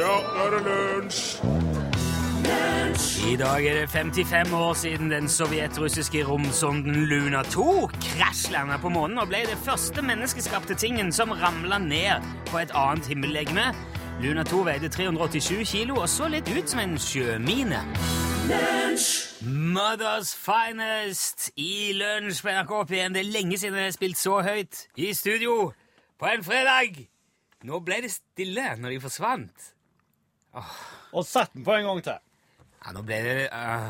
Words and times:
Ja, 0.00 0.06
nå 0.06 0.44
er 0.46 0.54
det 0.54 0.60
lunsj! 0.64 1.24
I 3.28 3.34
dag 3.36 3.66
er 3.66 3.74
det 3.80 3.88
55 3.92 4.52
år 4.56 4.72
siden 4.74 5.10
den 5.10 5.28
sovjetrussiske 5.28 6.22
romsonden 6.24 6.94
Luna 7.10 7.42
2 7.42 7.90
krasjlanda 8.06 8.78
på 8.80 8.88
månen 8.88 9.18
og 9.20 9.28
ble 9.28 9.42
det 9.44 9.58
første 9.60 10.00
menneskeskapte 10.02 10.74
tingen 10.80 11.12
som 11.12 11.34
ramla 11.36 11.78
ned 11.78 12.24
på 12.48 12.62
et 12.62 12.72
annet 12.74 13.10
himmellegeme. 13.12 13.66
Luna 14.22 14.44
2 14.48 14.62
veide 14.70 14.88
387 14.88 15.68
kilo 15.68 15.98
og 16.00 16.08
så 16.08 16.30
litt 16.32 16.48
ut 16.48 16.72
som 16.72 16.80
en 16.80 16.96
sjømine. 16.96 17.82
Mothers 19.44 20.32
Finest 20.46 21.50
i 21.60 21.92
lunsj 21.98 22.40
på 22.46 22.54
NRK 22.56 22.72
P1. 22.88 23.18
Det 23.18 23.20
er 23.20 23.34
lenge 23.36 23.60
siden 23.60 23.76
jeg 23.76 23.90
har 23.90 23.98
spilt 23.98 24.22
så 24.22 24.40
høyt 24.48 24.80
i 24.96 25.12
studio 25.12 25.74
på 26.16 26.32
en 26.32 26.46
fredag. 26.46 27.04
Nå 27.68 27.82
ble 27.84 28.00
det 28.06 28.14
stille 28.16 28.64
når 28.80 28.96
de 28.96 29.04
forsvant. 29.04 29.70
Og 30.54 31.24
sett 31.26 31.52
den 31.54 31.64
på 31.66 31.76
en 31.76 31.86
gang 31.86 32.02
til. 32.04 32.18
Ja, 32.80 32.92
nå 32.96 33.02
ble 33.04 33.18
det 33.24 33.48
øh, 33.52 33.88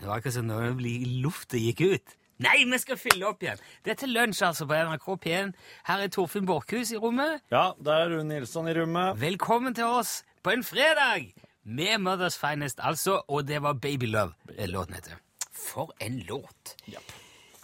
Det 0.00 0.08
var 0.08 0.16
akkurat 0.18 0.36
som 0.36 0.48
når 0.48 0.80
lufta 1.24 1.60
gikk 1.60 1.80
ut. 1.80 2.16
Nei, 2.40 2.62
vi 2.64 2.78
skal 2.80 2.96
fylle 2.96 3.26
opp 3.28 3.42
igjen! 3.44 3.58
Det 3.84 3.92
er 3.92 3.98
til 4.00 4.14
lunsj 4.16 4.40
altså 4.46 4.64
på 4.68 4.76
NRK 4.88 5.08
P1. 5.24 5.50
Her 5.84 6.04
er 6.04 6.12
Torfinn 6.12 6.46
Borchhus 6.48 6.92
i 6.94 7.00
rommet. 7.00 7.42
Ja, 7.52 7.72
der 7.84 8.06
er 8.06 8.14
Rune 8.14 8.30
Nilsson 8.30 8.70
i 8.70 8.72
rommet. 8.78 9.18
Velkommen 9.20 9.76
til 9.76 9.84
oss 9.84 10.22
på 10.40 10.54
en 10.54 10.64
fredag! 10.64 11.34
Med 11.64 11.98
Mothers 12.00 12.38
Finest, 12.40 12.80
altså. 12.80 13.18
Og 13.28 13.44
det 13.48 13.60
var 13.62 13.76
Baby 13.76 14.08
Love 14.08 14.32
eh, 14.56 14.68
låten 14.68 14.96
heter. 14.96 15.20
For 15.52 15.92
en 16.00 16.22
låt! 16.30 16.76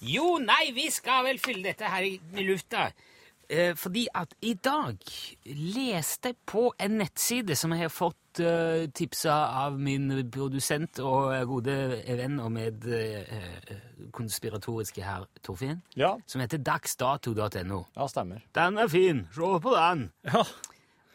Jo, 0.05 0.37
nei, 0.45 0.75
vi 0.77 0.91
skal 0.93 1.25
vel 1.25 1.41
fylle 1.41 1.71
dette 1.71 1.89
her 1.89 2.05
i, 2.05 2.19
i 2.37 2.45
lufta. 2.45 2.91
Eh, 3.49 3.75
fordi 3.79 4.07
at 4.15 4.33
i 4.43 4.55
dag 4.59 4.99
leste 5.47 6.33
jeg 6.33 6.39
på 6.51 6.73
en 6.83 6.97
nettside 6.99 7.55
som 7.59 7.71
jeg 7.75 7.85
har 7.85 7.93
fått 7.95 8.41
eh, 8.43 8.89
tipsa 8.91 9.37
av 9.63 9.77
min 9.79 10.09
produsent 10.35 10.99
og 10.99 11.31
gode 11.47 11.77
venn 12.19 12.41
og 12.43 12.51
med 12.57 12.89
eh, 12.91 13.77
konspiratoriske 14.17 15.05
herr 15.07 15.29
Torfinn, 15.47 15.83
Ja, 15.97 16.17
som 16.27 16.43
heter 16.43 16.59
dagsdato.no. 16.59 17.85
ja 17.97 18.09
stemmer. 18.11 18.43
Den 18.55 18.79
er 18.83 18.91
fin! 18.91 19.27
Se 19.35 19.53
på 19.63 19.77
den! 19.79 20.09
Ja, 20.27 20.43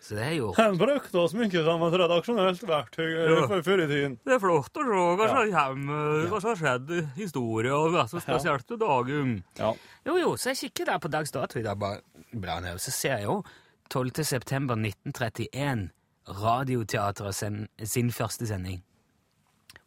Så 0.02 0.16
det 0.18 0.24
jeg 0.32 0.38
gjort. 0.40 0.58
Den 0.58 0.78
brukte 0.82 1.20
å 1.22 1.28
mye 1.38 1.62
som 1.66 1.84
et 1.86 1.96
redaksjonelt 2.02 2.64
verktøy 2.66 3.10
Ja. 3.14 3.42
før 3.62 3.84
i 3.84 3.88
tiden. 3.92 4.16
Det 4.26 4.34
er 4.34 4.40
flott 4.42 4.74
å 4.82 4.86
se 4.88 5.02
hva 5.20 5.28
som 5.30 5.52
kommer, 5.54 6.28
hva 6.32 6.40
som 6.42 6.50
har 6.50 6.58
skjedd 6.58 6.90
i 6.98 7.02
historien, 7.20 7.76
og 7.78 7.92
hva 7.94 8.08
som 8.10 8.20
spesielt 8.24 8.66
til 8.68 8.80
dagen. 8.82 9.44
Ja. 9.60 9.74
Jo, 10.10 10.16
jo, 10.18 10.32
så 10.42 10.50
jeg 10.56 10.58
kikker 10.64 10.90
der 10.90 10.98
på 11.04 11.12
dags 11.14 11.32
dato 11.32 11.60
i 11.60 11.62
dag, 11.68 11.78
bare 11.78 12.02
blar 12.34 12.62
ned, 12.66 12.82
så 12.82 12.90
ser 12.92 13.18
jeg 13.20 13.28
jo 13.30 13.44
12. 13.94 14.24
september 14.26 14.76
1931, 14.76 15.92
Radioteatret 16.42 17.36
sen, 17.36 17.68
sin 17.84 18.10
første 18.10 18.48
sending. 18.50 18.82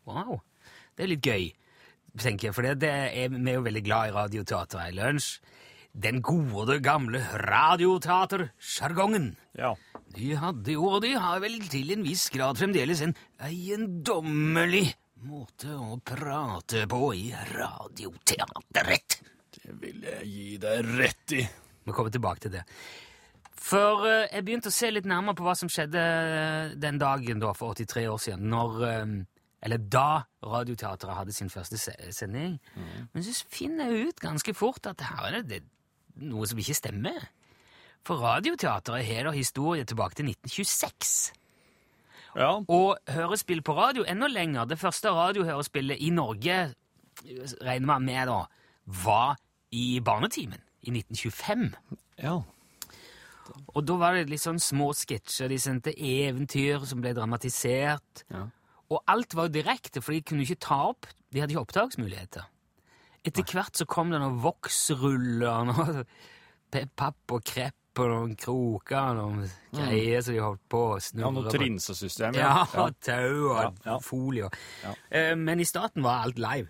Wow, 0.07 0.43
det 0.97 1.07
er 1.07 1.11
litt 1.15 1.27
gøy, 1.27 1.51
tenker 2.21 2.49
jeg, 2.51 2.55
for 2.55 2.63
det, 2.67 2.77
det 2.85 2.91
er, 2.93 3.29
vi 3.35 3.51
er 3.51 3.59
jo 3.59 3.67
veldig 3.67 3.83
glad 3.87 4.11
i 4.11 4.15
Radioteatret 4.15 4.93
i 4.93 4.97
lunsj. 4.99 5.41
Den 5.95 6.23
gode, 6.27 6.81
gamle 6.83 7.23
radioteatersjargongen. 7.47 9.37
ja. 9.59 9.75
De 10.15 10.37
hadde 10.39 10.71
jo, 10.77 10.85
og 10.95 11.01
de 11.03 11.11
har 11.19 11.41
vel 11.43 11.57
til 11.67 11.91
en 11.91 12.05
viss 12.07 12.29
grad 12.31 12.59
fremdeles 12.61 13.01
en 13.03 13.17
eiendommelig 13.43 14.93
måte 15.27 15.75
å 15.75 15.97
prate 16.07 16.85
på 16.91 17.09
i 17.19 17.33
radioteateret. 17.55 19.17
Det 19.57 19.75
vil 19.81 20.05
jeg 20.05 20.29
gi 20.29 20.57
deg 20.63 20.93
rett 21.01 21.35
i. 21.35 21.43
Vi 21.85 21.97
kommer 21.97 22.15
tilbake 22.15 22.47
til 22.47 22.55
det. 22.55 22.63
For 23.65 24.05
eh, 24.07 24.29
jeg 24.29 24.45
begynte 24.45 24.71
å 24.71 24.77
se 24.77 24.91
litt 24.93 25.09
nærmere 25.09 25.39
på 25.39 25.47
hva 25.47 25.55
som 25.59 25.71
skjedde 25.73 26.01
eh, 26.01 26.75
den 26.79 26.99
dagen 27.01 27.41
da, 27.43 27.55
for 27.57 27.75
83 27.75 28.07
år 28.13 28.21
siden, 28.21 28.49
når, 28.53 28.81
eh, 28.91 29.05
eller 29.65 29.87
da 29.91 30.09
Radioteatret 30.45 31.17
hadde 31.17 31.33
sin 31.33 31.51
første 31.51 31.81
sending. 31.81 32.13
sending. 32.13 32.59
Men 33.15 33.25
så 33.25 33.33
finner 33.49 33.91
jeg 33.91 34.11
ut 34.11 34.21
ganske 34.21 34.55
fort 34.55 34.87
at 34.91 35.01
her 35.09 35.31
er 35.31 35.41
det, 35.41 35.49
det 35.49 35.63
noe 36.23 36.47
som 36.47 36.59
ikke 36.61 36.77
stemmer. 36.77 37.27
For 38.05 38.21
Radioteatret 38.21 39.07
har 39.09 39.29
da 39.29 39.33
historie 39.33 39.85
tilbake 39.89 40.19
til 40.19 40.29
1926. 40.29 41.33
Ja, 42.35 42.51
Og 42.69 42.99
hørespill 43.09 43.63
på 43.63 43.77
radio 43.79 44.05
enda 44.11 44.27
lenger. 44.27 44.67
Det 44.67 44.79
første 44.79 45.13
radiohørespillet 45.15 46.03
i 46.03 46.11
Norge, 46.11 46.75
regner 47.63 47.87
man 47.87 48.05
med 48.05 48.27
da, 48.29 48.41
var 48.87 49.37
i 49.73 50.01
Barnetimen 50.05 50.61
i 50.83 50.91
1925. 50.91 51.71
ja. 52.23 52.41
Og 53.75 53.85
da 53.85 53.97
var 54.01 54.15
det 54.17 54.31
litt 54.31 54.41
sånn 54.41 54.59
små 54.63 54.87
sketsjer. 54.97 55.51
De 55.53 55.59
sendte 55.61 55.93
eventyr 55.93 56.87
som 56.89 57.03
ble 57.05 57.11
dramatisert. 57.13 58.23
Ja. 58.33 58.47
Og 58.89 59.03
alt 59.11 59.35
var 59.37 59.49
jo 59.51 59.53
direkte, 59.59 60.01
for 60.01 60.15
de 60.17 60.23
kunne 60.25 60.47
ikke 60.47 60.57
ta 60.65 60.79
opp. 60.89 61.07
De 61.29 61.43
hadde 61.43 61.53
ikke 61.53 61.65
opptaksmuligheter. 61.67 62.47
Etter 63.25 63.45
hvert 63.55 63.77
så 63.81 63.87
kom 63.89 64.11
det 64.13 64.19
noen 64.21 64.41
voksruller, 64.45 66.05
pe- 66.75 66.87
papp 66.97 67.33
og 67.37 67.45
krepp 67.49 68.01
og 68.03 68.09
noen 68.11 68.33
kroker 68.37 69.21
og 69.23 69.37
noen 69.39 69.53
greier 69.73 70.21
som 70.27 70.35
de 70.35 70.41
holdt 70.43 70.65
på 70.73 70.81
å 70.97 70.99
snurre. 71.01 71.29
ja 71.29 71.31
noe 71.37 71.53
trinsesystem. 71.55 72.35
Ja, 72.41 72.65
ja. 72.75 72.89
tau 73.07 73.47
og 73.53 73.61
Ja, 73.63 73.71
ja. 73.87 73.99
folie. 74.03 74.51
Ja. 74.83 74.95
Eh, 75.15 75.33
Men 75.39 75.63
i 75.63 75.67
starten 75.69 76.03
var 76.03 76.25
alt 76.27 76.39
live. 76.43 76.69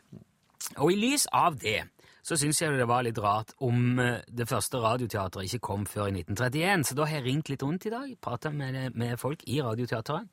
Og 0.79 0.93
i 0.93 0.97
lys 1.01 1.27
av 1.33 1.57
det 1.61 1.81
så 2.25 2.37
syns 2.41 2.61
jeg 2.63 2.77
det 2.79 2.87
var 2.89 3.03
litt 3.05 3.19
rart 3.21 3.51
om 3.65 3.99
eh, 4.01 4.21
det 4.33 4.47
første 4.49 4.79
radioteatret 4.81 5.45
ikke 5.49 5.61
kom 5.67 5.83
før 5.89 6.09
i 6.13 6.15
1931. 6.23 6.85
Så 6.89 6.95
da 6.97 7.05
har 7.09 7.19
jeg 7.19 7.27
ringt 7.27 7.51
litt 7.53 7.65
rundt 7.65 7.85
i 7.89 7.93
dag, 7.93 8.15
prata 8.25 8.53
med, 8.53 8.95
med 8.97 9.19
folk 9.21 9.43
i 9.49 9.59
Radioteatret, 9.65 10.29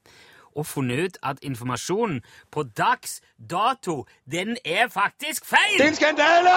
og 0.55 0.65
funnet 0.65 1.05
ut 1.05 1.17
at 1.23 1.37
informasjonen 1.41 2.21
på 2.51 2.63
dags 2.63 3.21
dato, 3.49 4.05
den 4.31 4.57
er 4.65 4.87
faktisk 4.87 5.45
feil! 5.45 5.77
Det 5.77 5.85
er 5.85 5.89
en 5.89 5.95
skandale! 5.95 6.55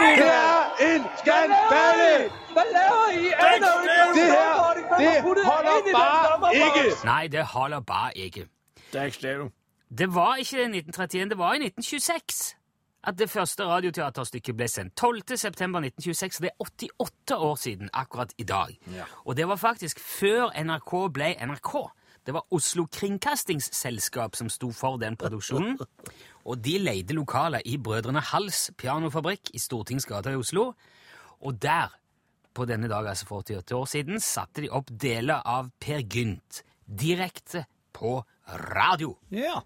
me! 0.00 0.10
Det 0.20 0.32
er 0.80 0.94
en 0.94 1.04
skandale! 1.18 2.30
Hvad 2.52 2.68
laver 2.76 3.08
I? 3.12 3.24
Det 4.14 4.26
her, 4.36 4.82
det 4.98 5.44
holder 5.44 5.92
bare 5.92 6.54
ikke! 6.54 7.04
Nei, 7.04 7.26
det 7.26 7.44
holder 7.44 7.80
bare 7.80 8.18
ikke. 8.18 8.48
Det 9.98 10.14
var 10.14 10.36
ikke 10.36 10.56
i 10.56 10.62
1931, 10.62 11.28
det 11.28 11.38
var 11.38 11.52
i 11.52 11.56
1926 11.56 12.62
at 13.04 13.18
det 13.18 13.30
første 13.30 13.64
radioteaterstykket 13.66 14.56
ble 14.56 14.68
sendt. 14.68 14.94
12. 14.96 15.36
september 15.36 15.82
1926, 15.82 16.38
det 16.40 16.50
er 16.50 16.64
88 16.64 17.36
år 17.36 17.54
siden 17.54 17.90
akkurat 17.92 18.34
i 18.38 18.42
dag. 18.42 18.78
Ja. 18.94 19.04
Og 19.24 19.36
det 19.36 19.48
var 19.48 19.56
faktisk 19.56 20.00
før 20.00 20.52
NRK 20.64 21.12
ble 21.12 21.34
NRK. 21.46 21.74
Det 22.22 22.34
var 22.34 22.46
Oslo 22.54 22.86
Kringkastingsselskap 22.86 24.36
som 24.38 24.50
sto 24.52 24.70
for 24.74 24.98
den 25.02 25.16
produksjonen. 25.18 25.74
Og 26.46 26.60
de 26.62 26.76
leide 26.78 27.16
lokaler 27.16 27.64
i 27.66 27.78
Brødrene 27.82 28.22
Hals 28.32 28.68
pianofabrikk 28.78 29.50
i 29.54 29.62
Stortingsgata 29.62 30.30
i 30.30 30.38
Oslo. 30.38 30.68
Og 31.42 31.58
der, 31.62 31.90
på 32.54 32.66
denne 32.70 32.90
dag, 32.90 33.08
altså 33.10 33.26
for 33.26 33.42
48 33.42 33.78
år 33.78 33.90
siden, 33.90 34.22
satte 34.22 34.62
de 34.62 34.70
opp 34.70 34.90
deler 34.90 35.42
av 35.42 35.72
Per 35.82 36.04
Gynt 36.06 36.62
direkte 36.86 37.64
på 37.92 38.20
radio. 38.70 39.16
Ja. 39.34 39.58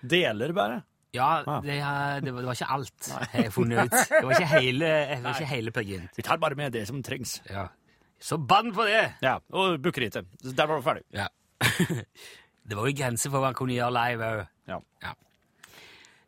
Deler 0.00 0.56
bare. 0.56 0.80
Ja, 1.12 1.60
det, 1.60 1.76
det, 2.24 2.32
var, 2.32 2.54
ikke 2.54 2.70
alt 2.72 3.08
jeg 3.10 3.44
har 3.44 3.50
funnet 3.52 3.84
ut. 3.84 3.98
Det 4.08 4.22
var 4.24 4.32
ikke 4.38 4.60
hele, 4.62 4.90
var 5.20 5.36
ikke 5.36 5.50
hele 5.52 5.76
Per 5.76 5.84
Gynt. 5.84 6.16
Vi 6.16 6.24
tar 6.24 6.40
bare 6.40 6.56
med 6.56 6.72
det 6.72 6.86
som 6.88 7.04
trengs. 7.04 7.42
Ja. 7.50 7.68
Så 8.22 8.38
bann 8.38 8.72
på 8.72 8.86
det! 8.88 9.18
Ja, 9.20 9.36
og 9.52 9.82
bukkeritet. 9.82 10.30
Der 10.40 10.70
var 10.70 10.80
du 10.80 10.84
ferdig. 10.86 11.04
Ja. 11.12 11.28
Det 12.68 12.76
var 12.78 12.86
jo 12.88 12.94
grenser 12.98 13.30
for 13.32 13.38
hva 13.42 13.50
han 13.50 13.58
kunne 13.58 13.74
gjøre 13.76 13.94
live 13.96 14.28
òg. 14.32 14.42
Ja. 14.70 14.78
ja. 15.02 15.12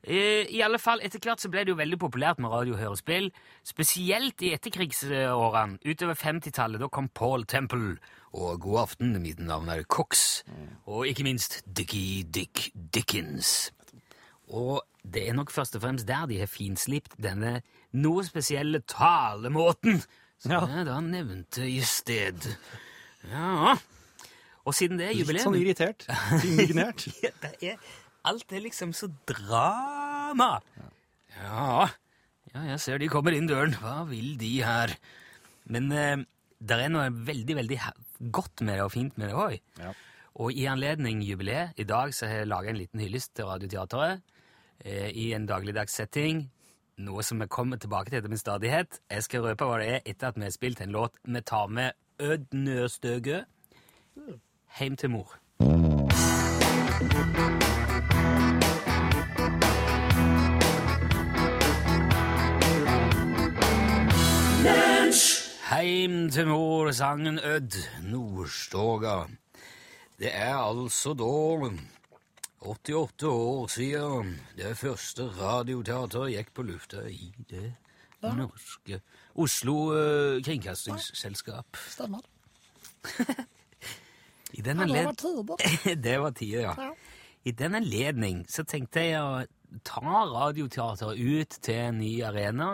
I 0.05 0.59
alle 0.61 0.77
fall, 0.83 1.01
Etter 1.01 1.23
hvert 1.25 1.41
så 1.41 1.49
ble 1.49 1.63
det 1.65 1.73
jo 1.73 1.79
veldig 1.79 1.97
populært 2.03 2.41
med 2.43 2.53
radiohørespill. 2.53 3.31
Spesielt 3.65 4.43
i 4.45 4.51
etterkrigsårene. 4.53 5.79
Utover 5.89 6.19
50-tallet 6.21 6.83
da 6.83 6.91
kom 6.93 7.09
Paul 7.17 7.47
Temple. 7.49 7.95
Og 8.37 8.59
god 8.61 8.81
aften, 8.83 9.15
mitt 9.23 9.41
navn 9.41 9.71
er 9.73 9.85
Cox. 9.89 10.43
Og 10.85 11.07
ikke 11.09 11.25
minst 11.25 11.63
Dickie 11.65 12.25
Dick 12.29 12.67
Dickens. 12.75 13.71
Og 14.53 14.83
det 15.05 15.25
er 15.31 15.39
nok 15.39 15.51
først 15.55 15.79
og 15.79 15.87
fremst 15.87 16.05
der 16.09 16.27
de 16.29 16.43
har 16.43 16.51
finslipt 16.53 17.17
denne 17.23 17.63
noe 17.97 18.25
spesielle 18.27 18.83
talemåten 18.91 20.03
som 20.43 20.53
Ja. 20.53 20.61
jeg 20.69 20.87
da 20.91 20.99
nevnte 21.01 21.65
i 21.65 21.79
sted. 21.81 22.45
Ja. 23.31 23.77
Og 24.65 24.77
siden 24.77 25.01
det 25.01 25.11
er 25.11 25.19
Litt 25.19 25.45
sånn 25.45 25.59
irritert. 25.59 26.07
Indignert. 26.47 27.07
ja, 27.25 27.33
det 27.43 27.53
er, 27.61 27.91
alt 28.25 28.55
er 28.57 28.65
liksom 28.65 28.95
så 28.97 29.11
drama. 29.29 30.57
Ja, 31.37 31.91
ja, 32.55 32.63
jeg 32.71 32.81
ser 32.81 33.03
de 33.03 33.11
kommer 33.13 33.35
inn 33.37 33.51
døren. 33.51 33.77
Hva 33.83 34.05
vil 34.09 34.37
de 34.41 34.55
her? 34.65 34.95
Men 35.69 35.91
eh, 35.93 36.25
det 36.65 36.81
er 36.81 36.93
noe 36.93 37.11
veldig, 37.13 37.57
veldig 37.61 37.79
godt 38.35 38.63
med 38.65 38.79
det 38.79 38.85
og 38.87 38.93
fint 38.95 39.19
med 39.21 39.31
det 39.31 39.39
òg. 39.39 39.57
Ja. 39.83 39.93
Og 40.43 40.57
i 40.57 40.65
anledning 40.71 41.21
jubileet 41.23 41.79
i 41.79 41.87
dag 41.87 42.15
så 42.15 42.27
har 42.31 42.43
jeg 42.43 42.51
laga 42.51 42.73
en 42.73 42.81
liten 42.81 43.03
hyllest 43.03 43.35
til 43.37 43.51
Radioteatret 43.51 44.23
eh, 44.81 45.11
i 45.11 45.33
en 45.37 45.47
dagligdags 45.51 45.95
setting. 46.01 46.47
Noe 47.05 47.23
som 47.27 47.43
vi 47.43 47.51
kommer 47.51 47.79
tilbake 47.83 48.15
til 48.15 48.31
med 48.31 48.41
stadighet. 48.41 49.01
Jeg 49.11 49.27
skal 49.27 49.45
røpe 49.45 49.67
hva 49.69 49.81
det 49.83 49.91
er 49.91 50.09
etter 50.15 50.31
at 50.31 50.39
vi 50.39 50.47
har 50.47 50.55
spilt 50.55 50.83
en 50.83 50.95
låt 50.95 51.19
vi 51.27 51.43
tar 51.43 51.69
med 51.69 51.95
Ødnøstøgø. 52.23 53.43
Heim 54.75 54.97
til 54.97 55.11
mor. 55.11 55.37
Heim 65.71 66.31
til 66.31 66.47
mor, 66.47 66.91
sangen 66.91 67.39
Ødd 67.39 67.73
Nordstoga. 68.03 69.23
Det 70.19 70.35
er 70.35 70.57
altså 70.57 71.15
da 71.15 71.71
88 72.61 73.23
år 73.23 73.67
siden 73.67 74.41
det 74.57 74.77
første 74.77 75.31
radioteateret 75.39 76.35
gikk 76.35 76.55
på 76.55 76.63
lufta 76.63 77.07
i 77.07 77.35
det 77.51 77.75
norske 78.23 79.01
Oslo 79.35 79.93
eh, 79.95 80.43
Kringkastingsselskap. 80.43 81.77
Stemmer. 81.89 82.21
I 84.55 84.63
den 84.63 84.79
Ja, 84.79 84.87
det 84.95 85.05
var 85.05 85.15
tider. 85.19 85.97
det 86.07 86.17
var 86.23 86.31
tida, 86.39 86.61
ja. 86.69 86.75
Ja. 86.79 86.91
I 87.45 87.51
den 87.53 87.75
anledning 87.77 88.45
så 88.49 88.63
tenkte 88.65 89.03
jeg 89.05 89.21
å 89.21 89.45
ta 89.85 90.01
radioteateret 90.31 91.19
ut 91.21 91.57
til 91.67 91.75
en 91.91 91.99
ny 92.01 92.13
arena, 92.25 92.69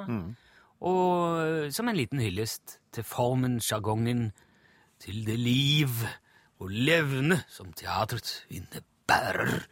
og 0.80 1.72
som 1.74 1.88
en 1.90 1.96
liten 1.98 2.20
hyllest 2.22 2.78
til 2.94 3.04
formen, 3.04 3.58
sjargongen, 3.60 4.30
til 5.00 5.22
det 5.26 5.38
liv 5.40 5.88
og 6.60 6.70
levne 6.70 7.40
som 7.48 7.72
teatret 7.72 8.44
innebærer. 8.52 9.64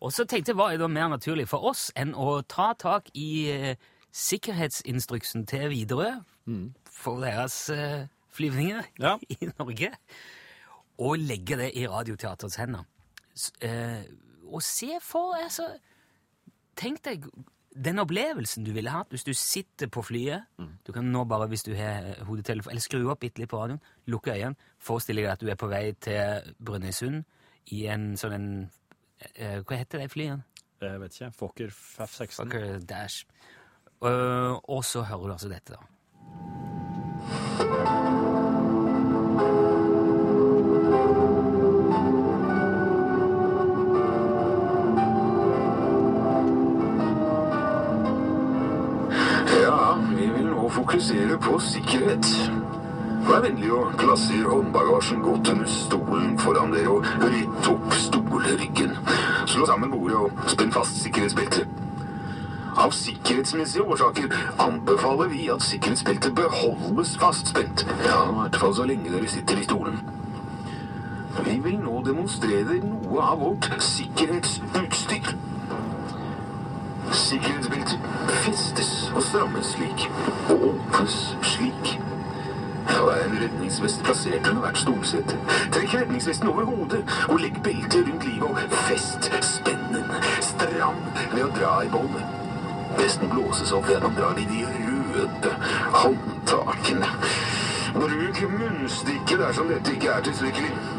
Og 0.00 0.12
så 0.14 0.24
tenkte 0.30 0.52
jeg, 0.52 0.56
hva 0.60 0.70
er 0.72 0.78
da 0.78 0.86
mer 0.88 1.08
naturlig 1.10 1.48
for 1.50 1.66
oss 1.66 1.88
enn 1.98 2.12
å 2.14 2.38
ta 2.46 2.70
tak 2.78 3.10
i 3.18 3.28
eh, 3.50 3.72
sikkerhetsinstruksen 4.14 5.46
til 5.50 5.68
Widerøe 5.72 6.20
for 6.88 7.20
deres 7.20 7.56
eh, 7.74 8.06
flyvninger 8.32 8.86
Ja. 9.02 9.16
i 9.34 9.50
Norge, 9.58 9.90
og 10.98 11.18
legge 11.22 11.58
det 11.60 11.72
i 11.78 11.86
Radioteaterets 11.88 12.58
hender. 12.58 12.86
Eh, 13.62 14.02
og 14.48 14.62
se 14.64 14.98
for 15.04 15.36
altså, 15.38 15.68
Tenk 16.78 17.02
deg 17.04 17.24
den 17.74 17.98
opplevelsen 18.02 18.64
du 18.66 18.72
ville 18.74 18.90
hatt 18.90 19.10
hvis 19.14 19.26
du 19.26 19.32
sitter 19.36 19.90
på 19.90 20.02
flyet. 20.02 20.46
Du 20.86 20.92
kan 20.94 21.06
nå 21.12 21.24
bare, 21.30 21.46
hvis 21.50 21.62
du 21.66 21.74
har 21.78 22.22
hodetelefon, 22.26 22.70
eller 22.72 22.82
skru 22.82 23.10
opp 23.10 23.20
bitte 23.22 23.42
litt 23.42 23.50
på 23.50 23.58
radioen, 23.60 23.82
lukke 24.10 24.34
øynene, 24.34 24.58
forestille 24.82 25.22
deg 25.22 25.32
at 25.34 25.42
du 25.42 25.50
er 25.50 25.58
på 25.58 25.70
vei 25.70 25.92
til 26.02 26.54
Brønnøysund 26.58 27.22
i 27.74 27.84
en 27.92 28.16
sånn 28.18 28.36
en 28.38 28.48
eh, 29.34 29.58
Hva 29.62 29.78
heter 29.78 30.02
det 30.02 30.10
flyet? 30.14 30.64
Jeg 30.80 31.00
vet 31.02 31.14
ikke. 31.18 31.32
Fokker 31.34 31.68
F16. 31.74 32.34
Fucker 32.38 32.78
Dash. 32.86 33.26
Uh, 33.98 34.54
og 34.70 34.84
så 34.86 35.02
hører 35.02 35.26
du 35.26 35.32
altså 35.34 35.50
dette, 35.50 35.74
da. 35.74 35.82
Vi 50.68 50.74
fokusere 50.74 51.38
på 51.38 51.58
sikkerhet. 51.58 52.26
Vær 53.28 53.40
vennlig 53.40 53.70
og 53.72 53.92
plasser 53.98 54.44
håndbagasjen 54.48 55.22
godt 55.22 55.48
under 55.52 55.66
stolen 55.66 56.38
foran 56.38 56.72
dere 56.72 56.92
og 56.92 57.06
rett 57.22 57.68
opp 57.72 57.94
stolryggen. 57.96 58.92
Slå 59.46 59.66
sammen 59.66 59.90
bordet 59.90 60.16
og 60.16 60.30
spenn 60.52 60.72
fast 60.72 61.00
sikkerhetsbeltet. 61.02 61.66
Av 62.78 62.92
sikkerhetsmessige 62.92 63.82
årsaker 63.82 64.34
anbefaler 64.60 65.32
vi 65.32 65.48
at 65.54 65.64
sikkerhetsbeltet 65.64 66.36
beholdes 66.36 67.16
fastspent. 67.18 67.86
Ja, 68.04 68.22
i 68.28 68.38
hvert 68.40 68.60
fall 68.60 68.74
så 68.76 68.86
lenge 68.88 69.12
dere 69.12 69.28
sitter 69.28 69.60
i 69.60 69.64
stolen. 69.64 70.02
Vi 71.44 71.58
vil 71.64 71.80
nå 71.80 72.02
demonstrere 72.04 72.80
noe 72.84 73.24
av 73.24 73.40
vårt 73.40 73.72
sikkerhetsutstyr. 73.80 75.32
Sikkerhetsbeltet 77.12 77.98
festes 78.28 79.12
og 79.14 79.22
strammes 79.22 79.66
slik, 79.66 80.10
og 80.50 80.68
åpnes 80.68 81.36
slik. 81.42 82.00
Og 83.00 83.08
er 83.12 83.24
en 83.24 83.38
redningsvest 83.42 84.02
plassert 84.04 84.48
under 84.48 84.60
hvert 84.60 84.78
stolsete. 84.78 85.36
Trekk 85.72 85.94
redningsvesten 85.94 86.48
over 86.48 86.64
hodet 86.64 87.02
og 87.28 87.40
legg 87.40 87.60
beltet 87.64 88.08
rundt 88.08 88.24
livet 88.24 88.48
og 88.48 88.58
fest 88.88 89.30
spennen 89.44 90.04
stram 90.40 91.00
ved 91.34 91.44
å 91.44 91.50
dra 91.56 91.72
i 91.84 91.90
båndet. 91.92 92.36
Vesten 92.98 93.30
blåses 93.30 93.72
opp 93.72 93.88
ved 93.88 94.02
at 94.02 94.16
drar 94.16 94.38
i 94.40 94.46
de 94.48 94.64
røde 94.66 95.52
håndtakene. 96.00 97.12
Bruk 97.94 98.40
munnstykket 98.52 99.44
dersom 99.44 99.68
dette 99.72 99.94
ikke 99.96 100.16
er 100.16 100.24
tilstrekkelig. 100.28 100.97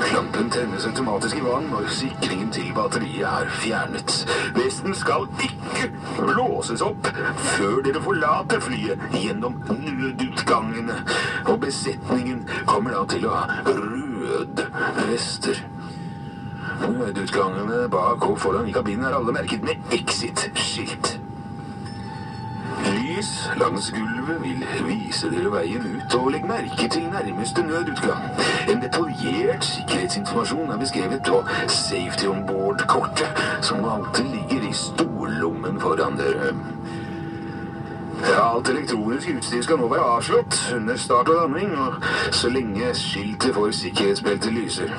Lampen 0.00 0.50
tennes 0.50 0.86
automatisk 0.86 1.36
i 1.38 1.42
vann 1.44 1.66
når 1.70 1.86
sikringen 1.94 2.50
til 2.54 2.70
batteriet 2.74 3.26
er 3.28 3.50
fjernet. 3.60 4.14
Vesten 4.56 4.94
skal 4.98 5.26
ikke 5.42 5.90
blåses 6.18 6.82
opp 6.84 7.08
før 7.54 7.80
dere 7.86 8.02
forlater 8.02 8.62
flyet 8.64 9.02
gjennom 9.14 9.60
nødutgangene. 9.70 11.00
Og 11.46 11.60
besetningen 11.66 12.44
kommer 12.66 12.96
da 12.98 13.04
til 13.14 13.28
å 13.28 13.34
ha 13.38 13.60
røde 13.68 14.68
vester. 15.08 15.62
Nødutgangene 16.84 17.84
bak 17.92 18.30
og 18.30 18.40
foran 18.42 18.70
i 18.70 18.74
kabinen 18.74 19.08
er 19.10 19.18
alle 19.18 19.36
merket 19.36 19.66
med 19.66 19.94
exit-skilt. 19.94 21.23
Lys 23.14 23.50
langs 23.56 23.90
gulvet 23.90 24.42
vil 24.42 24.64
vise 24.86 25.28
dere 25.30 25.50
veien 25.52 25.82
ut, 25.86 26.14
og 26.18 26.30
legg 26.34 26.46
merke 26.48 26.88
til 26.90 27.04
nærmeste 27.12 27.62
nødutgang. 27.62 28.24
En 28.72 28.80
detaljert 28.82 29.64
sikkerhetsinformasjon 29.64 30.70
er 30.70 30.78
beskrevet 30.78 31.22
på 31.28 31.44
Safety 31.68 32.26
on 32.26 32.42
Board-kortet, 32.46 33.28
som 33.62 33.84
alltid 33.84 34.24
ligger 34.24 34.66
i 34.70 34.72
stollommen 34.72 35.80
foran 35.80 36.18
dere. 36.18 36.50
Alt 38.42 38.68
elektronisk 38.68 39.30
utstyr 39.36 39.62
skal 39.62 39.78
nå 39.78 39.88
være 39.92 40.08
avslått 40.16 40.58
under 40.74 40.96
start 40.96 41.28
og 41.28 41.38
landing, 41.42 41.78
og 41.78 41.94
så 42.32 42.50
lenge 42.50 42.90
skiltet 42.98 43.54
for 43.54 43.70
sikkerhetsbeltet 43.70 44.52
lyser. 44.52 44.90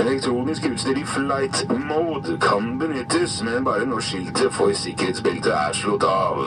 Elektronisk 0.00 0.68
utstyr 0.72 1.00
i 1.00 1.08
flight 1.14 1.64
mode 1.88 2.36
kan 2.40 2.78
benyttes, 2.78 3.40
men 3.42 3.64
bare 3.64 3.86
når 3.86 4.04
skiltet 4.10 4.52
for 4.52 4.76
sikkerhetsbeltet 4.84 5.52
er 5.54 5.72
slått 5.72 6.04
av. 6.04 6.44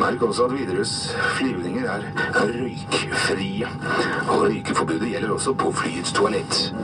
Merk 0.00 0.22
også 0.22 0.44
at 0.44 0.52
Widerøes 0.52 1.16
flyvninger 1.38 1.90
er 1.90 2.00
røykfrie, 2.34 3.68
og 4.28 4.42
røykeforbudet 4.42 5.08
gjelder 5.08 5.30
også 5.30 5.52
på 5.52 5.72
flyets 5.72 6.12
toalett. 6.12 6.74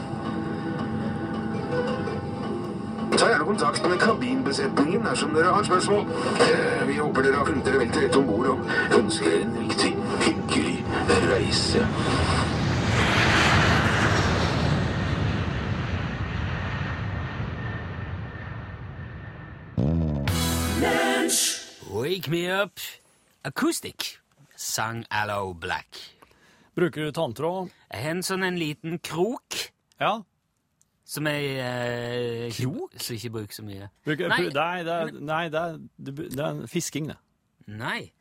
Ta 3.18 3.26
gjerne 3.28 3.44
kontakt 3.44 3.88
med 3.88 3.98
kabinbesetningen 3.98 5.04
dersom 5.04 5.34
dere 5.34 5.52
har 5.54 5.62
spørsmål. 5.62 6.06
Eh, 6.40 6.88
Vi 6.88 6.96
håper 6.98 7.22
dere 7.22 7.36
har 7.36 7.44
funnet 7.44 7.66
dere 7.66 7.78
vel 7.78 7.90
til 7.92 8.02
rette 8.02 8.18
om 8.18 8.26
bord 8.26 8.46
og 8.46 8.58
ønsker 8.98 9.30
en 9.42 9.56
riktig 9.60 9.96
hyggelig 10.20 10.84
reise. 11.30 11.86
Wake 21.90 22.28
me 22.30 22.48
up 22.48 22.80
acoustic, 23.44 24.18
sang 24.56 25.04
Allo 25.10 25.52
Black. 25.54 25.98
Bruker 26.76 27.04
du 27.04 27.12
tanntråd? 27.12 27.70
Jeg 27.92 28.02
har 28.04 28.14
en 28.16 28.22
sånn 28.24 28.44
en 28.46 28.56
liten 28.60 28.98
krok 29.04 29.58
Ja. 30.00 30.22
som 31.04 31.26
jeg 31.26 31.58
eh, 31.60 32.48
ikke- 32.48 32.62
Krok? 32.70 32.94
Som 33.00 33.16
ikke 33.16 33.30
bruker 33.30 33.54
så 33.54 33.62
mye. 33.66 33.90
Bruker, 34.06 34.28
Nei. 34.28 34.38
nei, 34.48 34.82
det 34.82 34.92
er, 34.92 35.12
nei 35.20 35.48
det, 35.52 35.60
er, 35.60 35.78
det 35.98 36.38
er 36.40 36.66
fisking, 36.66 37.08
det. 37.08 37.16
Nei. 37.68 38.12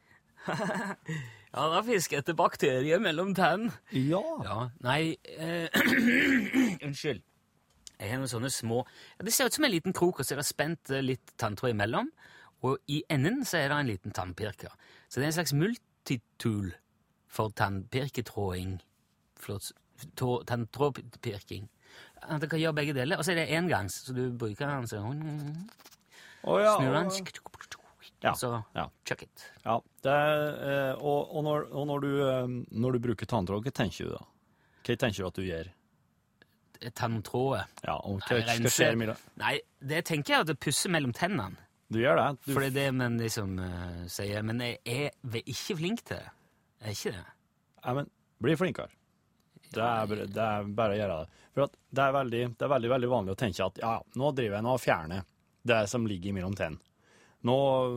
ja, 0.48 1.66
da 1.70 1.82
fisker 1.86 2.20
etter 2.22 2.34
bakterier 2.36 3.00
mellom 3.00 3.34
tennene. 3.38 3.72
Ja. 3.94 4.22
Ja, 4.44 4.70
nei 4.84 5.16
eh, 5.38 5.70
Unnskyld. 6.86 7.22
Jeg 8.02 8.10
har 8.10 8.18
noen 8.18 8.32
sånne 8.32 8.50
små 8.50 8.80
ja, 8.82 9.24
Det 9.28 9.32
ser 9.36 9.46
ut 9.46 9.54
som 9.54 9.66
en 9.68 9.72
liten 9.76 9.94
krok, 9.94 10.20
og 10.20 10.26
så 10.26 10.34
er 10.34 10.42
det 10.42 10.48
spent 10.50 10.90
eh, 10.90 11.04
litt 11.06 11.36
tanntråd 11.38 11.72
imellom. 11.76 12.10
Og 12.66 12.78
i 12.94 13.04
enden 13.10 13.46
så 13.46 13.58
er 13.62 13.70
det 13.72 13.78
en 13.80 13.90
liten 13.90 14.12
tannpirker. 14.14 14.74
Så 15.12 15.20
det 15.20 15.26
er 15.28 15.34
en 15.34 15.40
slags 15.42 15.54
multitool 15.54 16.72
for 17.28 17.52
tannpirketråding. 17.60 18.78
Tanntrådpirking. 20.48 21.68
At 22.24 22.42
det 22.42 22.50
kan 22.50 22.62
gjøre 22.62 22.78
begge 22.78 22.94
deler. 22.96 23.20
Og 23.20 23.26
så 23.28 23.34
er 23.34 23.42
det 23.42 23.52
engangs, 23.58 23.98
så 24.06 24.16
du 24.16 24.30
bruker 24.32 24.70
den 24.70 24.88
sånn 24.88 25.24
ja. 26.42 26.78
Snur 26.78 26.96
den, 26.96 27.12
Ja, 28.22 28.34
så 28.38 28.64
ja. 28.76 28.86
chuck 29.06 29.24
it. 29.26 29.52
ja. 29.66 29.80
Det 30.04 30.12
er, 30.12 30.42
eh, 30.70 30.94
og 31.02 31.36
og, 31.36 31.44
når, 31.44 31.68
og 31.74 31.88
når, 31.88 32.00
du, 32.00 32.12
eh, 32.30 32.48
når 32.72 32.92
du 32.92 33.00
bruker 33.00 33.26
tanntråd, 33.26 33.66
hva 33.66 33.74
tenker 33.74 34.06
du 34.06 34.12
da? 34.14 34.22
Hva 34.86 34.96
tenker 35.04 35.18
du 35.18 35.28
at 35.28 35.40
du 35.40 35.42
gjør? 35.46 35.72
Tanntrådet. 36.98 37.66
Ja, 37.86 37.98
og 37.98 38.22
hva, 38.22 38.40
skal 38.46 38.74
skje 38.74 38.96
med 38.98 39.12
det? 39.12 39.18
Nei, 39.42 39.56
det 39.82 40.06
tenker 40.10 40.34
jeg 40.34 40.46
at 40.46 40.50
det 40.54 40.58
pusser 40.62 40.94
mellom 40.94 41.14
tennene. 41.14 41.58
Du 41.92 42.00
gjør 42.00 42.16
det? 42.20 42.28
Du, 42.46 42.54
For 42.54 42.64
det 42.64 42.70
er 42.72 42.76
det 42.78 42.96
man 42.96 43.18
liksom 43.20 43.58
uh, 43.60 44.04
sier. 44.12 44.46
Men 44.48 44.62
jeg 44.64 44.80
er 44.88 45.42
ikke 45.42 45.76
flink 45.80 46.04
til 46.08 46.22
det. 46.22 46.30
Jeg 46.82 46.94
er 46.94 46.98
ikke 46.98 47.14
det. 47.18 47.26
Nei, 47.82 47.96
men 47.98 48.12
bli 48.42 48.56
flinkere. 48.58 48.94
Det 49.72 49.82
er, 49.84 50.08
bare- 50.08 50.28
det 50.28 50.46
er 50.46 50.70
bare 50.76 50.96
å 50.96 51.00
gjøre 51.00 51.18
det. 51.20 51.42
For 51.56 51.68
det, 51.72 52.06
er 52.06 52.16
veldig, 52.16 52.40
det 52.60 52.66
er 52.68 52.72
veldig 52.76 52.92
veldig 52.94 53.10
vanlig 53.12 53.34
å 53.36 53.40
tenke 53.40 53.66
at 53.68 53.82
ja, 53.84 53.92
nå 54.20 54.32
driver 54.36 54.58
jeg 54.58 54.66
nå 54.68 54.74
og 54.78 54.82
fjerner 54.84 55.28
det 55.68 55.82
som 55.92 56.08
ligger 56.08 56.36
mellom 56.36 56.56
tennene. 56.58 56.82
Nå, 57.48 57.56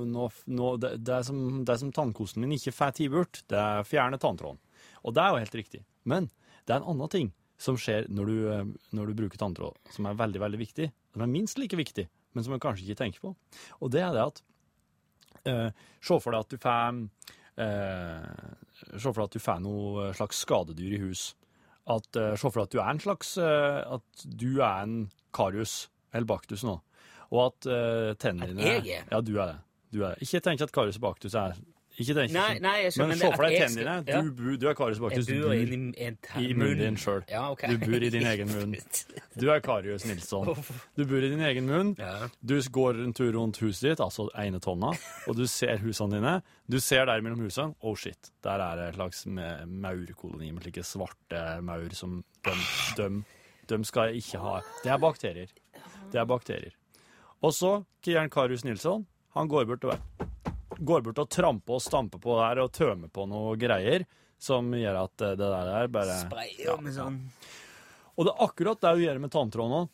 nå, 0.09 0.27
nå, 0.57 0.69
det, 0.81 0.91
det, 1.05 1.19
som, 1.29 1.41
det 1.69 1.75
som 1.83 1.91
tannkosten 1.93 2.41
min 2.41 2.55
ikke 2.57 2.73
får 2.73 2.95
tatt 2.97 3.13
bort, 3.13 3.41
det 3.53 3.59
er 3.61 3.83
å 3.83 3.87
fjerne 3.89 4.17
tanntråden. 4.23 4.61
Og 5.05 5.13
det 5.17 5.21
er 5.21 5.35
jo 5.35 5.43
helt 5.43 5.57
riktig. 5.61 5.83
Men 6.09 6.31
det 6.65 6.73
er 6.73 6.79
en 6.81 6.89
annen 6.95 7.11
ting 7.13 7.29
som 7.61 7.77
skjer 7.79 8.07
når 8.09 8.31
du, 8.31 8.37
eh, 8.55 8.71
når 8.97 9.11
du 9.11 9.19
bruker 9.19 9.41
tanntråd, 9.41 9.77
som 9.93 10.09
er 10.09 10.17
veldig, 10.17 10.41
veldig 10.47 10.61
viktig. 10.63 10.89
Som 11.13 11.27
er 11.27 11.31
minst 11.35 11.61
like 11.61 11.77
viktig, 11.77 12.07
men 12.35 12.45
som 12.45 12.55
man 12.55 12.63
kanskje 12.63 12.87
ikke 12.89 13.01
tenker 13.05 13.23
på. 13.25 13.33
Og 13.81 13.93
det 13.95 14.03
er 14.05 14.13
det 14.15 14.25
at 14.25 14.43
eh, 15.49 15.71
Se 16.05 16.19
for 16.21 16.35
deg 16.35 16.45
at 16.45 16.53
du 16.53 16.59
får 16.61 17.01
eh, 17.65 18.55
Se 18.99 19.09
for 19.09 19.23
deg 19.23 19.29
at 19.29 19.37
du 19.39 19.43
får 19.45 19.65
noe 19.65 20.09
slags 20.19 20.43
skadedyr 20.45 20.97
i 20.99 21.03
hus. 21.05 21.29
At, 21.91 22.09
eh, 22.17 22.33
se 22.37 22.49
for 22.49 22.63
deg 22.63 22.69
at 22.69 22.75
du 22.75 22.81
er 22.83 22.91
en 22.95 23.03
slags 23.05 23.37
eh, 23.41 23.81
At 23.99 24.25
du 24.25 24.49
er 24.61 24.83
en 24.87 24.97
karius 25.37 25.89
eller 26.15 26.29
baktus 26.31 26.63
nå. 26.67 26.79
Og 27.35 27.41
at 27.49 27.67
eh, 27.67 28.11
tennene 28.23 28.53
dine? 28.55 28.77
Ja, 29.11 29.21
du 29.25 29.35
er 29.41 29.55
det. 29.55 29.57
Du 29.95 30.03
er 30.05 30.15
det. 30.15 30.27
Ikke 30.27 30.43
tenk 30.45 30.63
at 30.63 30.73
karius 30.75 31.01
og 31.01 31.07
baktus 31.09 31.35
er 31.39 31.57
ikke 32.01 32.15
tenk, 32.17 32.33
Nei, 32.35 32.59
nei, 32.59 32.73
jeg 32.83 32.93
skjønner, 32.95 33.09
Men 33.09 33.19
men 33.19 33.19
se 33.21 33.37
for 33.37 33.45
deg 33.47 33.55
tennene 33.61 33.93
dine. 34.05 34.23
Du, 34.25 34.31
bu- 34.43 34.57
du 34.59 34.67
er 34.71 34.75
karius 34.79 34.99
baktus. 35.03 35.27
Du 35.29 35.35
bor 35.45 35.53
ta- 36.27 36.41
i 36.41 36.55
munnen 36.59 36.79
din 36.81 36.97
sjøl. 36.99 37.21
Ja, 37.31 37.43
okay. 37.53 37.69
Du 37.71 37.79
bor 37.85 38.03
i 38.03 38.11
din 38.11 38.27
egen 38.27 38.49
munn. 38.51 38.75
Du 39.41 39.49
er 39.51 39.59
Karius 39.61 40.05
Nilsson. 40.07 40.47
Du 40.97 41.05
bor 41.11 41.19
i 41.23 41.29
din 41.33 41.41
egen 41.43 41.67
munn. 41.67 41.95
Ja. 41.99 42.29
Du 42.43 42.55
går 42.71 43.01
en 43.05 43.13
tur 43.15 43.33
rundt 43.35 43.59
huset 43.63 43.89
ditt, 43.91 44.01
altså 44.05 44.29
ene 44.39 44.61
tonna, 44.63 44.93
og 45.27 45.37
du 45.39 45.47
ser 45.51 45.79
husene 45.83 46.19
dine. 46.19 46.35
Du 46.71 46.79
ser 46.81 47.07
der 47.07 47.21
mellom 47.21 47.41
husene. 47.47 47.75
Oh 47.83 47.95
shit, 47.99 48.31
der 48.47 48.63
er 48.63 48.77
det 48.79 48.87
en 48.93 48.95
slags 49.01 49.25
ma- 49.27 49.65
maurkoloni 49.67 50.53
med 50.55 50.63
slike 50.67 50.85
svarte 50.87 51.43
maur 51.67 51.91
som 51.95 52.23
de, 52.47 52.55
de, 52.99 53.09
de 53.71 53.81
skal 53.85 54.15
ikke 54.19 54.39
ha. 54.43 54.61
Det 54.85 54.91
er 54.95 54.99
bakterier. 55.03 55.51
Det 56.13 56.21
er 56.23 56.25
bakterier. 56.31 56.75
Og 57.43 57.53
så 57.53 57.77
Kian 58.03 58.31
Karius 58.31 58.63
Nilsson, 58.65 59.07
han 59.35 59.49
går 59.51 59.67
bort 59.67 59.85
og 59.91 59.99
går 60.79 61.05
bort 61.07 61.23
og 61.23 61.31
tramper 61.31 61.79
og 61.79 61.83
stamper 61.83 62.23
på 62.23 62.39
der 62.41 62.63
og 62.65 62.73
tømmer 62.75 63.13
på 63.13 63.27
noe 63.31 63.57
greier 63.61 64.07
som 64.41 64.73
gjør 64.77 65.05
at 65.05 65.25
eh, 65.25 65.37
det 65.39 65.51
der 65.57 65.71
er 65.79 65.93
bare 65.93 66.17
Spray 66.27 66.67
og 66.73 66.83
med 66.85 66.97
sånn 66.97 67.21
og 68.15 68.27
det 68.27 68.33
er 68.35 68.45
akkurat 68.47 68.83
det 68.83 68.93
hun 68.95 69.03
gjør 69.03 69.21
med 69.25 69.33
tanntråden 69.35 69.77
òg. 69.81 69.89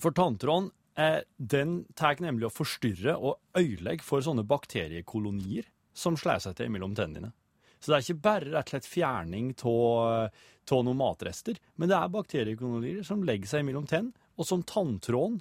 For 0.00 0.14
tanntråden 0.16 0.70
eh, 1.00 1.18
den 1.36 1.82
tar 1.98 2.20
nemlig 2.24 2.48
å 2.48 2.54
forstyrre 2.54 3.16
og 3.18 3.58
ødelegge 3.58 4.06
for 4.06 4.24
sånne 4.24 4.46
bakteriekolonier 4.48 5.68
som 5.92 6.16
slår 6.16 6.40
seg 6.44 6.56
til 6.58 6.72
mellom 6.72 6.94
tennene 6.96 7.28
dine. 7.28 7.34
Så 7.78 7.90
det 7.90 7.98
er 7.98 8.06
ikke 8.06 8.24
bare 8.24 8.52
rett 8.54 8.70
og 8.70 8.72
slett 8.72 8.88
fjerning 8.90 9.50
av 9.62 10.80
noen 10.82 10.98
matrester, 10.98 11.58
men 11.78 11.90
det 11.90 11.98
er 11.98 12.14
bakteriekolonier 12.14 13.04
som 13.06 13.22
legger 13.26 13.50
seg 13.50 13.66
mellom 13.68 13.86
tenn, 13.86 14.10
og 14.34 14.48
som 14.48 14.64
tanntråden 14.66 15.38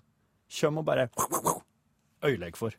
kommer 0.59 0.83
og 0.83 0.89
bare 0.91 1.07
ødelegger 2.21 2.59
for. 2.59 2.77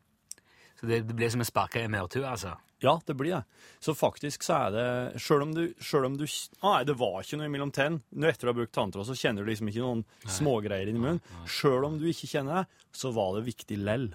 Så 0.79 0.87
det, 0.87 1.01
det 1.09 1.15
blir 1.19 1.31
som 1.33 1.43
å 1.43 1.47
sparke 1.47 1.83
i 1.83 1.91
maurtue, 1.91 2.23
altså? 2.29 2.55
Ja, 2.79 3.01
det 3.07 3.15
blir 3.19 3.35
det. 3.35 3.41
Så 3.83 3.95
faktisk 3.99 4.45
så 4.47 4.55
er 4.69 4.75
det 4.75 5.23
Sjøl 5.23 5.43
om 5.49 5.55
du, 5.57 5.65
selv 5.83 6.07
om 6.07 6.15
du 6.19 6.23
ah, 6.61 6.77
Nei, 6.77 6.85
det 6.87 6.95
var 7.01 7.17
ikke 7.25 7.41
noe 7.41 7.51
mellom 7.51 7.73
tenn. 7.75 7.99
Når 8.15 8.31
etter 8.31 8.47
du 8.47 8.53
har 8.53 8.59
brukt 8.61 8.75
tanntråd, 8.77 9.09
så 9.09 9.17
kjenner 9.19 9.43
du 9.43 9.51
liksom 9.51 9.71
ikke 9.73 9.83
noen 9.83 10.05
smågreier 10.31 10.91
inni 10.91 11.03
munnen. 11.03 11.43
Sjøl 11.51 11.89
om 11.89 11.97
du 11.99 12.07
ikke 12.07 12.31
kjenner 12.31 12.61
det, 12.61 12.85
så 12.95 13.11
var 13.17 13.35
det 13.35 13.49
viktig 13.49 13.81
lell. 13.83 14.13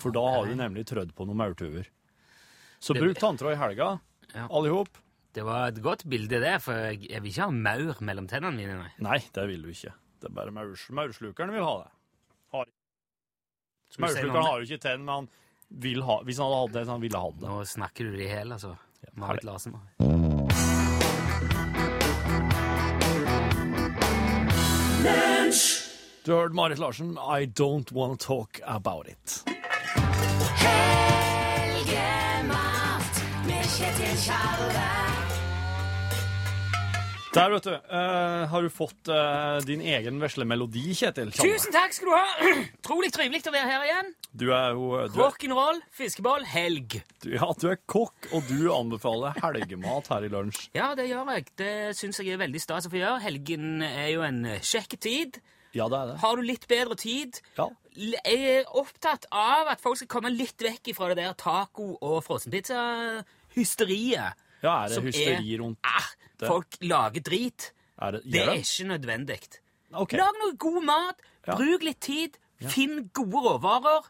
For 0.00 0.12
da 0.12 0.24
har 0.36 0.50
du 0.50 0.58
nemlig 0.58 0.84
trødd 0.90 1.14
på 1.16 1.24
noen 1.28 1.40
maurtuer. 1.40 1.88
Så 2.84 2.96
bruk 2.98 3.16
tanntråd 3.22 3.54
i 3.54 3.60
helga, 3.62 3.94
Ja. 4.34 4.48
alle 4.50 4.68
i 4.68 4.74
hop. 4.74 5.00
Det 5.34 5.42
var 5.46 5.68
et 5.70 5.80
godt 5.82 6.04
bilde, 6.04 6.38
det, 6.42 6.58
for 6.62 6.76
jeg, 6.92 7.08
vil 7.22 7.30
ikke 7.32 7.48
ha 7.48 7.50
maur 7.50 8.02
mellom 8.04 8.28
tennene 8.28 8.54
mine. 8.58 8.76
nei. 8.76 8.90
Nei, 9.02 9.18
det 9.32 9.46
vil 9.48 9.64
du 9.64 9.70
ikke. 9.72 9.94
Det 10.20 10.28
er 10.28 10.34
bare 10.36 10.52
maurslukeren 10.52 11.54
vil 11.54 11.64
ha 11.64 11.74
det. 11.80 11.90
Maurslukeren 14.02 14.42
har 14.42 14.60
jo 14.60 14.66
ikke 14.68 14.82
tenn, 14.82 15.04
men 15.06 15.14
han 15.14 15.28
vil 15.68 16.02
ha 16.02 16.20
Hvis 16.24 16.38
han 16.38 16.50
hadde 16.50 16.60
hatt 16.60 16.72
det, 16.72 16.84
så 16.86 16.96
han 16.96 17.04
ville 17.04 17.18
hatt 17.18 17.40
det. 17.40 17.48
Nå 17.48 17.64
snakker 17.64 18.04
du 18.04 18.16
det 18.16 18.26
i 18.26 18.30
hjel, 18.32 18.52
altså. 18.52 18.76
Marit 19.14 19.44
Larsen. 19.44 19.74
Du 26.24 26.32
har 26.32 26.40
hørt 26.40 26.54
Marit 26.54 26.78
Larsen, 26.78 27.18
I 27.18 27.44
don't 27.46 27.92
wanna 27.92 28.16
talk 28.16 28.60
about 28.64 29.08
it. 29.08 29.44
Der, 37.34 37.50
vet 37.50 37.64
du. 37.66 37.72
Uh, 37.90 38.44
har 38.46 38.62
du 38.62 38.68
fått 38.70 39.08
uh, 39.10 39.58
din 39.66 39.80
egen 39.82 40.20
vesle 40.22 40.44
melodi, 40.46 40.92
Kjetil? 40.94 41.32
Tjamme? 41.34 41.50
Tusen 41.56 41.72
takk 41.74 41.90
skal 41.96 42.06
du 42.06 42.12
ha! 42.14 42.22
Trolig 42.86 43.10
trivelig 43.14 43.40
å 43.50 43.52
være 43.54 43.70
her 43.72 43.82
igjen. 43.88 44.12
Du 44.30 44.44
er 44.54 44.70
jo 44.76 44.84
du 44.94 45.00
er, 45.00 45.08
Rock'n'roll, 45.18 45.80
fiskeball, 45.98 46.44
helg. 46.46 47.00
du, 47.24 47.28
Ja, 47.34 47.48
du 47.58 47.66
er 47.72 47.78
kokk, 47.90 48.28
og 48.30 48.46
du 48.46 48.70
anbefaler 48.74 49.34
helgemat 49.42 50.06
her 50.14 50.22
i 50.28 50.30
lunsj. 50.30 50.68
Ja, 50.78 50.92
det 50.94 51.08
gjør 51.10 51.26
jeg. 51.34 51.42
Det 51.58 51.72
syns 51.98 52.20
jeg 52.22 52.30
er 52.36 52.42
veldig 52.44 52.60
stas 52.62 52.86
å 52.86 52.90
få 52.92 52.98
gjøre. 53.02 53.18
Helgen 53.26 53.82
er 53.86 54.10
jo 54.14 54.22
en 54.26 54.38
eh, 54.52 54.62
kjekk 54.62 54.94
tid. 55.02 55.40
Ja, 55.74 55.88
det 55.90 55.98
er 55.98 56.06
det. 56.12 56.16
Har 56.22 56.34
du 56.38 56.42
litt 56.46 56.66
bedre 56.70 56.94
tid? 57.02 57.40
Ja. 57.58 57.66
Jeg 57.98 58.38
er 58.60 58.70
opptatt 58.78 59.26
av 59.34 59.66
at 59.74 59.82
folk 59.82 59.98
skal 59.98 60.12
komme 60.14 60.30
litt 60.30 60.54
vekk 60.62 60.94
fra 60.94 61.10
det 61.10 61.18
der 61.18 61.34
taco- 61.38 61.98
og 61.98 62.22
frossenpizza-hysteriet. 62.26 64.38
Ja, 64.64 64.74
er 64.84 64.88
det 64.88 64.96
som 64.98 65.04
hysteri 65.06 65.54
er- 65.54 65.60
rundt 65.62 65.78
Ah, 65.84 66.08
folk 66.48 66.78
lager 66.82 67.20
drit. 67.22 67.70
Er 68.00 68.16
det, 68.16 68.22
Det 68.24 68.40
er 68.42 68.50
det? 68.54 68.64
ikke 68.64 68.88
nødvendig. 68.90 69.38
Okay. 69.94 70.18
Lag 70.18 70.34
noe 70.42 70.56
god 70.58 70.82
mat, 70.84 71.20
Ja. 71.46 71.54
bruk 71.54 71.82
litt 71.86 72.00
tid, 72.00 72.38
finn 72.72 73.10
gode 73.12 73.44
råvarer. 73.46 74.08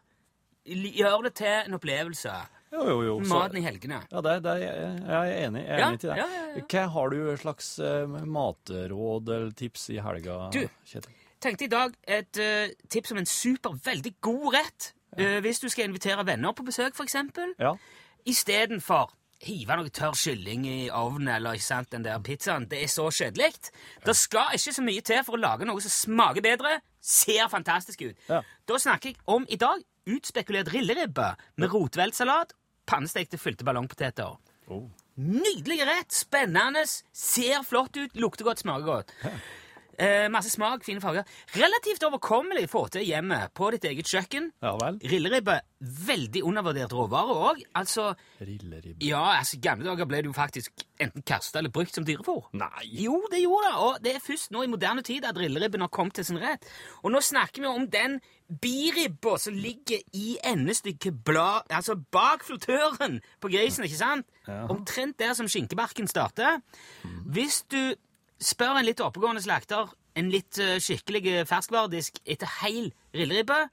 Gjør 0.66 1.23
det 1.26 1.34
til 1.34 1.46
en 1.66 1.75
opplevelse. 1.76 2.32
Jo, 2.73 2.84
jo, 2.88 3.02
jo. 3.02 3.20
så- 3.20 3.28
Maten 3.34 3.58
i 3.58 3.61
helgene. 3.61 4.00
Ja, 4.11 4.20
det, 4.20 4.42
det, 4.42 4.54
jeg 4.62 5.11
er 5.11 5.49
enig, 5.49 5.61
jeg 5.66 5.75
er 5.75 5.78
Ja, 5.78 5.88
enig 5.90 6.00
til 6.00 6.11
det. 6.11 6.16
ja, 6.16 6.26
ja, 6.26 6.46
ja. 6.56 6.62
Hva 6.62 6.88
Har 6.90 7.11
du 7.11 7.37
slags 7.37 7.78
uh, 7.78 8.06
matråd 8.26 9.28
eller 9.28 9.50
tips 9.52 9.90
i 9.90 9.99
helga, 10.00 10.50
Du. 10.50 10.68
Kjetil? 10.87 11.12
tenkte 11.40 11.64
i 11.64 11.68
dag 11.68 11.94
et 12.08 12.38
uh, 12.40 12.73
tips 12.88 13.12
om 13.12 13.18
en 13.18 13.26
super, 13.26 13.70
veldig 13.84 14.14
god 14.20 14.54
rett. 14.54 14.92
uh, 15.18 15.40
hvis 15.40 15.61
du 15.61 15.68
skal 15.68 15.84
invitere 15.88 16.25
venner 16.26 16.52
på 16.52 16.64
besøk, 16.64 16.94
eksempel. 17.04 17.54
Ja. 17.61 17.76
Istedenfor 18.26 19.12
hive 19.44 19.76
noe 19.78 19.92
tørr 19.94 20.16
kylling 20.18 20.66
i 20.68 20.78
ovnen 20.94 21.30
eller 21.36 21.58
ikke 21.58 21.66
sant, 21.66 21.90
den 21.92 22.04
der 22.06 22.22
pizzaen. 22.24 22.66
Det 22.70 22.82
er 22.82 22.90
så 22.92 23.08
kjedelig. 23.12 23.70
Det 24.04 24.16
skal 24.18 24.56
ikke 24.56 24.74
så 24.76 24.84
mye 24.84 25.04
til 25.04 25.22
for 25.26 25.36
å 25.36 25.42
lage 25.42 25.68
noe 25.68 25.84
som 25.84 25.94
smaker 25.94 26.44
bedre, 26.44 26.78
ser 27.04 27.48
fantastisk 27.52 28.06
ut. 28.06 28.20
Ja. 28.28 28.42
Da 28.68 28.80
snakker 28.80 29.12
jeg 29.12 29.20
om 29.30 29.46
i 29.48 29.60
dag 29.60 29.84
utspekulert 30.10 30.72
rilleribbe 30.72 31.30
med 31.60 31.72
rotveltsalat, 31.72 32.54
pannestekte 32.88 33.40
fylte 33.40 33.66
ballongpoteter. 33.66 34.36
Oh. 34.72 34.88
Nydelig 35.20 35.84
rett, 35.86 36.12
spennende, 36.12 36.82
ser 37.14 37.62
flott 37.68 37.96
ut, 37.96 38.16
lukter 38.18 38.48
godt, 38.48 38.64
smaker 38.64 38.88
godt. 38.88 39.14
Eh, 39.98 40.28
masse 40.32 40.50
smak, 40.50 40.82
fine 40.84 41.00
farger. 41.00 41.24
Relativt 41.54 42.02
overkommelig 42.08 42.68
få 42.72 42.86
til 42.94 43.04
hjemme 43.06 43.38
på 43.54 43.70
ditt 43.74 43.84
eget 43.84 44.06
kjøkken. 44.10 44.50
ja 44.62 44.72
vel. 44.80 44.98
Rilleribbe, 45.10 45.60
veldig 46.06 46.42
undervurdert 46.44 46.92
råvare 46.92 47.34
òg. 47.50 47.62
Altså, 47.74 48.14
Rilleribbe. 48.40 49.04
ja, 49.06 49.22
altså, 49.38 49.56
I 49.56 49.60
gamle 49.60 49.84
dager 49.90 50.04
ble 50.10 50.22
det 50.22 50.30
jo 50.30 50.32
faktisk 50.36 50.72
enten 51.00 51.22
kasta 51.26 51.58
eller 51.58 51.70
brukt 51.70 51.94
som 51.94 52.04
dyrefôr. 52.06 52.48
Nei! 52.52 52.84
Jo, 53.04 53.20
det 53.30 53.42
gjorde 53.42 53.68
det, 53.70 53.74
og 53.86 53.98
det 54.04 54.14
er 54.16 54.24
først 54.26 54.50
nå 54.54 54.62
i 54.64 54.70
moderne 54.70 55.02
tid 55.02 55.24
at 55.24 55.36
rilleribben 55.38 55.80
har 55.80 55.88
kommet 55.92 56.14
til 56.14 56.24
sin 56.24 56.38
rett. 56.42 56.64
Og 57.02 57.12
nå 57.14 57.20
snakker 57.20 57.62
vi 57.62 57.68
om 57.70 57.86
den 57.90 58.20
biribba 58.60 59.36
som 59.40 59.54
ligger 59.56 60.02
i 60.12 60.36
endestykket 60.44 61.22
blad, 61.24 61.62
altså 61.70 61.96
bak 62.12 62.44
flotøren 62.44 63.20
på 63.40 63.48
grisen, 63.52 63.84
ikke 63.84 63.96
sant? 64.00 64.26
Omtrent 64.70 65.18
der 65.18 65.32
som 65.34 65.48
skinkebarken 65.48 66.06
starter. 66.10 66.60
Hvis 67.24 67.62
du 67.72 67.94
spør 68.44 68.78
en 68.78 68.86
litt 68.86 69.02
oppegående 69.02 69.42
slakter 69.44 69.92
en 70.18 70.30
litt 70.32 70.58
eh, 70.62 70.76
skikkelig 70.82 71.44
ferskvaredisk 71.50 72.20
etter 72.24 72.50
heil 72.60 72.90
rilleribbe, 73.16 73.64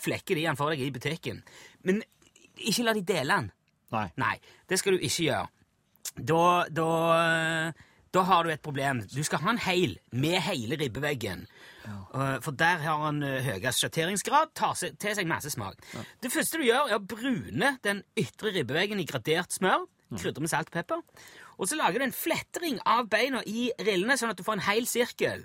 flekker 0.00 0.38
de 0.38 0.46
den 0.46 0.58
for 0.58 0.72
deg 0.72 0.84
i 0.86 0.92
butikken. 0.94 1.42
Men 1.84 2.00
ikke 2.56 2.86
la 2.86 2.94
de 2.96 3.04
dele 3.04 3.40
den. 3.42 3.50
Nei. 3.92 4.06
Nei, 4.20 4.36
det 4.70 4.78
skal 4.80 4.96
du 4.96 5.04
ikke 5.04 5.26
gjøre. 5.26 5.48
Da, 6.16 6.44
da, 6.72 6.86
da 8.12 8.22
har 8.28 8.44
du 8.44 8.52
et 8.52 8.64
problem. 8.64 9.02
Du 9.12 9.20
skal 9.24 9.42
ha 9.44 9.52
en 9.52 9.60
heil 9.66 9.98
med 10.16 10.38
hele 10.48 10.78
ribbeveggen. 10.80 11.44
Uh, 11.84 12.38
For 12.44 12.56
der 12.56 12.80
har 12.84 13.04
han 13.04 13.20
høyest 13.20 13.84
sjatteringsgrad, 13.84 14.52
tar 14.56 14.76
seg, 14.78 14.96
til 15.00 15.16
seg 15.18 15.28
masse 15.28 15.52
smak. 15.52 15.80
Det 16.24 16.32
første 16.32 16.60
du 16.60 16.66
gjør, 16.68 16.88
er 16.88 17.00
å 17.00 17.04
brune 17.04 17.74
den 17.84 18.02
ytre 18.16 18.54
ribbeveggen 18.56 19.00
i 19.02 19.08
gradert 19.08 19.52
smør. 19.52 19.84
Krydre 20.12 20.44
med 20.44 20.52
salt 20.52 20.68
og 20.68 20.76
pepper. 20.76 21.04
Og 21.62 21.70
så 21.70 21.78
lager 21.78 22.02
du 22.02 22.08
en 22.08 22.16
flettering 22.16 22.80
av 22.90 23.06
beina 23.10 23.40
i 23.46 23.68
rillene, 23.86 24.16
sånn 24.18 24.32
at 24.34 24.40
du 24.40 24.42
får 24.42 24.58
en 24.58 24.66
hel 24.66 24.88
sirkel. 24.90 25.44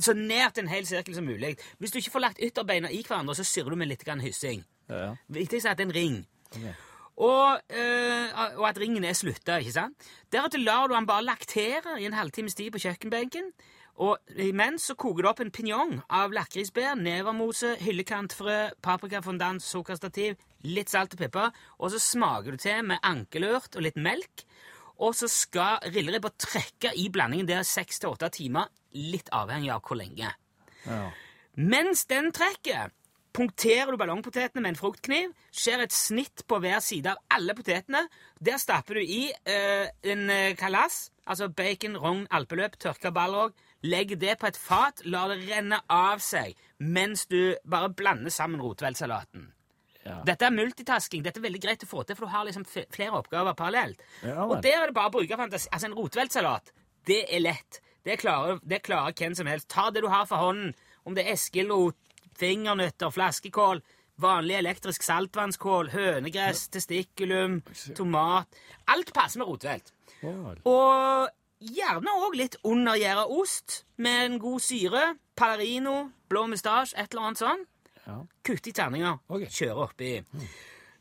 Så 0.00 0.14
nært 0.16 0.60
en 0.60 0.70
hel 0.72 0.88
sirkel 0.88 1.16
som 1.16 1.28
mulig. 1.28 1.54
Hvis 1.76 1.92
du 1.92 2.00
ikke 2.00 2.14
får 2.16 2.24
lagt 2.24 2.42
ytterbeina 2.44 2.90
i 2.92 3.02
hverandre, 3.04 3.36
så 3.36 3.44
syrer 3.44 3.72
du 3.72 3.80
med 3.80 3.90
litt 3.92 4.04
grann 4.08 4.24
hyssing. 4.24 4.64
Ja, 4.88 5.00
ja. 5.02 5.10
Viktigst 5.36 5.68
er 5.68 5.76
at 5.76 5.80
det 5.80 5.86
er 5.86 5.90
en 5.90 5.96
ring. 5.96 6.18
Og, 7.18 7.60
øh, 7.74 8.26
og 8.60 8.68
at 8.68 8.78
ringen 8.80 9.04
er 9.04 9.16
slutta, 9.18 9.58
ikke 9.58 9.74
sant? 9.74 10.08
Deretter 10.32 10.62
lar 10.62 10.86
du 10.86 10.94
den 10.94 11.08
bare 11.08 11.26
laktere 11.26 11.98
i 11.98 12.06
en 12.06 12.16
halvtimes 12.16 12.54
tid 12.54 12.70
på 12.72 12.80
kjøkkenbenken. 12.84 13.50
Og 13.98 14.18
imens 14.38 14.86
så 14.86 14.94
koker 14.94 15.26
du 15.26 15.28
opp 15.28 15.40
en 15.42 15.50
pinjong 15.50 15.96
av 16.14 16.30
lakrisbær, 16.32 16.94
nevermose, 16.94 17.74
hyllekantfrø, 17.82 18.58
paprikafondant, 18.84 19.64
sukkerstativ, 19.64 20.38
litt 20.62 20.92
salt 20.92 21.16
og 21.16 21.24
pepper, 21.24 21.50
og 21.82 21.90
så 21.90 21.98
smaker 22.02 22.54
du 22.54 22.62
til 22.62 22.86
med 22.86 23.02
ankelørt 23.02 23.74
og 23.74 23.82
litt 23.88 23.98
melk. 23.98 24.46
Og 24.98 25.14
så 25.14 25.28
skal 25.30 25.82
rilleribba 25.94 26.32
trekke 26.34 26.92
i 26.98 27.08
blandingen 27.14 27.48
der 27.48 27.66
seks 27.66 28.00
til 28.02 28.14
åtte 28.14 28.30
timer, 28.34 28.70
litt 28.98 29.30
avhengig 29.34 29.70
av 29.74 29.82
hvor 29.86 30.00
lenge. 30.00 30.32
Ja. 30.84 31.02
Mens 31.58 32.04
den 32.10 32.32
trekker, 32.34 32.90
punkterer 33.34 33.92
du 33.92 33.98
ballongpotetene 34.00 34.62
med 34.64 34.72
en 34.72 34.78
fruktkniv, 34.78 35.34
skjærer 35.54 35.86
et 35.86 35.94
snitt 35.94 36.42
på 36.50 36.58
hver 36.62 36.80
side 36.82 37.12
av 37.12 37.22
alle 37.34 37.54
potetene. 37.54 38.04
Der 38.42 38.58
stapper 38.58 38.98
du 38.98 39.04
i 39.04 39.28
uh, 39.30 39.86
en 40.02 40.26
kalass, 40.28 40.58
kalas, 40.62 40.98
altså 41.28 41.50
bacon, 41.52 41.98
rogn, 42.00 42.26
alpeløp, 42.34 42.78
tørka 42.80 43.12
ballrog. 43.14 43.54
Legg 43.86 44.16
det 44.18 44.38
på 44.40 44.48
et 44.48 44.58
fat, 44.58 45.04
lar 45.06 45.30
det 45.30 45.44
renne 45.46 45.78
av 45.92 46.18
seg 46.24 46.56
mens 46.78 47.26
du 47.30 47.54
bare 47.66 47.90
blander 47.94 48.30
sammen 48.30 48.62
rotveldsalaten. 48.62 49.52
Ja. 50.06 50.20
Dette 50.26 50.46
er 50.46 50.54
multitasking. 50.54 51.24
Dette 51.24 51.40
er 51.40 51.46
veldig 51.48 51.60
greit 51.62 51.84
å 51.84 51.90
få 51.90 52.04
til, 52.06 52.16
for 52.16 52.28
du 52.28 52.32
har 52.32 52.46
liksom 52.48 52.64
flere 52.68 53.18
oppgaver 53.18 53.56
parallelt. 53.58 54.02
Ja, 54.22 54.46
og 54.46 54.62
der 54.64 54.82
er 54.82 54.90
det 54.90 54.96
bare 54.96 55.10
å 55.10 55.16
bruke 55.18 55.38
fantasi. 55.40 55.68
Altså, 55.72 55.90
en 55.90 55.98
rotveltsalat, 55.98 56.72
det 57.08 57.24
er 57.26 57.44
lett. 57.44 57.80
Det 58.06 58.18
klarer, 58.22 58.60
det 58.64 58.82
klarer 58.86 59.16
hvem 59.18 59.34
som 59.36 59.48
helst. 59.50 59.68
Ta 59.72 59.88
det 59.92 60.04
du 60.04 60.08
har 60.12 60.28
for 60.30 60.40
hånden. 60.40 60.74
Om 61.04 61.16
det 61.16 61.26
er 61.26 61.34
eskelot, 61.34 61.96
fingernøtter, 62.38 63.10
flaskekål, 63.12 63.82
vanlig 64.22 64.58
elektrisk 64.58 65.04
saltvannskål, 65.06 65.92
hønegress, 65.94 66.66
testikulum, 66.74 67.60
tomat 67.96 68.48
Alt 68.90 69.12
passer 69.14 69.42
med 69.42 69.50
rotvelt. 69.50 69.92
Og 70.66 71.28
gjerne 71.58 72.14
òg 72.24 72.36
litt 72.38 72.56
undergjæra 72.66 73.26
ost 73.34 73.82
med 73.96 74.24
en 74.24 74.38
god 74.42 74.64
syre. 74.64 75.04
Pallerino, 75.38 76.08
blå 76.30 76.46
mustasje, 76.50 76.96
et 76.98 77.12
eller 77.12 77.28
annet 77.28 77.42
sånn. 77.42 77.66
Ja. 78.08 78.18
Kutte 78.44 78.70
i 78.70 78.74
terninger. 78.76 79.20
Okay. 79.28 79.50
Kjøre 79.52 79.86
oppi. 79.88 80.12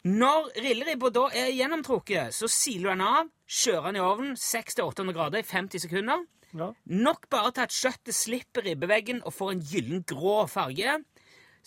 Når 0.07 0.51
rilleribba 0.61 1.09
da 1.15 1.25
er 1.35 1.51
gjennomtrukket, 1.55 2.35
så 2.35 2.47
siler 2.51 2.89
du 2.89 2.93
den 2.93 3.05
av, 3.07 3.29
kjører 3.47 3.89
den 3.89 3.99
i 3.99 4.03
ovnen 4.03 4.33
600-800 4.39 5.15
grader 5.15 5.41
i 5.41 5.47
50 5.47 5.87
sekunder. 5.87 6.25
Ja. 6.55 6.71
Nok 6.85 7.27
bare 7.31 7.51
til 7.55 7.65
at 7.65 7.75
kjøttet 7.75 8.15
slipper 8.15 8.67
ribbeveggen 8.67 9.23
og 9.25 9.35
får 9.35 9.53
en 9.53 9.63
gyllen 9.71 10.03
grå 10.07 10.45
farge. 10.51 10.99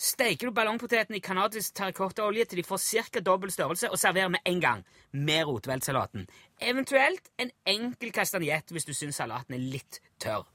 Steiker 0.01 0.49
du 0.49 0.57
ballongpotetene 0.57 1.19
i 1.19 1.25
kanadisk 1.25 1.75
terrakottaolje 1.77 2.47
til 2.49 2.63
de 2.63 2.65
får 2.65 2.81
ca. 3.11 3.21
dobbel 3.21 3.53
størrelse, 3.53 3.91
og 3.91 4.01
serverer 4.01 4.33
med 4.33 4.41
en 4.49 4.61
gang 4.61 4.85
med 5.13 5.45
rotveltsalaten. 5.45 6.25
Eventuelt 6.61 7.29
en 7.37 7.51
enkel 7.69 8.13
kastanjett 8.13 8.73
hvis 8.73 8.89
du 8.89 8.95
syns 8.97 9.21
salaten 9.21 9.59
er 9.59 9.61
litt 9.61 10.01
tørr. 10.23 10.47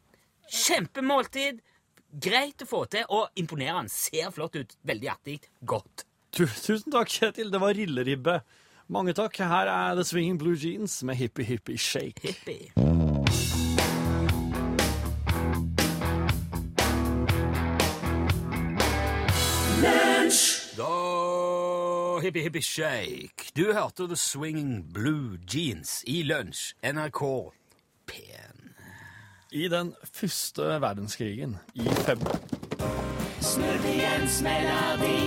Kjempemåltid, 0.49 1.61
greit 2.21 2.61
å 2.63 2.67
få 2.69 2.83
til, 2.89 3.05
og 3.09 3.29
imponerende. 3.39 3.89
Ser 3.91 4.31
flott 4.31 4.55
ut. 4.55 4.75
Veldig 4.85 5.09
artig. 5.11 5.39
Godt. 5.65 6.05
Tu- 6.31 6.45
Tusen 6.47 6.91
takk, 6.91 7.07
Kjetil. 7.09 7.51
Det 7.51 7.61
var 7.61 7.73
rilleribbe. 7.73 8.41
Mange 8.89 9.13
takk. 9.17 9.37
Her 9.37 9.67
er 9.67 9.95
The 9.95 10.03
Swinging 10.03 10.37
Blue 10.37 10.55
Jeans 10.55 11.01
med 11.03 11.15
Hippie 11.17 11.45
Hippie 11.45 11.77
Shake. 11.77 12.19
Hippie. 12.21 12.71
Da 20.77 22.19
Hippie 22.21 22.41
Hippie 22.43 22.61
Shake. 22.61 23.51
Du 23.53 23.73
hørte 23.73 24.07
The 24.07 24.15
Swinging 24.15 24.83
Blue 24.93 25.37
Jeans 25.47 26.03
i 26.07 26.23
lunsj. 26.23 26.73
NRK 26.83 27.51
P1. 28.07 28.44
I 29.55 29.67
den 29.67 29.93
første 30.13 30.61
verdenskrigen 30.61 31.57
i 31.73 31.85
februar 32.03 32.39
Snudd 33.39 33.85
igjen 33.87 34.25
melodi 34.43 35.21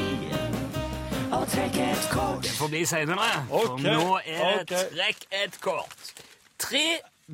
og 1.33 1.47
trekk 1.49 1.79
et 1.81 2.09
kort. 2.13 2.43
Det 2.45 2.53
får 2.59 2.69
bli 2.73 2.83
seinere, 2.89 3.29
for 3.49 3.81
nå 3.81 4.19
er 4.19 4.61
det 4.69 4.77
okay. 4.77 4.91
trekk 4.93 5.25
et 5.39 5.57
kort. 5.65 6.13
Tre 6.61 6.83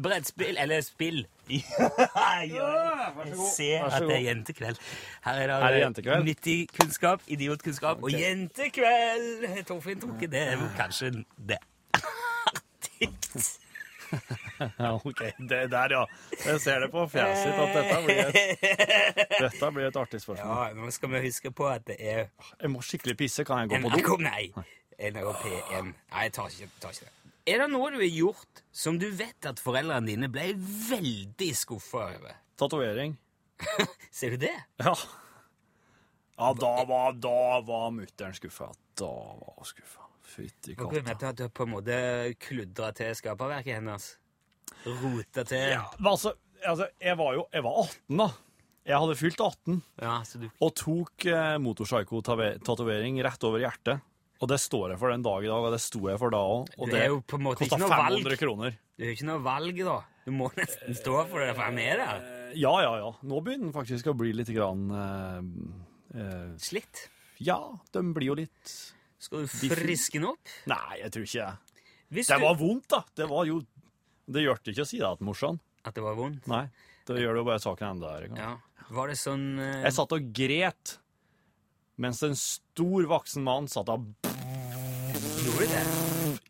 brettspill, 0.07 0.54
eller 0.62 0.87
spill. 0.87 1.24
Jeg 1.50 2.52
ser 3.57 3.88
at 3.88 3.98
det 4.02 4.14
er 4.14 4.24
jentekveld. 4.28 4.78
Her 5.26 5.42
er 5.57 5.66
det, 5.66 5.80
jentekveld. 5.80 6.24
nyttig 6.30 6.57
kunnskap, 6.78 7.26
idiotkunnskap 7.26 8.07
og 8.07 8.14
jentekveld. 8.14 9.66
Torfinn 9.66 10.00
Toke, 10.00 10.30
det 10.30 10.46
er 10.46 10.64
kanskje 10.78 11.11
det 11.38 11.59
artigst. 11.98 13.63
Ok. 15.09 15.20
Det 15.50 15.61
der, 15.72 15.94
ja. 15.96 16.05
Jeg 16.44 16.61
ser 16.62 16.85
det 16.85 16.90
på 16.92 17.05
fjeset 17.11 17.50
ditt 17.50 17.61
at 17.64 17.74
dette 17.79 17.98
blir 18.05 18.20
et, 18.24 18.64
dette 19.46 19.70
blir 19.77 19.88
et 19.88 19.98
artig 20.05 20.20
spørsmål. 20.22 20.55
Ja, 20.55 20.79
nå 20.79 20.92
skal 20.94 21.12
vi 21.14 21.24
huske 21.27 21.53
på 21.55 21.68
at 21.70 21.85
det 21.90 21.98
er 22.00 22.24
Jeg 22.61 22.70
må 22.72 22.83
skikkelig 22.85 23.16
pisse. 23.24 23.44
Kan 23.48 23.64
jeg 23.64 23.74
gå 23.74 23.83
på 23.88 24.16
do? 24.16 24.16
nei. 24.24 24.48
NRK 24.94 25.31
P1. 25.42 25.90
Nei, 25.90 26.22
jeg 26.29 26.33
tar 26.37 26.53
ikke, 26.55 26.70
tar 26.83 26.94
ikke 26.94 27.09
det. 27.09 27.14
Er 27.44 27.61
det 27.61 27.66
noe 27.74 27.90
du 27.92 27.98
har 28.00 28.09
gjort 28.09 28.62
som 28.72 28.96
du 29.00 29.11
vet 29.12 29.50
at 29.50 29.61
foreldrene 29.61 30.09
dine 30.09 30.31
ble 30.33 30.53
veldig 30.57 31.50
skuffa 31.59 32.07
over? 32.14 32.38
Tatovering. 32.57 33.18
Ser 34.14 34.37
du 34.37 34.46
det? 34.46 34.55
Ja. 34.81 34.94
Ja, 36.38 36.48
da 36.59 36.72
var, 36.88 37.12
da 37.20 37.61
var 37.66 37.92
mutter'n 37.94 38.35
skuffa. 38.38 38.70
Da 38.98 39.11
var 39.11 39.59
hun 39.59 39.68
skuffa. 39.68 40.03
Fytti 40.24 40.74
kunne 40.78 41.02
katta. 41.04 41.32
du 41.37 41.44
har 41.44 41.52
på 41.52 41.66
en 41.66 41.74
måte 41.74 41.96
kludra 42.40 42.90
til 42.96 43.12
skaperverket 43.18 43.78
hennes? 43.78 44.06
Rota 44.84 45.44
til? 45.46 45.74
Ja, 45.76 45.84
men 45.98 46.10
altså, 46.14 46.34
altså, 46.64 46.88
jeg 47.00 47.18
var 47.20 47.37
jo 47.37 47.44
jeg 47.52 47.64
var 47.66 47.78
18, 47.84 48.18
da. 48.22 48.28
Jeg 48.84 49.00
hadde 49.00 49.14
fylt 49.16 49.40
18 49.40 49.76
Ja, 50.02 50.16
så 50.28 50.38
du 50.42 50.48
og 50.60 50.74
tok 50.76 51.24
eh, 51.30 51.54
motorpsycho-tatovering 51.64 53.20
rett 53.24 53.46
over 53.48 53.62
hjertet. 53.62 54.02
Og 54.42 54.50
det 54.50 54.58
står 54.60 54.92
jeg 54.92 55.00
for 55.00 55.12
den 55.14 55.22
dag 55.24 55.44
i 55.46 55.48
dag, 55.48 55.66
og 55.68 55.72
det 55.72 55.80
sto 55.80 56.02
jeg 56.10 56.18
for 56.20 56.34
da 56.34 56.40
òg. 56.42 56.72
Og 56.76 56.90
Det 56.90 56.96
det 56.96 57.02
er 57.04 57.12
jo 57.14 57.20
kosta 57.24 57.64
ikke 57.64 57.78
noe 57.80 57.88
valg. 57.94 58.18
500 58.18 58.40
kroner. 58.42 58.74
Du 58.98 59.04
har 59.06 59.12
ikke 59.14 59.28
noe 59.30 59.44
valg, 59.44 59.78
da. 59.87 59.94
Du 60.26 60.32
må 60.34 60.50
nesten 60.58 60.98
stå 60.98 61.14
for 61.30 61.40
det, 61.40 61.54
for 61.54 61.64
han 61.64 61.78
er 61.80 62.02
der. 62.02 62.26
Ja, 62.58 62.74
ja, 62.82 62.92
ja. 63.00 63.10
Nå 63.24 63.40
begynner 63.44 63.70
den 63.70 63.76
faktisk 63.76 64.10
å 64.10 64.16
bli 64.18 64.34
litt 64.37 64.50
grann 64.52 64.84
eh, 65.00 65.38
eh, 66.20 66.50
Slitt. 66.60 67.06
Ja, 67.42 67.58
den 67.94 68.12
blir 68.14 68.34
jo 68.34 68.37
litt 68.42 68.74
Skal 69.24 69.44
du 69.46 69.52
friske 69.74 70.18
den 70.20 70.26
opp? 70.30 70.50
Nei, 70.70 70.98
jeg 71.00 71.12
tror 71.14 71.24
ikke 71.28 71.44
det. 71.46 71.78
Hvis 72.14 72.28
Det 72.30 72.37
du... 72.40 72.44
var 72.44 72.58
vondt, 72.60 72.88
da. 72.92 73.00
Det 73.16 73.28
var 73.30 73.46
jo 73.48 73.60
Det 74.28 74.42
hjalp 74.44 74.68
ikke 74.72 74.84
å 74.84 74.88
si 74.88 74.98
det 75.00 75.10
til 75.20 75.28
morsan. 75.28 75.58
At 75.84 75.96
det 75.96 76.04
var 76.04 76.14
vondt? 76.16 76.46
Nei. 76.48 76.66
Det 77.04 77.18
gjør 77.20 77.37
det 77.37 77.40
jo 77.42 77.46
bare 77.50 77.60
saken 77.60 77.88
enda 77.94 78.12
verre. 78.14 78.37
Ja. 78.40 78.52
Var 78.96 79.10
det 79.12 79.16
sånn 79.20 79.42
uh... 79.60 79.82
Jeg 79.84 79.92
satt 79.96 80.12
og 80.16 80.30
gret 80.37 80.94
mens 82.00 82.22
en 82.26 82.32
stor 82.34 83.04
voksen 83.06 83.44
mann 83.46 83.68
satt 83.70 83.90
og 83.92 84.06
Gjorde 85.44 85.66
du 85.68 85.74
det? 85.74 85.82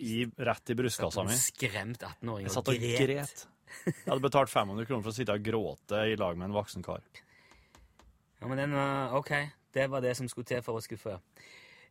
i, 0.05 0.15
rett 0.47 0.71
i 0.73 0.77
brystkassa 0.79 1.25
mi. 1.27 1.35
Skremt 1.37 2.01
18-åring 2.07 2.47
Jeg 2.47 2.53
og 2.53 2.55
satt 2.55 2.71
og 2.73 2.79
gret. 2.81 3.03
gret. 3.11 3.45
Jeg 3.85 4.07
hadde 4.07 4.23
betalt 4.25 4.53
500 4.53 4.87
kroner 4.89 5.03
for 5.05 5.11
å 5.13 5.17
sitte 5.17 5.35
og 5.35 5.43
gråte 5.45 6.05
i 6.13 6.15
lag 6.21 6.39
med 6.39 6.49
en 6.51 6.55
voksen 6.57 6.85
kar. 6.87 7.03
Ja, 8.41 8.47
men 8.51 8.61
den 8.61 8.75
var 8.77 9.17
OK. 9.19 9.33
Det 9.75 9.89
var 9.91 10.05
det 10.05 10.15
som 10.17 10.29
skulle 10.31 10.47
til 10.49 10.63
for 10.63 10.79
å 10.79 10.85
skuffe. 10.85 11.19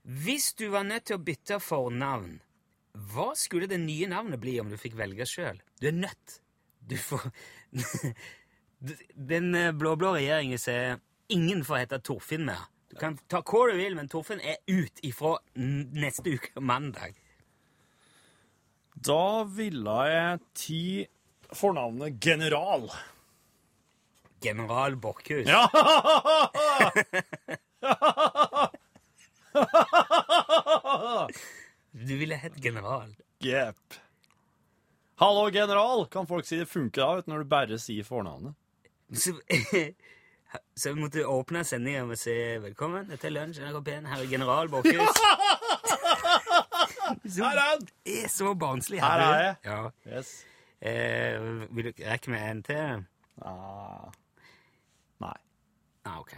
Hvis 0.03 0.51
du 0.59 0.67
var 0.73 0.83
nødt 0.83 1.05
til 1.07 1.15
å 1.15 1.23
bytte 1.23 1.61
fornavn, 1.63 2.41
hva 3.13 3.29
skulle 3.39 3.69
det 3.71 3.79
nye 3.81 4.07
navnet 4.11 4.41
bli 4.41 4.59
om 4.59 4.69
du 4.69 4.75
fikk 4.77 4.97
velge 4.99 5.25
sjøl? 5.27 5.61
Du 5.79 5.87
er 5.87 5.95
nødt. 5.95 6.41
Du 6.83 6.97
får 6.99 7.29
Den 9.31 9.55
eh, 9.55 9.71
blå-blå 9.71 10.11
regjeringen 10.17 10.59
sier 10.59 10.99
ingen 11.31 11.63
får 11.63 11.77
hete 11.85 11.99
Torfinn 12.03 12.43
mer. 12.49 12.67
Du 12.91 12.97
kan 12.99 13.15
ta 13.31 13.39
hva 13.39 13.71
du 13.71 13.77
vil, 13.79 13.95
men 13.95 14.11
Torfinn 14.11 14.43
er 14.43 14.59
ut 14.67 14.99
ifra 15.07 15.37
neste 15.55 16.35
uke, 16.35 16.51
mandag. 16.59 17.15
Da 18.93 19.47
ville 19.47 19.95
jeg 20.11 20.39
ti 20.53 21.07
fornavnet 21.55 22.19
General. 22.21 22.91
General 24.43 24.95
Borchhus. 24.99 25.47
Ja! 25.47 25.63
Du 31.93 32.17
ville 32.17 32.35
hett 32.35 32.53
general. 32.57 33.15
Jepp. 33.39 33.93
Hallo, 35.15 35.49
general! 35.53 36.05
Kan 36.09 36.27
folk 36.27 36.45
si 36.45 36.57
det 36.57 36.65
funker 36.65 37.01
da, 37.01 37.13
vet 37.15 37.25
du, 37.27 37.31
når 37.31 37.39
du 37.43 37.49
bare 37.51 37.77
sier 37.79 38.03
fornavnet? 38.07 38.53
Så, 39.13 39.33
så 40.79 40.93
vi 40.93 41.01
måtte 41.03 41.25
åpne 41.29 41.61
sendinga 41.67 42.05
med 42.09 42.17
å 42.17 42.19
si 42.23 42.33
velkommen 42.63 43.13
til 43.21 43.33
lunsj. 43.37 43.59
NRK 43.61 43.79
P1. 43.85 44.05
Her 44.09 44.19
er 44.23 44.27
general 44.31 44.69
Borchhus. 44.73 45.15
Her 47.37 47.53
er 47.53 47.61
han! 47.61 47.87
Er 48.09 48.27
så 48.31 48.53
barnslig. 48.57 48.99
Her 49.03 49.19
er 49.27 49.33
jeg. 49.43 49.55
Ja. 49.65 49.79
Yes. 50.09 50.29
Eh, 50.81 51.41
vil 51.69 51.85
du 51.91 51.93
rekke 52.03 52.29
med 52.33 52.41
en 52.49 52.63
til? 52.63 53.05
Ah. 53.45 54.09
Nei. 55.23 55.37
Ah, 56.05 56.19
ok. 56.19 56.33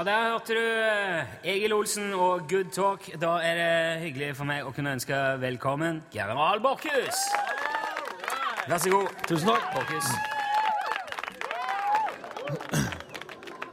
Ja, 0.00 0.04
der 0.04 0.30
hørte 0.32 0.54
du 0.56 0.60
eh, 0.64 1.26
Egil 1.44 1.74
Olsen 1.76 2.14
og 2.16 2.46
Good 2.48 2.70
Talk. 2.72 3.04
Da 3.20 3.34
er 3.44 3.58
det 3.58 4.00
hyggelig 4.00 4.30
for 4.38 4.48
meg 4.48 4.64
å 4.64 4.70
kunne 4.72 4.94
ønske 4.96 5.12
velkommen 5.42 5.98
general 6.08 6.56
Borchhus. 6.64 7.18
Vær 8.64 8.80
så 8.80 8.88
god. 8.94 9.10
Tusen 9.28 9.50
takk. 9.50 9.66
Borchhus. 9.74 10.08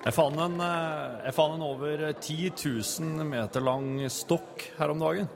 Jeg 0.04 0.14
fant 0.18 0.42
en, 0.44 0.58
eh, 0.66 1.16
jeg 1.30 1.36
fant 1.38 1.56
en 1.56 1.64
over 1.64 2.04
10 2.12 2.52
000 2.60 3.24
meter 3.30 3.64
lang 3.64 3.88
stokk 4.12 4.66
her 4.82 4.92
om 4.92 5.00
dagen. 5.06 5.30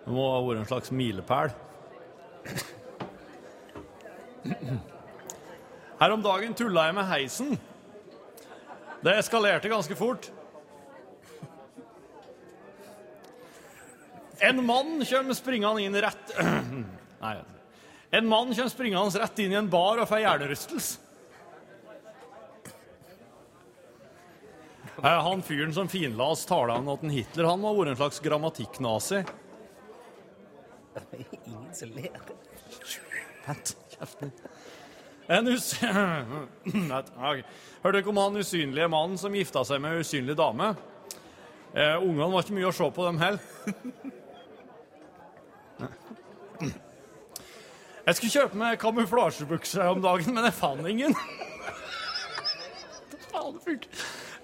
Det 0.00 0.16
må 0.16 0.24
ha 0.32 0.40
vært 0.48 0.64
en 0.64 0.70
slags 0.72 0.90
milepæl. 0.90 1.54
Her 6.02 6.16
om 6.16 6.26
dagen 6.26 6.58
tulla 6.58 6.88
jeg 6.88 6.98
med 6.98 7.08
heisen. 7.12 7.54
Det 9.04 9.12
eskalerte 9.20 9.68
ganske 9.68 9.96
fort. 9.98 10.30
En 14.38 14.64
mann 14.66 15.04
kommer 15.04 15.36
springende 15.36 15.82
inn 15.84 15.96
rett 16.00 16.32
Nei. 17.24 17.34
En 18.10 18.26
mann 18.26 18.54
kommer 18.54 18.72
springende 18.72 19.20
rett 19.20 19.38
inn 19.44 19.52
i 19.52 19.58
en 19.60 19.68
bar 19.70 20.00
og 20.00 20.08
får 20.08 20.22
hjernerystelse. 20.24 21.00
Eh, 25.04 25.20
Han 25.26 25.42
fyren 25.44 25.74
som 25.76 25.88
finlas 25.90 26.46
talene 26.48 26.96
til 27.02 27.12
Hitler, 27.18 27.48
han 27.50 27.60
må 27.60 27.72
ha 27.72 27.78
vært 27.80 27.92
en 27.92 28.00
slags 28.00 28.22
grammatikknazi. 28.24 29.24
Ingen 31.44 31.72
som 31.76 31.96
ler. 31.96 32.20
Vent, 33.44 33.74
kjeften. 33.92 34.32
En 35.28 35.48
us... 35.48 35.72
Hørte 37.84 37.98
dere 37.98 38.08
om 38.08 38.18
han 38.20 38.36
usynlige 38.40 38.88
mannen 38.92 39.18
som 39.20 39.34
gifta 39.36 39.64
seg 39.64 39.80
med 39.80 39.94
en 39.94 40.04
usynlig 40.04 40.36
dame? 40.36 40.74
Eh, 41.74 41.96
Ungene 42.02 42.30
var 42.32 42.44
ikke 42.44 42.56
mye 42.58 42.68
å 42.68 42.74
se 42.76 42.88
på, 42.96 43.06
dem 43.08 43.18
heller. 43.22 43.40
Jeg 48.04 48.18
skulle 48.18 48.34
kjøpe 48.34 48.60
meg 48.60 48.78
kamuflasjebukser 48.82 49.88
om 49.88 50.02
dagen, 50.04 50.36
men 50.36 50.44
jeg 50.44 50.56
fant 50.58 50.88
ingen. 50.88 51.16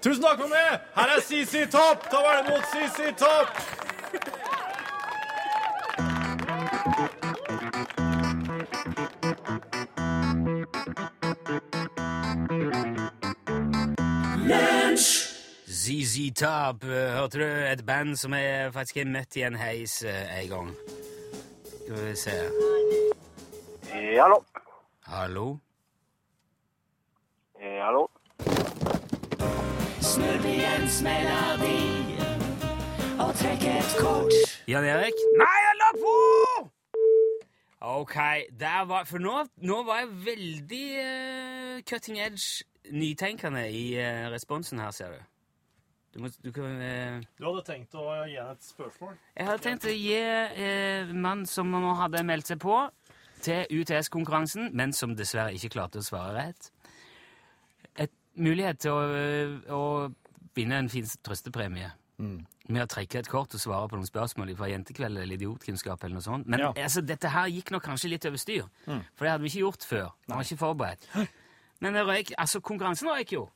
Tusen 0.01 0.23
takk 0.23 0.39
for 0.41 0.49
meg! 0.49 0.81
Her 0.97 1.13
er 1.13 1.21
Sisi 1.21 1.67
Topp! 1.69 2.09
Ta 2.09 2.23
vel 2.25 2.41
imot 2.41 2.65
Sisi 2.73 3.13
Topp! 3.21 3.90
ZZ 15.67 16.33
Top, 16.35 16.83
eh, 16.83 17.13
hørte 17.15 17.39
du? 17.39 17.45
Et 17.71 17.85
band 17.85 18.15
som 18.15 18.33
jeg 18.33 18.73
faktisk 18.73 18.97
har 18.97 19.05
møtt 19.05 19.35
i 19.35 19.45
en 19.47 19.55
heis 19.55 20.03
eh, 20.03 20.43
en 20.43 20.49
gang. 20.49 20.71
Skal 21.65 22.09
vi 22.09 22.15
se 22.15 22.31
Hallo. 23.91 24.13
hallo. 24.21 24.43
Hallo? 25.07 25.57
Eh, 27.61 27.79
hallo. 27.83 28.07
Jan 34.67 34.85
Erik? 34.85 35.17
Nei, 35.37 35.57
jeg 35.65 35.75
la 35.81 35.89
på! 35.97 36.15
OK, 37.81 38.15
der 38.59 38.85
var 38.85 39.03
For 39.09 39.17
nå, 39.17 39.45
nå 39.57 39.83
var 39.83 40.03
jeg 40.03 40.09
veldig 40.25 40.85
uh, 41.01 41.81
cutting 41.89 42.19
edge, 42.21 42.63
nytenkende 42.91 43.65
i 43.71 43.95
eh, 43.99 44.27
responsen 44.31 44.79
her, 44.79 44.91
ser 44.95 45.11
du. 45.15 45.19
Du, 46.11 46.19
må, 46.19 46.27
du 46.43 46.49
kan 46.51 46.81
eh, 46.83 47.21
Du 47.39 47.45
hadde 47.47 47.63
tenkt 47.63 47.93
å 47.95 48.03
gi 48.27 48.35
henne 48.35 48.51
et 48.57 48.65
spørsmål? 48.67 49.13
Jeg 49.37 49.47
hadde 49.47 49.63
tenkt 49.63 49.85
å 49.87 49.93
gi 49.95 50.17
eh, 50.19 51.13
mann 51.15 51.45
som 51.47 51.71
nå 51.71 51.93
hadde 52.01 52.23
meldt 52.27 52.51
seg 52.51 52.59
på 52.59 52.81
til 53.41 53.63
UTS-konkurransen, 53.79 54.69
men 54.77 54.91
som 54.93 55.15
dessverre 55.17 55.55
ikke 55.55 55.71
klarte 55.77 56.01
å 56.01 56.05
svare 56.05 56.35
rett, 56.35 56.67
et 57.97 58.11
mulighet 58.37 58.83
til 58.83 58.91
å, 58.91 58.99
eh, 59.15 59.55
å 59.73 60.11
vinne 60.55 60.77
en 60.83 60.89
fin 60.91 61.07
trøstepremie. 61.23 61.89
Med 62.21 62.83
å 62.83 62.89
trekke 62.91 63.17
et 63.23 63.27
kort 63.31 63.55
og 63.57 63.59
svare 63.63 63.87
på 63.89 63.97
noen 63.97 64.05
spørsmål 64.05 64.51
fra 64.59 64.67
Jentekveld 64.69 65.17
eller 65.17 65.33
Idiotkunnskap. 65.39 66.03
eller 66.03 66.19
noe 66.19 66.21
sånt. 66.21 66.45
Men 66.45 66.59
Ja. 66.59 66.71
altså, 66.75 67.01
dette 67.01 67.27
her 67.33 67.47
gikk 67.49 67.71
nok 67.71 67.83
kanskje 67.83 68.09
litt 68.11 68.25
over 68.27 68.37
styr, 68.37 68.67
for 68.85 69.25
det 69.25 69.31
hadde 69.31 69.41
vi 69.41 69.49
ikke 69.49 69.63
gjort 69.65 69.81
før. 69.87 70.11
Vi 70.27 70.33
var 70.35 70.43
ikke 70.43 70.59
forberedt. 70.61 71.07
Men 71.81 71.97
det 71.97 72.05
røyk, 72.07 72.31
altså, 72.37 72.61
konkurransen 72.61 73.09
røyk 73.09 73.33
jo. 73.33 73.49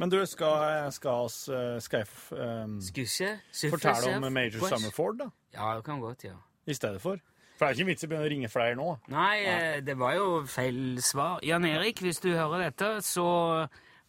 Men 0.00 0.10
du, 0.10 0.20
skal, 0.26 0.92
skal, 0.94 1.26
oss, 1.26 1.48
eh, 1.48 1.76
skal 1.82 2.04
jeg 2.04 2.80
Skusse, 2.86 3.32
fortelle 3.70 4.16
om 4.16 4.32
Major 4.32 4.60
Bush. 4.62 4.72
Summerford, 4.72 5.18
da? 5.18 5.26
Ja, 5.54 5.74
det 5.76 5.84
kan 5.84 6.00
godt, 6.00 6.24
ja. 6.24 6.38
I 6.66 6.74
stedet 6.74 7.02
for? 7.02 7.18
For 7.58 7.66
det 7.66 7.74
er 7.74 7.78
ikke 7.80 7.90
vits 7.90 8.04
i 8.04 8.06
å 8.06 8.08
begynne 8.08 8.24
å 8.24 8.30
ringe 8.32 8.48
flere 8.48 8.76
nå. 8.78 8.88
Nei, 9.12 9.42
Nei, 9.44 9.80
det 9.84 9.98
var 10.00 10.14
jo 10.16 10.28
feil 10.48 10.96
svar. 11.04 11.42
Jan 11.44 11.66
Erik, 11.68 12.00
hvis 12.00 12.22
du 12.24 12.30
hører 12.32 12.70
dette, 12.70 12.88
så 13.04 13.26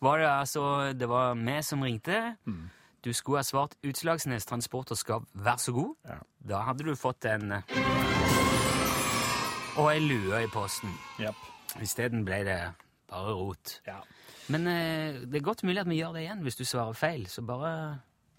var 0.01 0.21
det 0.21 0.29
altså 0.29 0.93
Det 0.95 1.09
var 1.09 1.35
vi 1.35 1.57
som 1.67 1.83
ringte. 1.83 2.21
Du 3.03 3.11
skulle 3.13 3.41
ha 3.41 3.43
svart 3.43 3.75
Utslagsnes 3.83 4.45
Transport 4.45 4.91
og 4.91 4.97
Skav, 4.97 5.25
vær 5.33 5.59
så 5.59 5.73
god. 5.75 5.95
Ja. 6.07 6.19
Da 6.53 6.61
hadde 6.69 6.85
du 6.87 6.95
fått 6.95 7.25
en 7.25 7.51
eh, 7.51 7.61
Og 9.75 9.91
ei 9.91 9.99
lue 9.99 10.43
i 10.45 10.47
posten. 10.53 10.95
Yep. 11.19 11.35
Isteden 11.81 12.23
ble 12.23 12.43
det 12.47 12.59
bare 13.11 13.35
rot. 13.37 13.75
Ja. 13.87 13.99
Men 14.51 14.67
eh, 14.67 15.19
det 15.27 15.41
er 15.41 15.49
godt 15.51 15.65
mulig 15.67 15.83
at 15.83 15.91
vi 15.91 15.99
gjør 16.01 16.15
det 16.15 16.25
igjen 16.25 16.41
hvis 16.45 16.59
du 16.59 16.65
svarer 16.67 16.97
feil. 16.97 17.27
Så 17.31 17.43
bare 17.45 17.73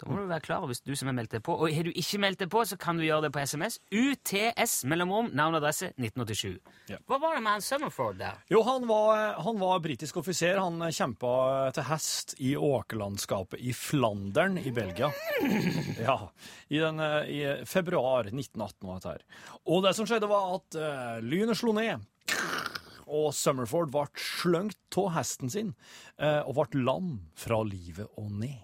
da 0.03 0.09
må 0.09 0.17
du 0.19 0.27
være 0.27 0.43
klar 0.43 0.65
hvis 0.67 0.81
du 0.83 0.91
som 0.99 1.07
har 1.07 1.15
meldt 1.15 1.31
deg 1.37 1.43
på. 1.45 1.53
Og 1.55 1.71
har 1.71 1.87
du 1.87 1.93
ikke 1.95 2.19
meldt 2.19 2.41
deg 2.43 2.49
på, 2.51 2.63
så 2.67 2.75
kan 2.79 2.97
du 2.99 3.05
gjøre 3.05 3.27
det 3.27 3.31
på 3.35 3.43
SMS. 3.47 3.77
UTS 3.93 4.83
mellomrom, 4.89 5.29
navn 5.31 5.55
og 5.55 5.61
adresse 5.61 5.93
1987. 5.93 6.57
Ja. 6.91 6.99
Hva 7.07 7.19
var 7.23 7.37
det 7.37 7.43
med 7.45 7.55
han 7.55 7.63
Summerford 7.63 8.19
der? 8.19 8.41
Jo, 8.51 8.63
han 8.67 8.87
var, 8.89 9.37
han 9.45 9.61
var 9.61 9.79
britisk 9.85 10.19
offiser. 10.19 10.59
Han 10.59 10.83
kjempa 10.91 11.33
til 11.77 11.87
hest 11.87 12.35
i 12.43 12.51
åkerlandskapet 12.59 13.63
i 13.63 13.75
Flandern 13.77 14.59
i 14.59 14.73
Belgia. 14.75 15.11
Ja, 16.03 16.17
i, 16.67 16.79
den, 16.81 16.99
eh, 16.99 17.29
i 17.29 17.39
februar 17.69 18.27
1918 18.27 18.87
var 18.87 18.97
dette 18.97 19.11
her. 19.13 19.21
Og 19.71 19.83
det 19.85 19.93
som 19.95 20.07
skjedde, 20.09 20.27
var 20.27 20.57
at 20.57 20.75
uh, 20.79 21.19
lynet 21.23 21.59
slo 21.59 21.71
ned. 21.75 22.01
Og 23.07 23.31
Summerford 23.35 23.91
ble 23.93 24.05
sløngt 24.19 24.97
av 24.97 25.09
hesten 25.17 25.49
sin 25.51 25.73
eh, 26.17 26.41
og 26.47 26.55
ble 26.61 26.83
lam 26.83 27.09
fra 27.35 27.61
livet 27.67 28.07
og 28.17 28.31
ned. 28.31 28.61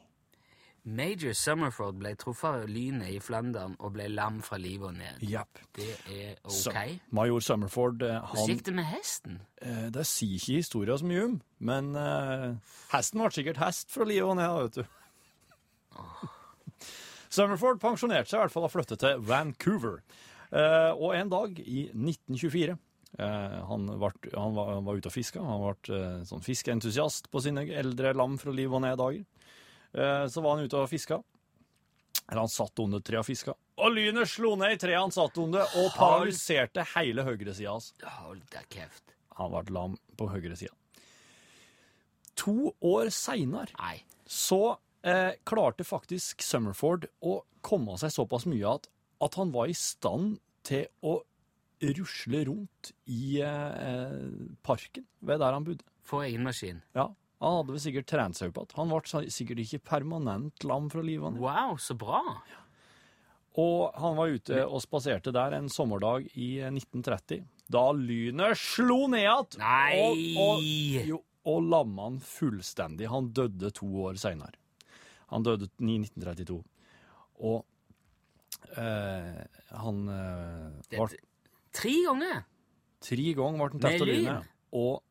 Major 0.89 1.33
Summerford 1.35 1.97
ble 1.99 2.13
truffet 2.17 2.63
av 2.63 2.69
lynet 2.71 3.11
i 3.11 3.17
Flandern 3.21 3.75
og 3.83 3.91
ble 3.97 4.07
lam 4.09 4.39
fra 4.41 4.57
livet 4.57 4.87
og 4.87 4.95
ned. 4.97 5.19
Yep. 5.27 5.59
Det 5.75 5.89
er 6.15 6.37
Så- 6.49 6.71
ok. 6.71 6.99
Major 7.11 7.39
Summerford 7.45 8.01
han... 8.01 8.23
Hvordan 8.31 8.47
gikk 8.53 8.63
det 8.69 8.73
med 8.79 8.87
hesten? 8.89 9.41
eh, 9.61 9.89
Det 9.93 10.05
sier 10.07 10.39
ikke 10.39 10.55
historien 10.63 10.97
så 10.97 11.05
mye 11.11 11.25
om, 11.27 11.35
men 11.59 11.91
eh, 11.99 12.55
hesten 12.95 13.21
ble 13.21 13.29
sikkert 13.35 13.59
hest 13.61 13.91
fra 13.91 14.07
livet 14.07 14.31
og 14.31 14.39
ned, 14.39 14.55
vet 14.63 14.79
du. 14.79 14.83
Summerford 17.29 17.77
pensjonerte 17.81 18.31
seg 18.31 18.39
i 18.39 18.43
hvert 18.45 18.53
fall 18.55 18.65
og 18.65 18.73
flyttet 18.73 19.03
til 19.03 19.21
Vancouver. 19.27 19.99
Eh, 20.49 20.91
og 20.95 21.11
en 21.13 21.29
dag 21.29 21.59
i 21.61 21.83
1924 21.93 22.71
eh, 22.73 22.79
han, 23.17 23.87
ble, 23.99 24.11
han, 24.33 24.53
var, 24.55 24.73
han 24.75 24.85
var 24.85 24.99
ute 24.99 25.09
og 25.09 25.15
fiska. 25.15 25.41
Han 25.43 25.63
ble 25.63 25.97
eh, 25.97 26.21
sånn 26.29 26.45
fiskeentusiast 26.45 27.29
på 27.33 27.41
sine 27.43 27.65
eldre 27.81 28.13
lam 28.17 28.37
fra 28.41 28.53
liv 28.55 28.73
og 28.73 28.83
ned-dager. 28.85 29.25
Eh, 29.93 30.25
så 30.29 30.43
var 30.45 30.55
han 30.55 30.65
ute 30.69 30.77
og 30.79 30.89
fiska. 30.91 31.19
Eller 32.29 32.43
han 32.43 32.51
satt 32.53 32.79
under 32.83 33.01
treet 33.01 33.23
og 33.23 33.27
fiska. 33.27 33.55
Og 33.79 33.95
lynet 33.95 34.29
slo 34.29 34.53
ned 34.59 34.75
i 34.75 34.81
treet 34.81 35.01
han 35.01 35.13
satt 35.13 35.37
under, 35.41 35.65
og 35.81 35.93
paralyserte 35.97 36.85
hele 36.93 37.25
høyresida 37.25 37.73
hans. 37.73 37.93
Han 39.39 39.55
ble 39.55 39.73
lam 39.73 39.97
på 40.19 40.27
høyresida. 40.29 40.75
To 42.39 42.71
år 42.85 43.09
seinere 43.11 43.97
så 44.29 44.77
eh, 45.03 45.33
klarte 45.47 45.83
faktisk 45.87 46.43
Summerford 46.45 47.09
å 47.25 47.41
komme 47.65 47.97
seg 47.99 48.13
såpass 48.13 48.45
mye 48.47 48.77
at, 48.77 48.87
at 49.19 49.35
han 49.39 49.51
var 49.51 49.67
i 49.71 49.75
stand 49.75 50.37
til 50.67 50.85
å 51.03 51.17
rusle 51.81 52.43
rundt 52.49 52.91
i 53.07 53.39
eh, 53.41 54.15
parken 54.65 55.05
ved 55.25 55.41
der 55.41 55.55
han 55.55 55.65
bodde. 55.67 55.85
Få 56.05 56.23
egen 56.25 56.43
maskin. 56.43 56.81
Ja, 56.97 57.11
Han 57.39 57.55
hadde 57.55 57.71
vel 57.75 57.83
sikkert 57.83 58.09
trent 58.11 58.41
opp 58.43 58.57
igjen. 58.57 58.73
Han 58.75 58.89
ble 58.91 59.29
sikkert 59.31 59.61
ikke 59.63 59.79
permanent 59.93 60.65
lam 60.67 60.89
fra 60.91 61.03
livet. 61.05 61.29
han. 61.29 61.39
Wow, 61.39 61.77
så 61.79 61.95
bra. 61.95 62.23
Og 63.59 63.95
han 63.97 64.17
var 64.17 64.33
ute 64.35 64.65
og 64.65 64.81
spaserte 64.83 65.31
der 65.35 65.55
en 65.57 65.69
sommerdag 65.71 66.27
i 66.35 66.59
eh, 66.59 66.71
1930, 66.73 67.45
da 67.69 67.85
lynet 67.95 68.57
slo 68.59 69.07
ned 69.07 69.23
igjen. 69.23 69.63
Og, 70.03 70.23
og, 70.43 70.67
jo, 71.07 71.21
og 71.49 71.63
lamma 71.69 72.09
han 72.09 72.19
fullstendig. 72.23 73.09
Han 73.11 73.31
døde 73.35 73.71
to 73.75 73.87
år 74.03 74.19
seinere. 74.21 74.57
Han 75.29 75.45
døde 75.45 75.69
i 75.79 75.97
1932. 76.01 76.59
Og 77.45 77.65
eh, 78.75 79.41
han 79.79 80.05
eh, 80.13 80.79
ble 80.91 81.07
Tre 81.75 81.95
ganger? 82.05 82.43
Tre 83.03 83.33
ganger 83.37 83.57
ble 83.57 83.69
han 83.77 83.83
tatt 83.85 84.01
av 84.01 84.09
lynet. 84.09 84.51
Og 84.75 85.01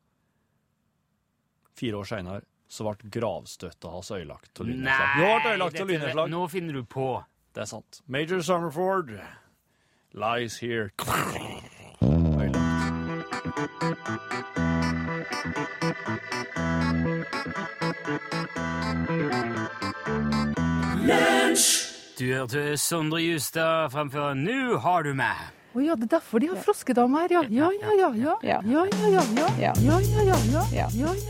fire 1.79 2.01
år 2.01 2.09
seinere 2.09 2.45
så 2.69 2.85
ble 2.85 3.09
gravstøtta 3.15 3.91
hans 3.95 4.11
ødelagt 4.13 4.61
av 4.61 4.69
lynnedslag. 4.69 5.89
Nei! 5.97 6.27
nå 6.29 6.45
finner 6.51 6.73
du 6.77 6.83
på. 6.85 7.11
Det 7.55 7.65
er 7.65 7.69
sant. 7.71 8.01
Major 8.05 8.43
Summerford 8.45 9.15
lies 10.13 10.59
here. 10.61 10.91
Du 22.19 22.25
hørte 22.35 22.77
Sondre 22.77 23.21
Justad 23.23 23.89
framføre 23.91 24.35
'Nu 24.35 24.77
har 24.77 25.03
du 25.03 25.13
meg'. 25.13 25.58
Å 25.69 25.81
ja, 25.85 25.93
det 25.93 26.07
er 26.07 26.15
derfor 26.15 26.41
de 26.41 26.47
har 26.49 26.57
froskedame 26.65 27.19
her, 27.21 27.29
ja. 27.35 27.41
Ja, 27.53 27.67
ja, 27.69 27.91
ja. 27.93 28.09
Ja, 28.17 28.35
ja, 28.41 28.57
ja. 28.65 28.89
Ja, 28.89 28.89
ja, 28.97 29.13
ja. 29.29 29.45
Ja, 29.59 29.73
ja, 29.77 30.01
ja. 30.89 31.29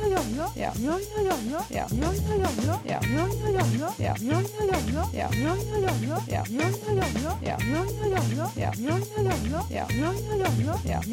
Ja, 10.85 11.03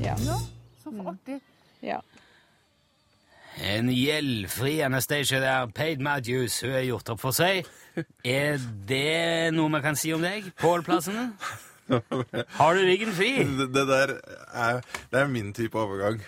ja, 0.00 0.16
ja. 0.24 0.38
Så 0.82 0.96
artig. 1.04 1.40
Ja. 1.82 2.00
En 3.60 3.88
gjeldfri 3.92 4.80
station 5.00 5.40
der, 5.42 5.66
Paid 5.66 6.00
Matthews, 6.00 6.60
hun 6.64 6.72
er 6.72 6.86
gjort 6.88 7.08
opp 7.12 7.20
for 7.20 7.36
seg. 7.36 7.66
Er 8.24 8.56
det 8.88 9.52
noe 9.52 9.68
man 9.68 9.82
kan 9.84 9.96
si 9.98 10.14
om 10.16 10.22
deg? 10.24 10.48
Pål-plassene? 10.56 11.34
Har 12.58 12.74
du 12.76 12.82
ryggen 12.86 13.12
fri? 13.16 13.32
Det, 13.60 13.66
det 13.74 13.86
der 13.88 14.12
er, 14.54 14.80
det 15.10 15.18
er 15.24 15.28
min 15.30 15.50
type 15.56 15.76
overgang 15.78 16.20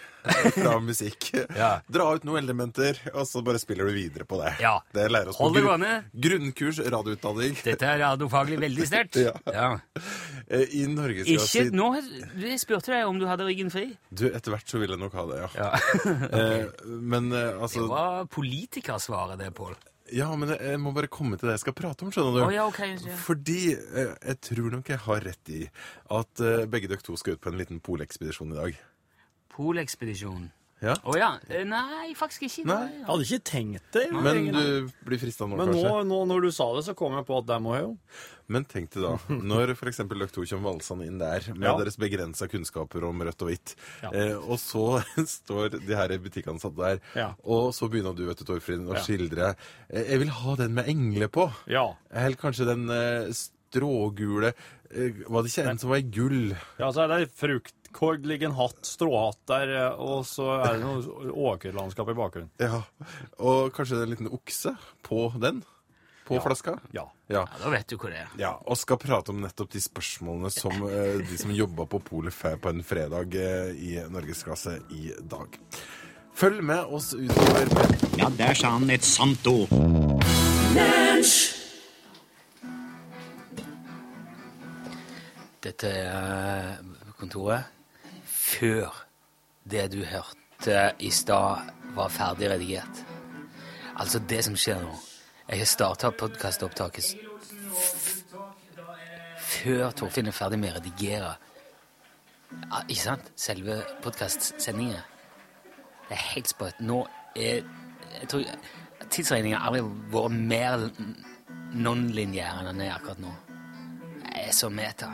fra 0.55 0.77
musikk. 0.79 1.33
Ja. 1.59 1.81
Dra 1.91 2.05
ut 2.15 2.23
noen 2.27 2.45
elementer, 2.45 2.99
og 3.11 3.25
så 3.27 3.41
bare 3.43 3.59
spiller 3.59 3.89
du 3.91 3.95
videre 3.97 4.23
på 4.29 4.39
det. 4.39 4.53
Ja. 4.63 4.77
Det 4.95 5.09
lærer 5.11 5.33
oss 5.33 5.39
Hold 5.43 5.57
på 5.57 5.65
grunn- 5.65 6.05
grunnkurs 6.27 6.79
radioutdanning 6.95 7.57
Dette 7.67 7.89
er 7.91 7.99
radiofaglig 8.05 8.61
veldig 8.63 8.87
sterkt. 8.91 9.19
Ja. 9.27 9.33
Ja. 9.51 9.67
eh, 10.47 10.67
i 10.79 10.85
Norgesklasse. 10.91 11.65
Ikke 11.67 11.75
nå 11.75 11.89
Jeg 12.43 12.61
spurte 12.63 12.95
deg 12.95 13.07
om 13.11 13.19
du 13.19 13.27
hadde 13.31 13.47
ryggen 13.49 13.71
fri. 13.75 13.89
Du, 14.15 14.29
etter 14.31 14.55
hvert 14.55 14.71
så 14.71 14.79
vil 14.83 14.95
jeg 14.95 15.03
nok 15.03 15.17
ha 15.19 15.27
det, 15.33 15.41
ja. 15.43 15.51
Ja. 15.59 15.71
Eh, 16.43 16.87
men 16.87 17.33
altså 17.35 17.83
Det 17.83 17.91
var 17.91 18.25
politikersvaret, 18.33 19.39
det, 19.43 19.51
Pål. 19.59 19.75
Ja, 20.13 20.29
men 20.37 20.53
jeg, 20.53 20.79
må 20.83 20.93
bare 20.93 21.11
komme 21.13 21.39
til 21.41 21.49
det 21.49 21.57
jeg 21.57 21.65
skal 21.65 21.77
prate 21.77 22.05
om, 22.05 22.13
skjønner 22.13 22.37
du. 22.37 22.41
Å 22.45 22.53
ja, 22.53 22.65
ok. 22.69 22.81
ja. 23.07 23.19
Fordi 23.25 23.61
eh, 23.75 24.15
jeg 24.15 24.41
tror 24.49 24.73
nok 24.77 24.91
jeg 24.93 25.01
har 25.07 25.25
rett 25.25 25.53
i 25.53 25.63
at 26.19 26.43
eh, 26.45 26.65
begge 26.71 26.91
dere 26.91 27.05
to 27.05 27.17
skal 27.21 27.37
ut 27.37 27.43
på 27.43 27.53
en 27.53 27.61
liten 27.61 27.81
polekspedisjon 27.85 28.53
i 28.53 28.59
dag. 28.59 28.83
Polekspedisjon. 29.53 30.51
Ja. 30.83 30.97
Å 31.07 31.15
ja. 31.17 31.29
Nei, 31.65 32.11
faktisk 32.19 32.43
ikke. 32.49 32.65
Nei. 32.67 32.89
Jeg 32.99 33.07
hadde 33.07 33.27
ikke 33.29 33.45
tenkt 33.47 33.93
det. 33.95 34.05
Men 34.11 34.49
du 34.51 34.89
blir 35.07 35.21
frista 35.23 35.47
nå, 35.47 35.55
Men 35.57 35.71
nå, 35.71 35.79
kanskje? 35.79 36.05
nå 36.11 36.19
når 36.27 36.43
du 36.43 36.51
sa 36.51 36.67
det, 36.75 36.83
så 36.89 36.95
kom 36.99 37.15
jeg 37.15 37.27
på 37.29 37.37
at 37.39 37.47
det 37.47 37.59
må 37.63 37.77
jeg 37.77 37.85
jo. 37.87 37.93
Men 38.53 38.67
tenk 38.69 38.91
deg 38.93 39.05
da, 39.07 39.13
når 39.53 39.73
for 39.79 39.89
eksempel 39.93 40.19
dere 40.19 40.35
to 40.35 40.43
kommer 40.51 40.73
valsende 40.75 41.07
inn 41.07 41.21
der 41.23 41.47
med 41.55 41.69
Ja. 41.71 41.77
deres 41.79 41.97
begrensa 42.03 42.49
kunnskaper 42.51 43.07
om 43.09 43.23
rødt 43.23 43.45
og 43.47 43.53
hvitt, 43.53 43.77
Ja. 44.03 44.11
eh, 44.11 44.35
og 44.43 44.59
så 44.59 44.99
står 45.39 45.79
de 45.79 45.95
her 45.97 46.17
butikkansatte 46.19 46.77
der, 46.83 47.01
Ja. 47.15 47.31
og 47.47 47.71
så 47.79 47.89
begynner 47.89 48.17
du, 48.19 48.27
vet 48.27 48.43
du, 48.43 48.45
Torfinn, 48.51 48.85
å 48.91 48.99
Ja. 48.99 49.05
skildre 49.07 49.55
eh, 49.89 50.03
Jeg 50.11 50.19
vil 50.25 50.35
ha 50.43 50.57
den 50.57 50.75
med 50.75 50.91
engler 50.91 51.29
på. 51.33 51.47
Ja. 51.71 51.93
Eller 52.11 52.37
kanskje 52.37 52.67
den 52.67 52.89
eh, 52.91 53.31
strågule 53.33 54.53
eh, 54.91 55.23
Var 55.29 55.43
det 55.47 55.51
ikke 55.55 55.71
en 55.71 55.79
som 55.81 55.91
var 55.95 56.03
i 56.03 56.11
gull? 56.13 56.53
Ja, 56.83 56.91
så 56.93 57.07
er 57.07 57.15
det 57.15 57.31
fruktkord, 57.93 58.27
ligger 58.27 58.49
en 58.49 58.55
hatt, 58.55 58.85
stråhatt 58.87 59.39
der, 59.47 59.69
eh, 59.69 60.01
og 60.01 60.25
så 60.27 60.63
er 60.63 60.79
det 60.79 60.85
noe 60.85 61.33
åkerlandskap 61.33 62.09
i 62.09 62.15
bakgrunnen. 62.15 62.51
Ja. 62.59 62.83
Og 63.39 63.73
kanskje 63.73 63.97
det 63.97 64.03
er 64.03 64.07
en 64.07 64.11
liten 64.11 64.33
okse 64.33 64.77
på 65.03 65.33
den? 65.41 65.63
På 66.27 66.41
flaska? 66.41 66.79
Ja. 66.93 67.11
Ja. 67.29 67.47
Ja, 67.51 67.59
da 67.65 67.71
vet 67.71 67.89
du 67.89 67.97
hvor 67.97 68.11
det 68.11 68.21
er. 68.21 68.29
Ja, 68.39 68.53
og 68.67 68.77
skal 68.77 68.99
prate 69.01 69.33
om 69.33 69.41
nettopp 69.43 69.73
de 69.73 69.81
spørsmålene 69.81 70.51
som 70.53 70.73
eh, 70.89 71.19
de 71.27 71.39
som 71.39 71.51
jobba 71.51 71.87
på 71.87 71.99
Polet 72.01 72.35
på 72.61 72.69
en 72.69 72.83
fredag 72.83 73.35
eh, 73.35 73.73
i 73.75 73.93
norgesklasse 74.09 74.79
i 74.91 75.13
dag. 75.21 75.59
Følg 76.35 76.63
med 76.65 76.89
oss 76.89 77.13
utover 77.13 77.69
Ja, 78.17 78.31
der 78.39 78.55
sa 78.55 78.77
han 78.79 78.89
et 78.91 79.05
sant 79.05 79.47
ord. 79.47 79.69
Dette 85.63 85.89
er 85.89 86.81
kontoret 87.21 87.82
før 88.63 89.07
det 89.71 89.89
du 89.91 90.05
hørte 90.07 90.93
i 91.03 91.11
stad, 91.11 91.71
var 91.97 92.09
ferdig 92.09 92.51
redigert. 92.51 93.01
Altså 93.99 94.21
det 94.31 94.45
som 94.47 94.55
skjer 94.57 94.79
nå. 94.85 94.93
Jeg 95.49 95.59
har 95.59 95.69
starta 95.69 96.11
podkastopptaket 96.15 97.17
før 99.53 99.91
Torfinn 99.99 100.31
er 100.31 100.37
ferdig 100.37 100.61
med 100.63 100.73
å 100.73 100.79
redigere. 100.79 101.33
Ja, 102.53 102.85
ikke 102.87 103.01
sant? 103.03 103.29
Selve 103.37 103.81
podkastsendinga. 104.05 105.03
Det 106.07 106.17
er 106.17 106.25
helt 106.31 106.55
sprøtt. 106.55 106.81
Nå 106.81 107.03
er 107.35 107.67
Jeg 108.13 108.29
tror 108.29 108.43
tidsregninga 109.11 109.59
aldri 109.65 109.83
vært 110.13 110.35
mer 110.37 110.83
non-linjær 111.73 112.59
enn 112.61 112.69
den 112.71 112.83
er 112.87 112.95
akkurat 112.95 113.23
nå. 113.25 113.33
Jeg 114.27 114.51
er 114.51 114.53
så 114.57 114.69
meta. 114.71 115.09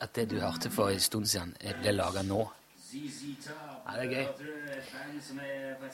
At 0.00 0.14
det 0.16 0.30
du 0.30 0.40
hørte 0.40 0.70
for 0.70 0.90
en 0.90 1.00
stund 1.00 1.26
siden, 1.26 1.54
eh, 1.60 1.74
ble 1.80 1.92
laga 1.92 2.22
nå. 2.22 2.42
Ja, 2.94 4.00
det 4.00 4.04
er 4.04 4.10
gøy. 4.10 4.26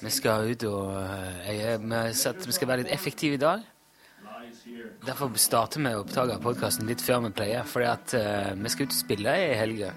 Vi 0.00 0.10
skal 0.10 0.50
ut 0.50 0.64
og 0.68 0.96
eh, 1.02 1.56
jeg, 1.56 1.80
vi, 1.82 2.52
skal 2.52 2.68
være 2.68 2.82
litt 2.84 2.92
effektive 2.92 3.34
i 3.34 3.40
dag. 3.40 3.64
Derfor 5.06 5.32
starter 5.40 5.80
vi 5.80 5.92
å 5.96 6.04
av 6.04 6.42
podkasten 6.44 6.88
litt 6.88 7.00
før 7.00 7.24
vi 7.24 7.32
pleier. 7.32 7.64
Fordi 7.64 7.86
at 7.88 8.14
uh, 8.14 8.52
vi 8.56 8.72
skal 8.72 8.88
ut 8.88 8.92
og 8.92 8.98
spille 8.98 9.36
i 9.46 9.54
helga. 9.56 9.94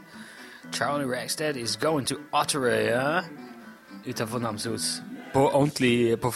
Charlie 0.72 1.10
Rackstead 1.10 1.58
is 1.60 1.76
going 1.76 2.08
to 2.08 2.16
Otterøya 2.32 3.24
utenfor 4.08 4.40
Namsos. 4.40 5.02
På 5.34 5.50
ordentlig 5.50 6.20
På 6.22 6.32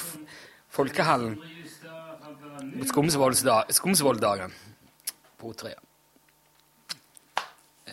Folkehallen. 0.69 1.39
Skumsvolldagen. 3.71 4.53
På 5.39 5.53
Otterøya. 5.53 5.86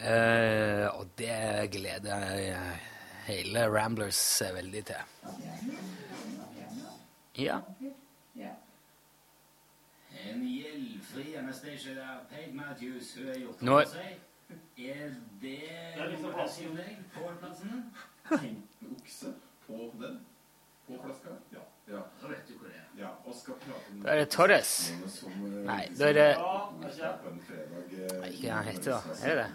Eh, 0.04 0.86
og 0.98 1.06
det 1.18 1.70
gleder 1.72 2.24
jeg 2.36 2.80
hele 3.26 3.62
Ramblers 3.72 4.18
seg 4.20 4.54
veldig 4.58 4.82
til. 4.90 5.74
Ja. 7.40 7.58
En 10.24 10.42
gjeldfri 10.48 11.34
Anastacia 11.40 12.18
Paid 12.30 12.52
Matthews, 12.54 13.14
hun 13.16 13.26
har 13.28 13.40
gjort 13.40 13.62
Nå- 13.62 13.80
for 13.80 13.94
seg. 13.96 14.20
Er 14.78 15.14
det 16.10 16.20
noe 16.22 16.44
å 16.44 16.48
si 16.52 16.66
om 16.68 16.76
deg, 16.76 16.98
Pål-plassen? 17.14 17.84
okse 18.92 19.32
på 19.66 19.90
den? 20.00 20.20
På 20.86 20.98
flaska? 21.02 21.38
Ja. 21.52 21.64
Ja. 21.88 22.00
Da 22.22 22.28
vet 22.28 22.48
du 22.48 22.54
hvor 22.58 22.68
det 22.68 22.76
er. 22.78 22.86
ja. 23.02 23.10
Og 23.26 23.34
skal 23.34 23.54
prate 23.60 23.92
om 23.92 24.00
Da 24.04 24.10
er 24.14 24.16
det 24.22 24.28
Torres. 24.30 24.70
som 25.18 25.32
eh, 25.32 25.60
Nei, 25.68 25.82
da 25.98 26.08
er 26.08 26.12
det 26.18 26.28
på 26.38 27.32
en 27.32 27.40
fredag 27.48 27.92
eh, 27.92 28.18
Nei, 28.20 28.30
Ikke 28.32 28.48
hva 28.48 28.56
han 28.60 28.64
heter, 28.70 28.90
da. 28.90 29.00
Er 29.22 29.34
det 29.34 29.44
det? 29.44 29.50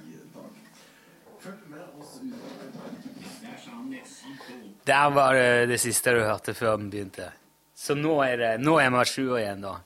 Der 4.86 5.10
var 5.14 5.34
det 5.34 5.70
det 5.70 5.80
siste 5.80 6.12
du 6.16 6.22
hørte 6.26 6.54
før 6.54 6.78
den 6.78 6.90
begynte. 6.92 7.30
Så 7.76 7.96
nå 7.96 8.18
er 8.26 8.36
det 8.42 8.52
Nå 8.62 8.78
er 8.82 8.90
vi 8.92 9.06
sju 9.08 9.22
jour 9.30 9.40
igjen, 9.40 9.62
da. 9.64 9.78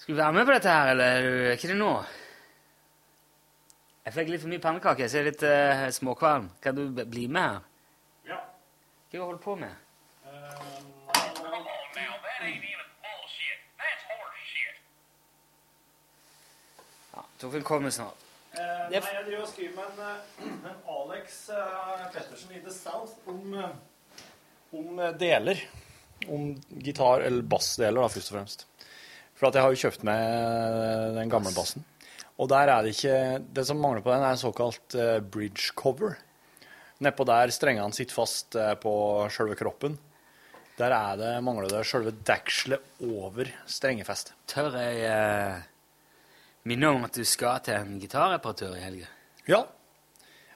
Skal 0.00 0.14
du 0.14 0.20
være 0.20 0.32
med 0.32 0.46
på 0.48 0.54
dette 0.54 0.68
her, 0.72 0.90
eller 0.94 1.04
er 1.04 1.22
du- 1.22 1.46
er 1.50 1.56
ikke 1.56 1.68
det 1.68 1.76
nå? 1.76 2.04
Jeg 4.04 4.12
fikk 4.14 4.28
litt 4.30 4.40
for 4.40 4.48
mye 4.48 4.58
pannekaker, 4.64 5.08
så 5.08 5.18
jeg 5.18 5.26
er 5.26 5.30
litt 5.30 5.42
uh, 5.42 5.90
småkvalm. 5.92 6.50
Kan 6.62 6.74
du 6.74 7.04
bli 7.04 7.26
med 7.28 7.42
her? 7.42 7.60
Ja. 8.26 8.38
Hva 9.12 9.18
holder 9.26 9.38
du 9.38 9.42
på 9.44 9.56
med? 9.60 9.74
Ja, 17.14 17.24
Torfinn 17.38 17.62
kommer 17.66 17.90
snart. 17.90 18.26
Eh, 18.52 18.62
nei, 18.90 18.98
jeg 18.98 19.26
driver 19.26 19.44
og 19.44 19.50
skriver 19.50 19.76
med 19.76 19.84
en, 19.90 20.00
eh, 20.06 20.70
en 20.70 20.80
Alex 20.96 21.36
eh, 21.54 22.06
Pettersen 22.14 22.56
i 22.56 22.62
The 22.64 22.72
South 22.74 23.28
om, 23.30 23.54
eh, 23.54 24.24
om 24.76 25.00
deler. 25.18 25.62
Om 26.28 26.50
gitar- 26.84 27.22
eller 27.24 27.42
bassdeler, 27.42 28.00
da, 28.02 28.08
først 28.12 28.32
og 28.32 28.36
fremst. 28.36 28.66
For 29.34 29.48
at 29.48 29.54
jeg 29.56 29.62
har 29.64 29.72
jo 29.72 29.80
kjøpt 29.88 30.02
meg 30.04 31.14
den 31.16 31.30
gamle 31.32 31.52
bassen. 31.56 31.84
Og 32.40 32.48
der 32.48 32.68
er 32.68 32.82
det 32.82 32.92
ikke 32.94 33.38
Det 33.54 33.66
som 33.66 33.78
mangler 33.80 34.02
på 34.04 34.12
den, 34.12 34.22
er 34.22 34.32
en 34.32 34.36
såkalt 34.36 34.96
bridge 35.30 35.72
cover. 35.74 36.18
Nedpå 37.00 37.24
der 37.24 37.48
strengene 37.48 37.94
sitter 37.96 38.14
fast 38.14 38.50
på 38.82 38.92
sjølve 39.32 39.56
kroppen. 39.56 39.98
Der 40.80 40.94
er 40.96 41.18
det, 41.20 41.32
mangler 41.44 41.68
det 41.68 41.82
selve 41.84 42.12
dekselet 42.24 43.02
over 43.04 43.50
strengefestet. 43.68 44.32
Tør 44.48 44.78
jeg 44.80 45.02
eh, 45.04 45.66
minne 46.70 46.92
om 46.94 47.04
at 47.04 47.18
du 47.18 47.26
skal 47.28 47.60
til 47.66 47.76
en 47.76 47.98
gitarreparatør 48.00 48.78
i 48.78 48.84
helga? 48.86 49.10
Ja. 49.50 49.66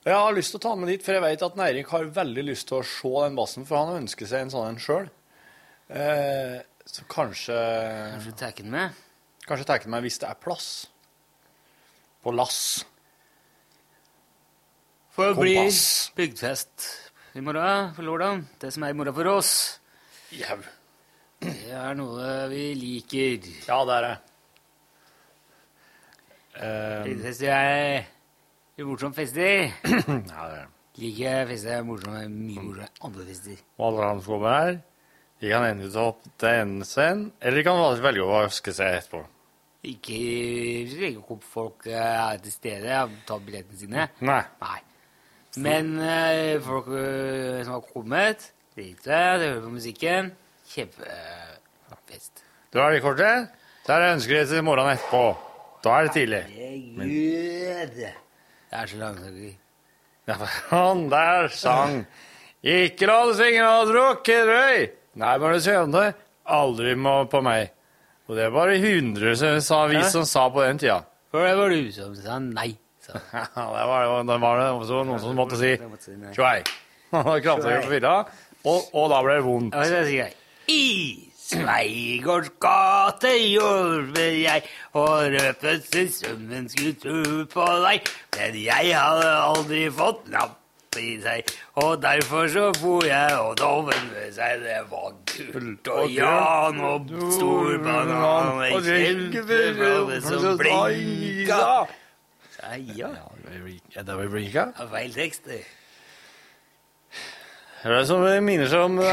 Jeg 0.04 0.16
har 0.16 0.36
lyst 0.36 0.54
til 0.54 0.60
å 0.60 0.64
ta 0.64 0.72
med 0.76 0.88
dit, 0.92 1.04
for 1.04 1.16
jeg 1.16 1.24
vet 1.24 1.44
at 1.44 1.60
Eirik 1.66 1.92
har 1.92 2.08
veldig 2.16 2.46
lyst 2.48 2.68
til 2.70 2.80
å 2.80 2.88
se 2.88 3.12
den 3.24 3.36
bassen, 3.36 3.68
for 3.68 3.80
han 3.80 4.02
ønsker 4.02 4.28
seg 4.28 4.46
en 4.46 4.54
sånn 4.54 4.72
en 4.72 4.80
sjøl. 4.80 5.12
Eh, 5.92 6.58
så 6.88 7.04
kanskje 7.08 7.60
Kanskje 8.16 8.34
tar 8.40 8.56
den 8.56 8.72
med? 8.72 9.04
Kanskje 9.44 9.68
tar 9.68 9.84
den 9.84 9.92
med 9.92 10.04
hvis 10.08 10.20
det 10.24 10.32
er 10.32 10.40
plass. 10.40 10.72
På 12.24 12.32
lass. 12.32 12.58
For 15.12 15.36
å 15.36 15.40
bli 15.40 15.58
bygdfest 16.16 16.90
i 17.36 17.44
morgen, 17.44 17.92
på 17.92 18.04
lørdag. 18.04 18.44
Det 18.60 18.72
som 18.72 18.88
er 18.88 18.92
i 18.92 18.96
morgen 18.96 19.16
for 19.16 19.36
oss. 19.36 19.56
Jau. 20.32 20.56
Det 21.44 21.72
er 21.76 21.96
noe 21.98 22.28
vi 22.52 22.62
liker. 22.78 23.48
Ja, 23.68 23.80
det 23.84 23.96
er 23.98 24.06
det. 24.06 24.14
Eh, 26.54 27.02
Bygdefest 27.08 27.42
er 27.50 28.06
en 28.78 28.88
morsom 28.88 29.14
fester. 29.16 29.66
ja, 29.68 30.06
det 30.06 30.38
er 30.38 30.54
det. 30.54 30.64
Liker 31.02 31.46
fester 31.50 31.76
er 31.80 31.86
morsomme, 31.86 32.24
mye 32.30 32.62
morsommere 32.62 32.88
enn 32.88 33.06
andre 33.10 33.28
fester. 33.28 33.60
Og 33.78 33.86
alle 33.88 34.08
han 34.08 34.22
som 34.22 34.36
kommer 34.36 34.56
her, 34.60 34.74
de 35.42 35.50
kan 35.50 35.66
enten 35.68 35.92
ta 35.92 36.04
opp 36.12 36.24
til 36.40 36.60
enden 36.62 36.86
sin, 36.88 37.24
eller 37.42 37.58
de 37.60 37.66
kan 37.66 37.80
velge 38.06 38.24
å 38.24 38.32
vaske 38.32 38.74
seg 38.76 38.98
etterpå. 39.00 39.24
Ikke 39.84 40.18
legge 40.96 41.20
opp 41.34 41.44
folk 41.44 41.84
eh, 41.90 42.00
er 42.00 42.38
til 42.40 42.54
stede 42.54 43.00
og 43.02 43.18
ta 43.28 43.36
billettene 43.42 43.80
sine. 43.82 44.06
Nei. 44.24 44.40
Nei. 44.62 44.78
Men 45.60 45.90
eh, 46.00 46.54
folk 46.64 46.88
eh, 46.96 47.60
som 47.66 47.74
har 47.76 47.84
kommet, 47.90 48.46
liker 48.76 49.38
du 49.38 49.44
hører 49.44 49.60
på 49.62 49.72
musikken. 49.74 50.32
Kjempefest. 50.70 52.44
Du 52.72 52.80
har 52.80 52.90
det 52.92 53.02
kortet? 53.04 53.50
Der 53.86 54.00
jeg 54.00 54.48
til 54.48 54.62
morgenen 54.64 54.96
etterpå. 54.96 55.36
Da 55.84 55.98
er 55.98 56.06
det 56.06 56.12
tidlig. 56.16 56.42
Gud! 56.96 57.98
Det 57.98 58.80
er 58.80 58.86
så 58.86 58.96
langsomt. 58.96 59.58
Ja, 60.26 60.34
han 60.70 61.10
der 61.12 61.48
sang 61.52 62.06
Ikke 62.64 63.06
la 63.06 63.18
det 63.28 63.34
svinge 63.36 63.64
og 63.68 63.90
drukke 63.92 64.36
røy. 64.48 64.86
Nei, 65.20 65.34
bare 65.38 65.60
søvne. 65.60 66.04
Aldri 66.48 66.94
må 66.96 67.26
på 67.28 67.42
meg. 67.44 67.68
Og 68.24 68.38
det 68.38 68.46
var 68.54 68.72
det 68.72 68.80
hundre 68.80 69.34
som 69.36 69.60
sa 69.60 69.82
vi 69.90 70.00
Hæ? 70.00 70.08
som 70.08 70.24
sa 70.24 70.46
på 70.48 70.64
den 70.64 70.80
tida. 70.80 71.02
For 71.30 71.44
det 71.44 71.58
var 71.58 71.68
du 71.76 71.92
som 71.92 72.14
sa 72.16 72.38
nei. 72.40 72.70
Så. 73.04 73.12
Det 73.12 73.84
var, 73.84 74.24
det 74.24 74.40
var 74.40 74.60
det 74.62 74.68
også 74.72 75.02
noen 75.04 75.20
som 75.20 75.36
måtte 75.36 75.58
si 75.60 75.74
tjoei. 76.32 76.62
Han 77.12 77.26
hadde 77.28 77.42
kraftig 77.44 77.74
på 77.84 77.90
fylla, 77.92 78.14
og, 78.64 78.90
og 78.96 79.10
da 79.12 79.20
ble 79.24 79.38
det 79.38 79.44
vondt. 79.44 79.76
Så 79.76 80.02
jeg 80.08 80.32
I 80.72 81.30
Sveigårds 81.44 82.48
gate 82.62 83.30
jobber 83.52 84.36
jeg, 84.40 84.62
og 84.96 85.26
røpet 85.34 85.84
sin 85.90 86.08
sømmen 86.08 86.68
skulle 86.72 86.94
tro 87.02 87.44
på 87.52 87.66
deg. 87.84 88.08
Men 88.38 88.56
jeg 88.62 88.94
hadde 88.96 89.32
aldri 89.44 89.82
fått 89.92 90.24
napp 90.32 90.60
i 90.96 91.18
seg, 91.20 91.50
og 91.82 91.98
derfor 92.02 92.48
så 92.48 92.68
for 92.78 93.04
jeg, 93.04 93.36
og 93.36 93.58
dommen 93.58 94.08
med 94.14 94.32
seg, 94.32 94.62
det 94.62 94.80
var 94.88 95.12
gult 95.34 95.90
og 95.90 96.10
jan 96.14 96.80
og 96.86 97.12
stor 97.34 97.76
banan 97.82 98.64
og 98.70 98.88
kjempeflagge 98.88 100.20
som 100.24 100.50
blinka. 100.60 101.62
Ja, 102.64 102.76
ja. 103.02 103.14
Det 104.00 104.14
var 104.16 104.28
blinka. 104.32 104.68
Det 104.78 104.92
feil 104.94 105.18
tekst, 105.18 105.50
det. 105.50 105.64
Det 107.84 107.92
er 107.92 108.06
som 108.08 108.22
minner 108.40 108.64
seg 108.72 108.80
om 108.80 108.94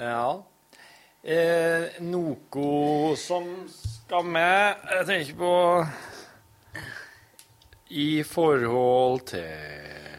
Ja. 0.00 0.42
Eh, 1.22 2.00
noe 2.02 3.14
som 3.20 3.46
skal 3.70 4.26
med 4.26 4.82
Jeg 4.96 5.06
tenker 5.06 5.36
på 5.38 5.52
I 7.94 8.22
forhold 8.26 9.22
til 9.30 9.46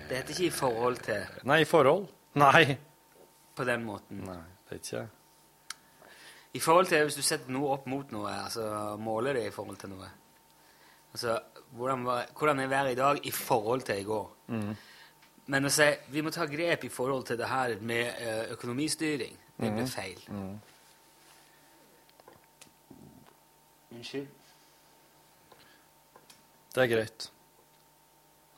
Det 0.08 0.22
heter 0.22 0.32
ikke 0.38 0.48
i 0.48 0.54
forhold 0.56 1.04
til 1.04 1.44
Nei, 1.52 1.60
i 1.65 1.67
forhold? 1.67 2.08
Nei. 2.39 2.78
på 3.58 3.63
den 3.67 3.84
måten. 3.84 4.24
Nei, 4.24 4.39
det 4.70 4.78
er 4.78 4.80
ikke 4.80 5.02
det. 5.02 5.10
I 6.54 6.60
forhold 6.63 6.88
til 6.88 7.04
hvis 7.10 7.20
du 7.20 7.24
setter 7.28 7.52
noe 7.52 7.76
opp 7.76 7.91
mot 7.91 8.08
noe, 8.15 8.32
altså 8.46 8.96
måler 9.00 9.36
det 9.36 9.50
i 9.50 9.52
forhold 9.56 9.78
til 9.84 9.91
noe. 9.91 10.08
Altså, 11.12 11.36
hvordan, 11.71 12.05
var, 12.05 12.25
hvordan 12.38 12.60
er 12.60 12.67
været 12.67 12.91
i 12.91 12.95
dag 12.99 13.19
i 13.27 13.31
forhold 13.31 13.81
til 13.88 14.01
i 14.01 14.03
går? 14.07 14.27
Men 15.51 15.65
å 15.67 15.71
si 15.73 15.88
vi 16.13 16.21
må 16.23 16.31
ta 16.31 16.45
grep 16.47 16.84
i 16.88 16.91
forhold 16.91 17.25
til 17.27 17.39
det 17.39 17.47
her 17.49 17.75
med 17.81 18.12
eh, 18.21 18.51
økonomistyring, 18.55 19.34
det 19.62 19.71
blir 19.73 19.89
feil. 19.89 20.21
Unnskyld. 23.91 24.27
Det 26.75 26.84
er 26.84 26.88
greit. 26.88 27.31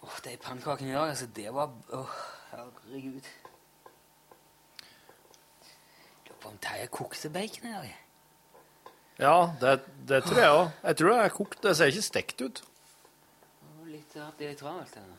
Åh, 0.04 0.19
de 0.26 0.38
pannekakene 0.38 0.91
i 0.91 0.93
dag, 0.93 1.10
altså, 1.10 1.26
det 1.36 1.54
var 1.54 1.71
Åh, 1.97 2.19
herregud. 2.52 3.30
Lurer 6.28 6.39
på 6.41 6.49
om 6.49 6.58
Terje 6.62 6.88
kokte 6.93 7.30
bacon 7.34 7.69
i 7.69 7.73
dag. 7.73 7.95
Ja, 9.19 9.38
det, 9.62 9.80
det 10.10 10.23
tror 10.26 10.39
jeg 10.41 10.52
òg. 10.52 10.69
Jeg 10.84 10.97
tror 10.99 11.10
det 11.13 11.17
er 11.23 11.34
kokt. 11.38 11.60
Det 11.63 11.76
ser 11.78 11.91
ikke 11.93 12.06
stekt 12.06 12.41
ut. 12.41 12.63
Det 14.13 14.21
har 14.21 14.32
det 14.38 14.45
er 14.45 14.52
litt 14.54 14.60
travelt. 14.62 14.95
her. 14.95 15.12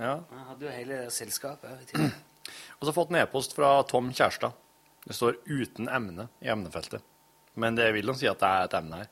Ja. 0.00 0.14
Jeg 0.32 0.44
hadde 0.48 0.64
jo 0.64 0.72
hele 0.72 0.98
det 1.04 1.12
selskapet. 1.12 1.92
Og 2.80 2.86
så 2.88 2.94
fått 2.96 3.10
en 3.12 3.20
e-post 3.20 3.52
fra 3.56 3.74
Tom 3.88 4.08
Kjærstad. 4.16 4.54
Det 5.04 5.16
står 5.16 5.36
'uten 5.46 5.88
emne' 5.88 6.28
i 6.40 6.48
emnefeltet. 6.48 7.02
Men 7.54 7.74
det 7.76 7.90
vil 7.92 8.06
han 8.06 8.16
si 8.16 8.28
at 8.28 8.38
det 8.40 8.48
er 8.48 8.64
et 8.64 8.74
emne 8.78 8.96
her. 9.02 9.08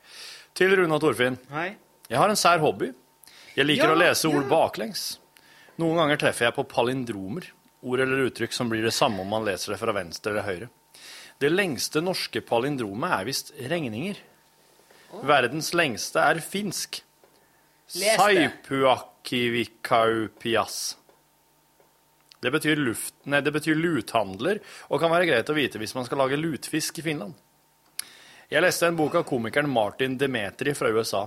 Til 0.55 0.75
Rune 0.77 0.95
og 0.95 1.01
Torfinn. 1.01 1.37
Hei. 1.51 1.75
Jeg 2.09 2.17
har 2.17 2.29
en 2.29 2.39
sær 2.39 2.59
hobby. 2.59 2.93
Jeg 3.55 3.65
liker 3.65 3.89
Ja, 3.89 3.93
å 3.93 3.99
lese 3.99 4.29
ord 4.29 4.43
ja. 4.45 4.49
baklengs. 4.49 5.19
Noen 5.77 5.97
ganger 5.97 6.17
treffer 6.17 6.45
jeg 6.47 6.55
på 6.55 6.63
palindromer. 6.69 7.51
Ord 7.83 7.99
eller 7.99 8.25
uttrykk 8.29 8.53
som 8.53 8.69
blir 8.69 8.83
det 8.83 8.93
samme 8.93 9.21
om 9.21 9.29
man 9.29 9.45
leser 9.45 9.73
det 9.73 9.79
fra 9.79 9.93
venstre 9.93 10.31
eller 10.33 10.43
høyre. 10.47 10.69
Det 11.39 11.51
lengste 11.51 12.01
norske 12.01 12.41
palindromet 12.41 13.11
er 13.19 13.25
visst 13.29 13.51
regninger. 13.55 14.17
Verdens 15.23 15.73
lengste 15.73 16.19
er 16.19 16.41
finsk. 16.43 17.01
Det. 17.93 18.15
Det 22.39 22.51
betyr, 22.51 22.79
luft, 22.79 23.15
nei, 23.27 23.41
det 23.43 23.51
betyr 23.51 23.75
luthandler, 23.75 24.61
og 24.87 25.01
kan 25.01 25.11
være 25.11 25.27
greit 25.27 25.49
å 25.51 25.55
vite 25.57 25.81
hvis 25.81 25.95
man 25.97 26.05
skal 26.07 26.21
lage 26.21 26.39
lutfisk 26.39 27.01
i 27.01 27.03
Finland. 27.09 27.33
Jeg 28.49 28.63
leste 28.63 28.87
en 28.87 28.97
bok 28.97 29.17
av 29.19 29.25
komikeren 29.29 29.69
Martin 29.69 30.15
Demetri 30.17 30.71
fra 30.77 30.89
USA. 30.89 31.25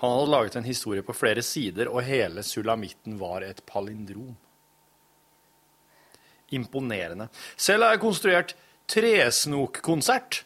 Han 0.00 0.14
hadde 0.14 0.30
laget 0.32 0.54
en 0.56 0.68
historie 0.68 1.04
på 1.04 1.16
flere 1.16 1.42
sider, 1.44 1.90
og 1.90 2.06
hele 2.06 2.44
sulamitten 2.46 3.18
var 3.20 3.44
et 3.44 3.64
palindrom. 3.68 4.36
Imponerende. 6.52 7.26
Selv 7.56 7.84
har 7.84 7.96
jeg 7.96 8.04
konstruert 8.04 8.54
tresnokkonsert. 8.88 10.44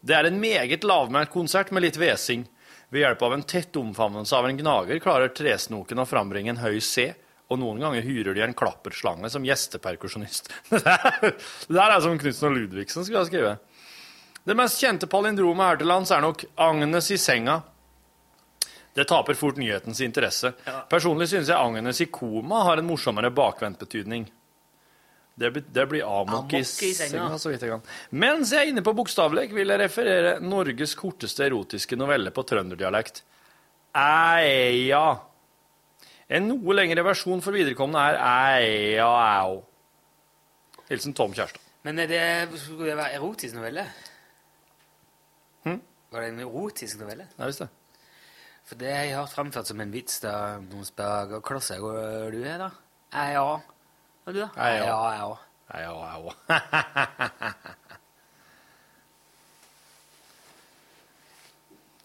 Det 0.00 0.16
er 0.16 0.30
en 0.30 0.40
meget 0.40 0.86
lavmælt 0.86 1.30
konsert 1.34 1.70
med 1.74 1.84
litt 1.84 1.98
hvesing. 2.00 2.46
Ved 2.90 3.04
hjelp 3.04 3.22
av 3.22 3.34
en 3.34 3.42
tett 3.46 3.76
omfavnelse 3.76 4.36
av 4.36 4.48
en 4.48 4.56
gnager 4.58 4.98
klarer 5.02 5.30
tresnoken 5.34 6.02
å 6.02 6.06
frambringe 6.10 6.50
en 6.50 6.62
høy 6.62 6.80
C, 6.82 7.12
og 7.50 7.58
noen 7.62 7.82
ganger 7.82 8.06
hyrer 8.06 8.34
de 8.34 8.42
en 8.42 8.54
klapperslange 8.54 9.30
som 9.30 9.46
gjesteperkusjonist. 9.46 10.50
Det 10.70 11.74
der 11.74 11.94
er 11.94 12.02
som 12.02 12.18
Knutsen 12.18 12.50
og 12.50 12.56
Ludvigsen 12.56 13.06
skulle 13.06 13.22
ha 13.22 13.28
skrevet. 13.30 13.66
Det 14.46 14.56
mest 14.56 14.80
kjente 14.82 15.06
palindromet 15.10 15.66
her 15.66 15.80
til 15.80 15.90
lands 15.90 16.10
er 16.14 16.22
nok 16.24 16.44
Agnes 16.58 17.10
i 17.14 17.18
senga. 17.20 17.60
Det 18.94 19.06
taper 19.06 19.38
fort 19.38 19.58
nyhetens 19.60 20.00
interesse. 20.02 20.50
Personlig 20.90 21.28
synes 21.30 21.50
jeg 21.50 21.58
Agnes 21.58 22.00
i 22.02 22.08
koma 22.10 22.64
har 22.66 22.80
en 22.80 22.88
morsommere 22.88 23.30
bakvendt 23.34 23.82
betydning. 23.82 24.26
Det, 25.40 25.48
blir, 25.54 25.64
det 25.72 25.86
blir 25.88 26.02
amok, 26.04 26.34
Amok 26.52 26.52
i, 26.58 26.60
i 26.60 26.92
senga. 26.92 27.30
så 27.40 27.48
vidt 27.48 27.62
jeg 27.64 27.72
kan. 27.72 27.84
Mens 28.12 28.50
jeg 28.52 28.66
er 28.66 28.72
inne 28.74 28.82
på 28.84 28.92
bokstavlek, 28.98 29.54
vil 29.56 29.72
jeg 29.72 29.80
referere 29.80 30.34
Norges 30.44 30.92
korteste 30.98 31.46
erotiske 31.46 31.96
novelle 31.96 32.32
på 32.36 32.44
trønderdialekt. 32.44 33.22
Eia. 33.96 35.06
En 36.30 36.46
noe 36.46 36.76
lengre 36.76 37.02
versjon 37.08 37.40
for 37.42 37.56
viderekommende 37.56 38.04
er 38.04 38.20
eia 38.60 39.08
au. 39.40 39.56
Hilsen 40.90 41.16
Tom 41.16 41.32
Kjærstad. 41.34 41.64
Men 41.88 41.98
er 42.04 42.10
det, 42.10 42.22
skulle 42.60 42.90
det 42.90 42.98
være 43.00 43.16
erotisk 43.16 43.56
novelle? 43.56 43.86
Hm? 45.64 45.80
Var 46.12 46.24
det 46.26 46.30
en 46.34 46.40
erotisk 46.44 47.00
novelle? 47.00 47.30
Ja 47.38 47.48
visst 47.48 47.64
det. 47.64 47.70
For 48.68 48.78
det 48.78 48.92
har 48.92 49.04
jeg 49.08 49.16
hørt 49.16 49.32
framført 49.34 49.66
som 49.72 49.80
en 49.82 49.90
vits 49.94 50.20
da 50.22 50.34
noen 50.62 50.84
spør 50.86 51.30
hva 51.32 51.40
klasse 51.48 51.80
går 51.80 52.34
du 52.36 52.42
er, 52.44 52.60
da? 52.60 52.68
Eia, 53.16 53.40
ja. 53.40 53.69
Og 54.30 54.34
du, 54.34 54.40
da? 54.44 54.48
Jeg, 54.62 54.82
òg. 54.86 54.88
ja. 54.94 54.98
jeg, 55.80 55.90
òg. 56.22 56.34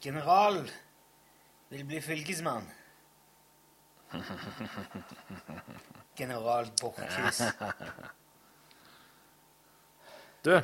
General 0.06 0.58
vil 1.70 1.86
bli 1.86 2.02
fylkesmann. 2.02 2.72
General 6.18 6.72
Borchhus. 6.82 7.42
Du 10.46 10.54
um, 10.54 10.62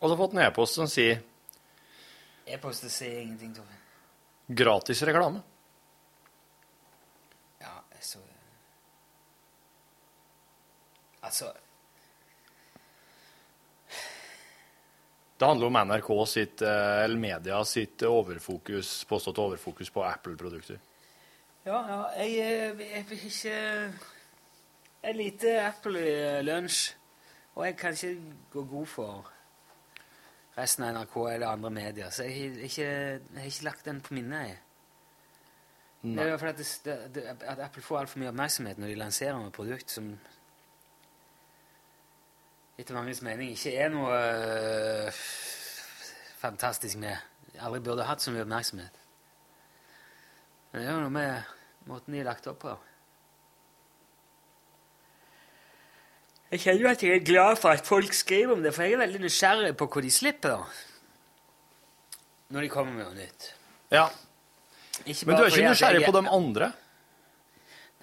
Og 0.00 0.10
så 0.10 0.16
fått 0.20 0.34
en 0.36 0.44
e-post 0.44 0.74
som 0.76 0.88
sier 0.90 1.22
E-post 2.44 2.84
sier 2.92 3.20
ingenting, 3.22 3.54
Tove. 3.56 3.74
Gratis 4.48 5.02
reklame. 5.08 5.40
Ja, 7.60 7.82
så 8.00 8.18
Altså 11.28 11.52
Det 15.38 15.46
handler 15.46 15.66
om 15.66 15.76
NRK 15.88 16.26
sitt, 16.26 16.62
eh, 16.62 17.04
eller 17.04 17.16
media 17.16 17.64
sitt 17.64 18.02
overfokus, 18.02 19.04
påstått 19.04 19.38
overfokus 19.38 19.90
på 19.94 20.02
Apple-produkter. 20.02 20.80
Ja, 21.66 21.78
ja, 21.88 21.98
jeg, 22.16 22.38
eh, 22.42 22.80
jeg 22.96 23.04
vil 23.08 23.26
ikke 23.26 23.92
Jeg 25.02 25.14
liker 25.14 25.60
Apple 25.68 26.00
i 26.00 26.14
eh, 26.14 26.42
lunsj, 26.42 26.94
og 27.54 27.66
jeg 27.66 27.76
kan 27.76 27.92
ikke 27.92 28.16
gå 28.50 28.64
god 28.64 28.86
for 28.86 29.30
resten 30.56 30.84
av 30.84 30.96
NRK 30.96 31.16
eller 31.34 31.46
andre 31.46 31.70
medier, 31.70 32.10
så 32.10 32.26
jeg, 32.26 32.34
har 32.34 32.64
ikke, 32.66 32.82
jeg 32.82 33.38
har 33.38 33.46
ikke 33.46 33.64
lagt 33.64 33.84
den 33.84 34.00
på 34.00 34.14
minnet. 34.14 34.48
jeg. 34.48 34.58
Det 36.02 36.18
er 36.18 36.30
jo 36.30 36.38
fordi 36.38 36.66
at, 36.90 37.42
at 37.42 37.58
Apple 37.58 37.82
får 37.82 37.98
altfor 37.98 38.18
mye 38.18 38.28
oppmerksomhet 38.28 38.78
når 38.78 38.86
de 38.86 38.94
lanserer 38.94 39.46
et 39.46 39.52
produkt 39.52 39.90
som 39.90 40.18
etter 42.78 42.94
manges 42.94 43.20
mening 43.26 43.50
ikke 43.54 43.72
er 43.76 43.88
noe 43.90 44.14
øh, 44.14 45.22
fantastisk 46.38 46.98
med. 47.02 47.16
Aldri 47.58 47.80
burde 47.82 48.04
hatt 48.06 48.22
så 48.22 48.30
mye 48.30 48.44
oppmerksomhet. 48.44 49.00
Men 50.70 50.80
det 50.82 50.88
er 50.88 50.92
jo 50.94 51.00
noe 51.06 51.10
med 51.14 51.88
måten 51.88 52.14
de 52.14 52.20
er 52.20 52.28
lagt 52.28 52.46
opp 52.50 52.60
på. 52.62 52.74
Jeg 56.52 56.62
kjenner 56.62 56.80
jo 56.86 56.88
at 56.92 57.02
jeg 57.04 57.16
er 57.18 57.24
glad 57.28 57.58
for 57.60 57.74
at 57.76 57.84
folk 57.86 58.14
skriver 58.16 58.54
om 58.54 58.62
det, 58.64 58.70
for 58.74 58.86
jeg 58.86 58.94
er 58.96 59.02
veldig 59.02 59.20
nysgjerrig 59.26 59.74
på 59.76 59.88
hva 59.92 60.02
de 60.06 60.12
slipper 60.14 60.62
når 62.48 62.64
de 62.64 62.70
kommer 62.72 62.94
med 62.96 63.04
noe 63.04 63.18
nytt. 63.18 63.50
Ja. 63.92 64.06
Ikke 65.04 65.26
Men 65.28 65.36
du 65.36 65.42
er 65.42 65.50
ikke 65.52 65.66
nysgjerrig 65.68 66.00
jeg- 66.00 66.08
på 66.08 66.16
de 66.20 66.28
andre? 66.32 66.70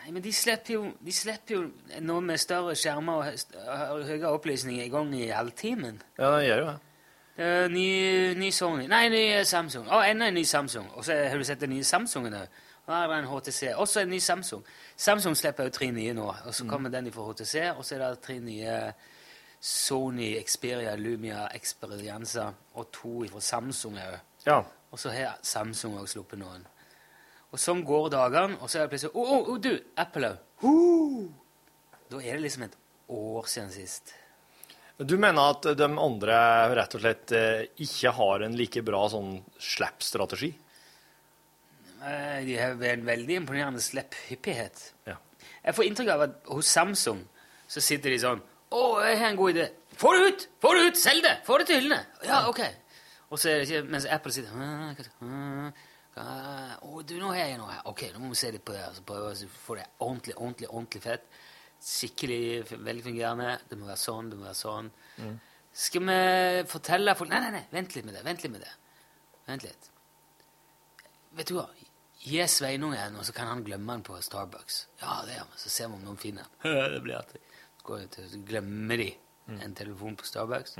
Nei, 0.05 0.11
men 0.13 0.21
de 0.21 0.29
slipper 0.37 0.75
jo, 0.75 0.81
de 1.01 1.13
slipper 1.13 1.55
jo 1.55 1.61
noe 2.05 2.21
med 2.21 2.37
større 2.37 2.75
skjermer 2.77 3.13
og 3.17 3.25
hø- 3.25 4.03
høyere 4.05 4.29
opplysning 4.35 4.77
i 4.83 4.89
gang 4.93 5.09
i 5.17 5.31
halvtimen. 5.33 5.97
Ja, 6.19 6.29
det 6.37 6.43
gjør 6.45 6.59
jo 6.61 6.67
det. 6.67 6.75
Uh, 7.35 7.65
ny, 7.73 7.87
ny 8.39 8.51
Sony 8.53 8.85
Nei, 8.87 9.07
ny 9.09 9.23
Samsung. 9.43 9.89
Å, 9.89 10.03
enda 10.07 10.29
en 10.29 10.37
ny 10.37 10.43
Samsung. 10.47 10.85
Og 10.95 11.03
så 11.03 11.17
har 11.25 11.35
du 11.41 11.43
sett 11.43 11.59
den 11.65 11.73
nye 11.73 11.83
Samsungen 11.83 12.37
òg. 12.37 12.61
Her 12.85 13.01
er 13.01 13.09
det 13.09 13.17
en 13.23 13.31
HTC. 13.31 13.71
Også 13.81 14.03
en 14.05 14.13
ny 14.13 14.19
Samsung. 14.21 14.61
Samsung 14.95 15.33
slipper 15.35 15.65
jo 15.67 15.73
tre 15.73 15.89
nye 15.91 16.13
nå. 16.13 16.29
Og 16.45 16.53
så 16.53 16.67
kommer 16.69 16.93
den 16.93 17.09
fra 17.11 17.25
HTC, 17.31 17.55
og 17.73 17.81
så 17.83 17.97
er 17.97 18.03
det 18.05 18.21
tre 18.23 18.37
nye 18.45 18.77
Sony 19.59 20.35
Xperia 20.45 20.93
Lumia 20.95 21.47
Experienza 21.57 22.51
og 22.77 22.91
to 22.93 23.23
fra 23.33 23.41
Samsung 23.41 23.97
òg. 23.97 24.19
Ja. 24.45 24.61
Og 24.93 25.01
så 25.01 25.09
har 25.09 25.39
Samsung 25.41 25.97
òg 25.97 26.07
sluppet 26.07 26.39
noen. 26.39 26.63
Og 27.53 27.61
sånn 27.61 27.83
går 27.87 28.09
dagene, 28.13 28.57
og 28.59 28.69
så 28.69 28.79
er 28.81 28.85
det 28.85 28.95
plutselig 28.95 29.13
Å, 29.15 29.23
oh, 29.23 29.49
oh, 29.53 29.57
du! 29.61 29.73
Apple 30.01 30.31
òg. 30.33 31.25
Da 32.11 32.19
er 32.21 32.37
det 32.37 32.43
liksom 32.45 32.65
et 32.67 32.77
år 33.11 33.49
siden 33.49 33.71
sist. 33.73 34.13
Du 34.97 35.17
mener 35.19 35.51
at 35.51 35.65
de 35.75 35.87
andre 35.99 36.35
rett 36.77 36.93
og 36.95 37.01
slett 37.03 37.33
eh, 37.35 37.65
ikke 37.83 38.13
har 38.15 38.45
en 38.45 38.55
like 38.55 38.83
bra 38.87 39.01
sånn 39.11 39.41
slapp-strategi? 39.59 40.53
Eh, 42.05 42.39
De 42.47 42.55
har 42.59 42.75
en 42.93 43.07
veldig 43.07 43.39
imponerende 43.41 43.83
slipphyppighet. 43.83 44.83
Ja. 45.09 45.17
Jeg 45.65 45.75
får 45.75 45.89
inntrykk 45.89 46.13
av 46.13 46.23
at 46.27 46.37
hos 46.53 46.69
Samsung 46.71 47.23
så 47.67 47.81
sitter 47.83 48.13
de 48.13 48.21
sånn 48.21 48.43
Å, 48.75 48.81
jeg 49.03 49.19
har 49.19 49.31
en 49.31 49.39
god 49.39 49.55
idé. 49.55 49.67
Få 49.99 50.13
det 50.15 50.29
ut! 50.29 50.47
Få 50.63 50.73
det 50.77 50.87
ut! 50.89 50.99
Selg 50.99 51.23
det! 51.25 51.35
Få 51.47 51.59
det 51.59 51.67
til 51.69 51.81
hyllene! 51.81 52.01
Ja, 52.27 52.45
ok. 52.51 52.61
Og 53.31 53.41
så 53.41 53.49
er 53.51 53.61
det 53.61 53.67
ikke 53.67 53.91
Mens 53.91 54.07
Apple 54.11 54.33
sitter 54.35 54.55
«Hæ, 56.15 56.21
hva- 56.21 56.43
hæ, 56.45 56.79
hva- 56.79 56.79
Å, 56.87 57.01
du, 57.05 57.13
nå 57.19 57.27
har 57.33 57.41
jeg 57.49 57.57
noe 57.59 57.71
her. 57.71 57.81
Ok, 57.91 58.01
nå 58.13 58.19
må 58.23 58.29
vi 58.29 58.35
se 58.39 58.51
litt 58.51 58.63
på 58.65 58.71
det. 58.73 58.83
Altså, 58.87 59.01
prøve 59.03 59.31
å 59.33 59.49
få 59.65 59.75
det 59.75 59.87
ordentlig, 59.99 60.35
ordentlig, 60.37 60.69
ordentlig 60.69 61.01
fett. 61.03 61.25
Skikkelig 61.85 62.69
velfungerende. 62.85 63.59
Det 63.69 63.77
må 63.77 63.85
være 63.89 63.99
sånn, 63.99 64.29
det 64.31 64.37
må 64.39 64.45
være 64.47 64.59
sånn. 64.61 64.91
Skal 65.75 66.01
vi 66.07 66.63
fortelle 66.71 67.15
folk 67.19 67.29
Nei, 67.29 67.39
nei, 67.43 67.51
nei, 67.51 67.65
vent 67.71 67.95
litt 67.97 68.05
med 68.07 68.15
det. 68.15 68.23
Vent 68.23 68.43
litt 68.45 68.51
med 68.53 68.61
det. 68.63 68.71
Vent 69.49 69.63
litt. 69.67 69.89
Vet 71.35 71.47
du 71.51 71.55
hva? 71.59 71.67
Gi 72.25 72.39
Sveinungen, 72.49 73.17
og 73.19 73.25
så 73.27 73.33
kan 73.35 73.47
han 73.51 73.63
glemme 73.63 73.91
den 73.93 74.01
på 74.07 74.15
Starbucks. 74.23 74.87
Ja, 75.01 75.19
det 75.27 75.35
gjør 75.35 75.49
vi. 75.51 75.57
Så 75.61 75.69
ser 75.69 75.89
vi 75.91 75.93
om 75.99 76.05
noen 76.07 76.17
finner 76.17 76.47
den. 76.63 76.89
det 76.95 77.01
blir 77.03 77.19
artig. 77.19 77.41
Så 77.85 78.39
glemmer 78.47 78.97
de 78.97 79.11
en 79.61 79.75
telefon 79.77 80.15
på 80.17 80.25
Starbucks. 80.25 80.77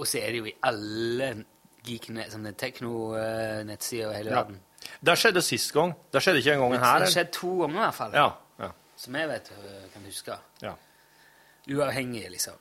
Og 0.00 0.06
så 0.08 0.18
er 0.24 0.32
det 0.32 0.40
jo 0.40 0.48
i 0.48 0.56
alle 0.66 1.44
geekene, 1.86 2.26
den 2.32 2.54
tekno-nettsider 2.54 4.12
i 4.12 4.16
hele 4.20 4.34
verden. 4.34 4.60
Det 5.00 5.16
skjedde 5.20 5.42
sist 5.44 5.72
gang. 5.76 5.92
Det 6.12 6.22
skjedde 6.22 6.40
ikke 6.42 6.56
en 6.56 6.64
gang 6.64 7.02
Det 7.02 7.12
skjedde 7.12 7.32
to 7.36 7.52
ganger 7.62 7.76
i 7.76 7.84
hvert 7.84 7.98
fall. 7.98 8.16
Ja. 8.16 8.30
ja. 8.64 8.72
Som 8.96 9.16
jeg 9.16 9.28
vet, 9.28 9.52
øh, 9.58 9.86
kan 9.92 10.08
huske. 10.08 10.40
ja. 10.62 10.74
Uavhengig, 11.70 12.24
liksom. 12.30 12.54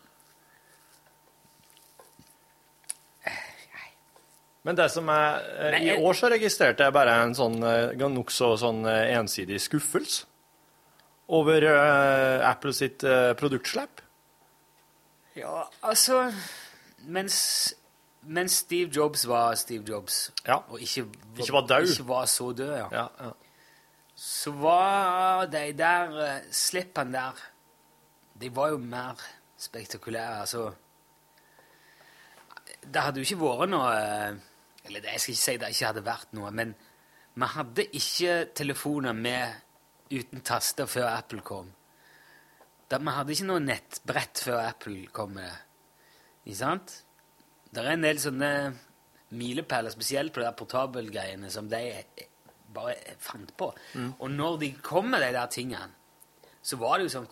Men 4.68 4.76
det 4.76 4.90
som 4.92 5.08
er 5.08 5.40
Nei, 5.72 5.86
jeg, 5.88 6.00
I 6.02 6.04
år 6.04 6.18
så 6.20 6.30
registrerte 6.30 6.84
jeg 6.84 6.94
bare 6.94 7.14
en 7.24 7.32
sånn 7.34 7.64
eh, 7.64 8.10
nokså 8.12 8.52
sånn 8.60 8.84
ensidig 8.86 9.62
skuffelse 9.64 10.28
over 11.30 11.64
uh, 11.64 12.50
Apple 12.50 12.74
sitt 12.74 13.04
uh, 13.06 13.34
produktslipp. 13.38 14.02
Ja, 15.38 15.68
altså 15.86 16.32
Mens, 17.06 17.74
mens 18.22 18.52
Steve 18.66 18.90
Jobs 18.96 19.28
var 19.28 19.56
Steve 19.56 19.84
Jobs, 19.90 20.32
Ja. 20.48 20.56
og 20.70 20.82
ikke, 20.82 21.06
Ikke 21.38 21.54
var 21.54 21.68
død. 21.68 21.88
ikke 21.92 22.08
var 22.08 22.26
så 22.26 22.52
død, 22.54 22.74
ja. 22.78 22.88
Ja, 22.92 23.08
ja. 23.26 23.32
så 24.16 24.52
var 24.52 25.46
de 25.46 25.74
der 25.78 26.10
uh, 26.10 26.42
slippene 26.52 27.14
der 27.14 27.32
De 28.42 28.56
var 28.56 28.70
jo 28.70 28.78
mer 28.78 29.20
spektakulære. 29.58 30.40
Altså 30.42 30.72
Det 32.94 33.02
hadde 33.02 33.20
jo 33.20 33.26
ikke 33.28 33.40
vært 33.42 33.70
noe 33.70 33.90
eh, 33.96 34.38
Eller 34.86 35.08
jeg 35.12 35.20
skal 35.20 35.34
ikke 35.34 35.42
si 35.44 35.58
det 35.60 35.70
ikke 35.74 35.86
hadde 35.90 36.06
vært 36.06 36.32
noe, 36.38 36.52
men 36.56 36.72
vi 37.40 37.46
hadde 37.56 37.84
ikke 37.96 38.38
telefoner 38.56 39.14
med 39.14 39.54
uten 40.12 40.42
taster 40.42 40.86
før 40.90 41.06
Apple 41.12 41.42
kom. 41.46 41.68
Da, 42.90 42.98
vi 42.98 43.12
hadde 43.14 43.32
ikke 43.36 43.46
noe 43.48 43.62
nettbrett 43.64 44.42
før 44.44 44.64
Apple 44.66 45.06
kom 45.14 45.36
med 45.38 45.46
det. 45.46 45.60
Ikke 46.50 46.58
sant? 46.58 46.96
Det 47.74 47.84
er 47.86 47.92
en 47.94 48.02
del 48.06 48.18
sånne 48.22 48.52
milepæler, 49.38 49.94
spesielt 49.94 50.34
på 50.34 50.42
de 50.42 50.50
portabelgreiene, 50.58 51.52
som 51.54 51.68
de 51.70 51.84
bare 52.74 52.96
fant 53.22 53.52
på. 53.58 53.72
Og 54.20 54.30
når 54.32 54.58
de 54.64 54.72
kom 54.86 55.10
med 55.12 55.22
de 55.22 55.32
der 55.36 55.48
tingene, 55.54 55.92
så 56.62 56.76
var 56.78 56.98
det 57.00 57.06
jo 57.08 57.14
sånn 57.14 57.28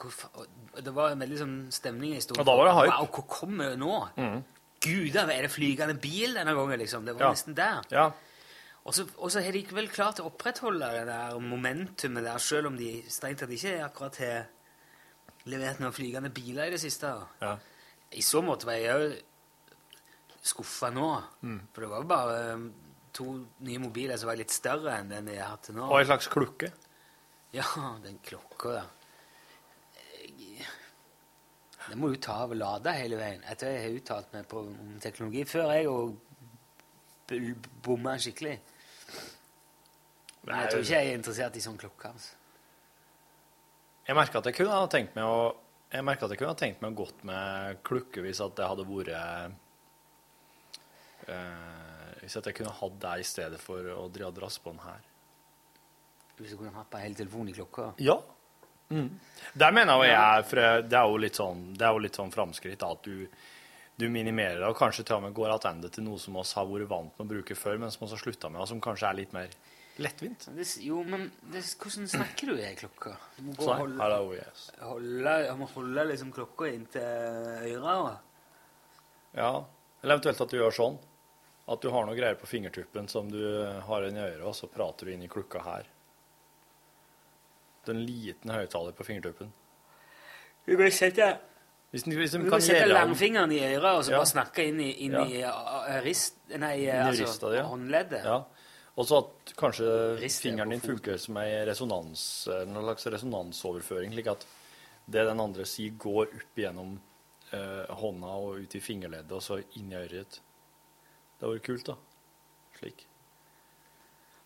Det 0.86 0.94
var 0.96 1.12
en 1.12 1.20
veldig 1.20 1.38
sånn 1.42 1.56
stemning 1.74 2.14
i 2.14 2.20
historien. 2.22 2.42
Og 2.42 2.46
da 2.48 2.56
var 2.56 2.70
det 2.70 2.76
hype. 2.78 2.94
Wow, 3.00 3.08
hvor 3.12 3.26
kommer 3.28 3.70
det 3.74 3.80
nå? 3.82 4.44
Gud, 4.80 5.16
er 5.18 5.42
det 5.42 5.52
flygende 5.52 5.98
bil 6.00 6.34
denne 6.38 6.54
gangen, 6.54 6.80
liksom. 6.80 7.06
Det 7.06 7.16
var 7.18 7.26
Ja. 7.28 7.32
nesten 7.34 7.56
der. 7.56 7.82
ja. 7.92 8.12
Og 8.86 8.94
så, 8.94 9.42
har 9.44 9.52
de 9.52 9.66
vel 9.72 9.90
klart 9.90 10.20
å 10.22 10.30
opprettholde 10.32 10.80
det 10.80 11.08
der 11.08 11.40
momentumet 11.40 12.24
der, 12.24 12.38
selv 12.38 12.68
om 12.68 12.78
de 12.78 13.04
strengt 13.10 13.40
tatt 13.40 13.50
ikke 13.50 13.84
akkurat 13.84 14.16
har 14.18 14.46
levert 15.46 15.80
noen 15.80 15.92
flygende 15.92 16.30
biler 16.34 16.68
i 16.68 16.70
det 16.70 16.80
siste. 16.80 17.12
Ja. 17.42 17.58
I 18.14 18.22
så 18.22 18.42
måte 18.42 18.66
var 18.66 18.74
jeg 18.80 18.96
òg 18.96 19.18
skuffa 20.48 20.90
nå. 20.94 21.08
For 21.74 21.86
det 21.86 21.90
var 21.92 22.04
jo 22.04 22.10
bare 22.10 22.38
um, 22.58 22.68
to 23.16 23.32
nye 23.68 23.82
mobiler 23.82 24.20
som 24.20 24.32
var 24.32 24.40
litt 24.40 24.54
større 24.54 25.00
enn 25.00 25.12
den 25.12 25.32
jeg 25.34 25.44
har 25.44 25.60
til 25.64 25.78
nå. 25.78 25.88
Og 25.88 26.02
en 26.02 26.10
slags 26.10 26.30
klukke. 26.32 26.72
Ja, 27.56 27.66
den 28.04 28.20
klokka, 28.26 28.80
da. 28.82 28.86
Den 31.88 32.02
må 32.02 32.10
du 32.12 32.18
ta 32.20 32.42
av 32.44 32.52
og 32.52 32.60
lade 32.60 32.92
hele 32.98 33.16
veien. 33.20 33.46
Etter 33.48 33.72
jeg 33.72 33.84
har 33.86 34.00
uttalt 34.02 34.34
meg 34.36 34.48
på 34.52 34.66
om 34.68 34.98
teknologi 35.04 35.46
før 35.48 35.72
jeg 35.72 35.88
og 35.88 36.18
bomma 37.86 38.18
skikkelig. 38.20 38.58
Men 40.48 40.60
jeg 40.64 40.74
tror 40.74 40.84
ikke 40.84 40.98
jeg 40.98 41.14
er 41.14 41.16
interessert 41.16 41.56
i 41.60 41.64
sånn 41.64 41.80
klokke. 41.80 42.12
altså. 42.12 42.36
Jeg 44.08 44.16
merka 44.16 44.40
at 44.40 44.50
jeg 44.52 44.58
kunne 44.60 44.76
ha 44.76 44.92
tenkt 44.92 45.16
meg 45.16 45.28
å 45.28 45.40
jeg 45.88 46.04
at 46.04 46.20
jeg 46.20 46.40
kunne 46.40 46.52
ha 46.52 46.60
tenkt 46.60 46.82
meg 46.84 46.96
godt 47.00 47.22
med 47.28 47.78
klukke 47.88 48.24
hvis 48.26 48.42
at 48.44 48.58
det 48.58 48.68
hadde 48.68 48.84
vært 48.90 49.54
Hvis 52.22 52.36
jeg 52.40 52.56
kunne 52.58 52.74
hatt 52.76 52.98
deg 53.04 53.22
i 53.24 53.28
stedet 53.28 53.60
for 53.62 53.84
drasse 54.36 54.64
på 54.64 54.74
den 54.74 54.82
her. 54.84 55.06
Hvis 56.38 56.54
du 56.54 56.58
kunne 56.60 56.74
hatt 56.76 56.90
på 56.92 57.02
hele 57.02 57.18
telefonen 57.18 57.52
i 57.52 57.56
klokka. 57.56 57.92
Ja. 58.04 58.18
Mm. 58.90 59.10
Der 59.54 59.72
mener 59.76 60.00
jeg 60.06 60.14
jeg 60.14 60.44
for 60.48 60.64
det 60.88 60.98
er 60.98 61.08
jo 61.12 61.18
litt 61.20 61.40
sånn, 61.40 61.64
det 61.76 61.88
er 61.88 61.96
jo 61.96 62.04
litt 62.06 62.16
sånn 62.16 62.32
framskritt 62.32 62.84
at 62.88 63.04
du, 63.04 63.26
du 64.00 64.06
minimerer 64.12 64.62
det, 64.62 64.70
og 64.70 64.78
kanskje 64.80 65.04
til 65.08 65.18
og 65.18 65.26
med 65.26 65.36
går 65.36 65.58
tilbake 65.58 65.92
til 65.98 66.06
noe 66.06 66.22
som 66.24 66.38
oss 66.40 66.54
har 66.56 66.70
vært 66.70 66.88
vant 66.92 67.18
med 67.18 67.26
å 67.26 67.32
bruke 67.34 67.58
før, 67.58 67.82
men 67.82 67.92
som 67.92 68.06
vi 68.06 68.14
har 68.14 68.22
slutta 68.22 68.52
med, 68.54 68.62
og 68.64 68.70
som 68.70 68.84
kanskje 68.84 69.10
er 69.10 69.20
litt 69.20 69.36
mer 69.36 69.52
lettvint. 69.98 70.48
Det, 70.56 70.68
jo, 70.86 71.02
men 71.04 71.28
det, 71.52 71.64
hvordan 71.82 72.08
snakker 72.12 72.54
du 72.54 72.62
i 72.62 72.72
klokka? 72.78 73.16
Du 73.36 73.44
må 73.48 73.58
gå 73.58 73.66
Sånn. 73.66 73.82
holde, 73.82 74.00
Hello, 74.04 74.32
yes. 74.38 74.70
holde, 74.86 75.36
må 75.60 75.70
holde 75.74 76.08
liksom 76.12 76.32
klokka 76.36 76.70
inntil 76.70 77.74
øret. 77.74 78.24
Ja. 79.38 79.52
Eller 80.04 80.18
eventuelt 80.18 80.44
at 80.46 80.54
du 80.54 80.60
gjør 80.60 80.76
sånn. 80.78 81.00
At 81.68 81.84
du 81.84 81.90
har 81.92 82.06
noe 82.08 82.16
greier 82.16 82.38
på 82.40 82.48
fingertuppen 82.48 83.10
som 83.12 83.28
du 83.32 83.42
har 83.88 84.06
inn 84.08 84.16
i 84.16 84.24
øret, 84.24 84.44
og 84.48 84.56
så 84.56 84.70
prater 84.72 85.08
du 85.08 85.14
inn 85.14 85.26
i 85.26 85.32
klukka 85.32 85.60
her. 85.66 85.90
Det 87.84 87.92
er 87.92 87.98
en 87.98 88.06
liten 88.08 88.52
høyttaler 88.52 88.96
på 88.96 89.04
fingertuppen. 89.08 89.52
Du 90.68 90.74
kan 90.78 90.92
sette, 90.92 91.38
Hvis 91.92 92.04
den, 92.04 92.18
hvis 92.20 92.34
den 92.36 92.44
du 92.44 92.50
kan 92.52 92.62
sette 92.62 92.88
langfingeren 92.92 93.52
i 93.56 93.62
øret 93.64 94.00
og 94.00 94.04
så 94.04 94.12
Ja. 94.12 94.18
bare 94.18 94.28
snakke 94.28 94.66
inn 94.68 94.80
i, 94.84 94.92
inn 95.06 95.14
Ja. 95.14 95.24
i 95.26 95.44
uh, 95.44 96.02
rist... 96.04 96.36
Nei, 96.50 96.74
Inn 96.84 96.88
i 96.88 96.90
altså 96.92 97.24
rista 97.24 97.54
ja. 97.56 97.64
håndleddet. 97.64 98.26
Og 98.98 99.06
så 99.08 99.20
at 99.22 99.54
kanskje 99.58 99.88
Rister 100.20 100.50
fingeren 100.50 100.70
din 100.74 100.82
funker 100.82 101.18
som 101.18 101.38
ei 101.38 101.66
resonans, 101.66 102.48
en 102.48 102.74
slags 102.74 103.06
resonansoverføring, 103.14 104.12
slik 104.12 104.28
at 104.28 104.46
det 105.06 105.24
den 105.30 105.40
andre 105.40 105.66
sier, 105.66 105.94
går 105.96 106.26
opp 106.26 106.60
gjennom 106.60 106.98
eh, 107.54 107.96
hånda 108.02 108.34
og 108.42 108.60
ut 108.66 108.76
i 108.76 108.82
fingerleddet, 108.84 109.32
og 109.32 109.44
så 109.44 109.60
inn 109.80 109.92
i 109.94 109.96
øret. 109.96 110.42
Det 111.38 111.46
hadde 111.46 111.54
vært 111.54 111.66
kult, 111.68 111.86
da. 111.86 111.96
Slik. 112.80 113.04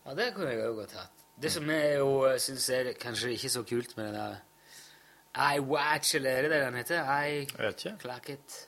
Ja, 0.04 0.14
det 0.18 0.32
kunne 0.36 0.50
jeg 0.52 0.64
òg 0.66 0.80
godt 0.82 0.96
hatt. 0.98 1.22
Det 1.42 1.50
som 1.52 1.70
jeg 1.72 1.94
jo 1.98 2.10
syns 2.44 2.66
er 2.76 2.90
kanskje 3.00 3.32
ikke 3.32 3.50
så 3.52 3.62
kult 3.66 3.94
med 3.96 4.10
den 4.10 4.18
der 4.18 4.40
I 5.32 5.62
watch, 5.64 6.14
eller 6.18 6.30
er 6.36 6.42
det 6.44 6.50
det 6.52 6.60
den 6.66 6.76
heter? 6.76 7.08
I 7.08 7.46
vet 7.56 7.86
ikke. 7.86 7.96
clock 8.02 8.28
it. 8.28 8.58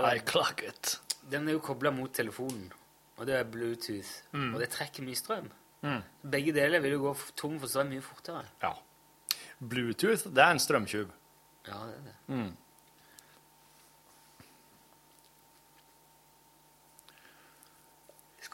I 0.00 0.18
clock 0.24 0.62
it. 0.64 0.94
Den 1.30 1.48
er 1.48 1.58
jo 1.58 1.60
kobla 1.64 1.92
mot 1.92 2.12
telefonen, 2.14 2.72
og 3.18 3.26
det 3.28 3.36
er 3.36 3.44
Bluetooth. 3.44 4.14
Og 4.32 4.56
det 4.60 4.70
trekker 4.72 5.04
mye 5.04 5.16
strøm. 5.20 5.50
Mm. 5.84 6.00
Begge 6.32 6.54
deler 6.56 6.80
vil 6.80 6.96
jo 6.96 7.02
gå 7.04 7.14
tom 7.36 7.58
for 7.60 7.68
strøm 7.68 7.92
mye 7.92 8.04
fortere. 8.04 8.46
Ja. 8.62 8.72
Bluetooth, 9.60 10.30
det 10.32 10.42
er 10.42 10.56
en 10.56 10.62
strømtjuv. 10.62 11.12
Ja, 11.68 11.78
det 11.88 11.98
er 11.98 12.06
det. 12.08 12.14
Mm. 12.32 12.50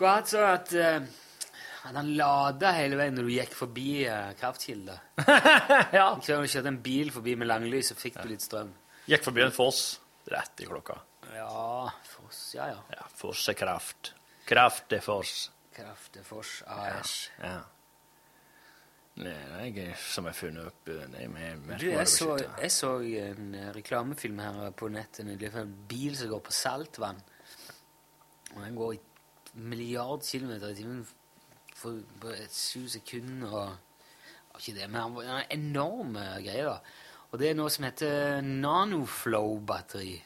Hatt 0.08 0.32
sånn 0.32 0.46
at, 0.48 0.72
uh, 0.72 1.90
han 1.90 2.12
lada 2.16 2.72
hele 2.76 2.98
veien 3.00 3.16
når 3.16 3.28
du 3.28 3.34
gikk 3.34 3.54
forbi 3.56 3.90
uh, 4.08 4.32
kraftkilder. 4.40 5.04
ja. 5.98 6.08
Når 6.16 6.46
Du 6.46 6.52
kjørte 6.54 6.72
en 6.72 6.82
bil 6.84 7.12
forbi 7.14 7.36
med 7.40 7.50
langlys, 7.50 7.92
så 7.92 7.98
fikk 7.98 8.20
du 8.22 8.28
litt 8.32 8.44
strøm. 8.44 8.72
Gikk 9.10 9.24
forbi 9.26 9.44
en 9.46 9.54
foss 9.54 9.84
rett 10.30 10.64
i 10.64 10.68
klokka. 10.68 10.98
Ja, 11.34 11.90
Foss, 12.10 12.54
ja 12.56 12.66
ja. 12.72 12.80
Ja, 12.96 13.06
foss 13.16 13.48
er 13.48 13.56
kraft. 13.58 14.14
Kraft 14.48 14.92
er 14.92 15.02
foss. 15.04 15.34
Kraft 15.48 15.60
Kraftefors 15.80 16.62
AS. 16.66 17.30
Ja. 17.42 17.60
Det 19.20 19.32
er 19.32 19.66
jeg 19.66 19.94
som 20.00 20.26
har 20.28 20.34
funnet 20.36 20.70
opp 20.70 20.90
nei, 21.12 21.26
med, 21.28 21.64
med 21.66 21.80
Du, 21.82 21.88
jeg 21.90 22.08
så, 22.08 22.36
jeg 22.38 22.70
så 22.72 22.92
en 23.20 23.54
eh, 23.58 23.68
reklamefilm 23.74 24.38
her 24.40 24.70
på 24.76 24.88
nettet 24.92 25.26
nylig 25.28 25.50
for 25.52 25.64
en 25.64 25.74
bil 25.90 26.16
som 26.16 26.30
går 26.30 26.42
på 26.46 26.54
saltvann. 26.56 27.20
Og 28.54 28.60
den 28.62 28.78
går 28.78 28.94
i 28.96 29.00
milliard 29.54 30.22
kilometer 30.26 30.68
i 30.72 30.74
timen 30.74 31.06
for 31.76 32.00
på 32.20 32.32
sju 32.50 32.88
sekunder 32.88 33.52
og 33.52 33.76
Ikke 34.60 34.74
det, 34.80 34.90
men 34.90 35.00
han 35.00 35.14
var- 35.14 35.46
en 35.50 35.72
er 36.16 36.42
greie. 36.42 36.64
da. 36.64 36.78
Og 37.32 37.38
det 37.38 37.50
er 37.50 37.54
noe 37.54 37.70
som 37.70 37.84
heter 37.84 38.40
nanoflow-batteri. 38.42 40.22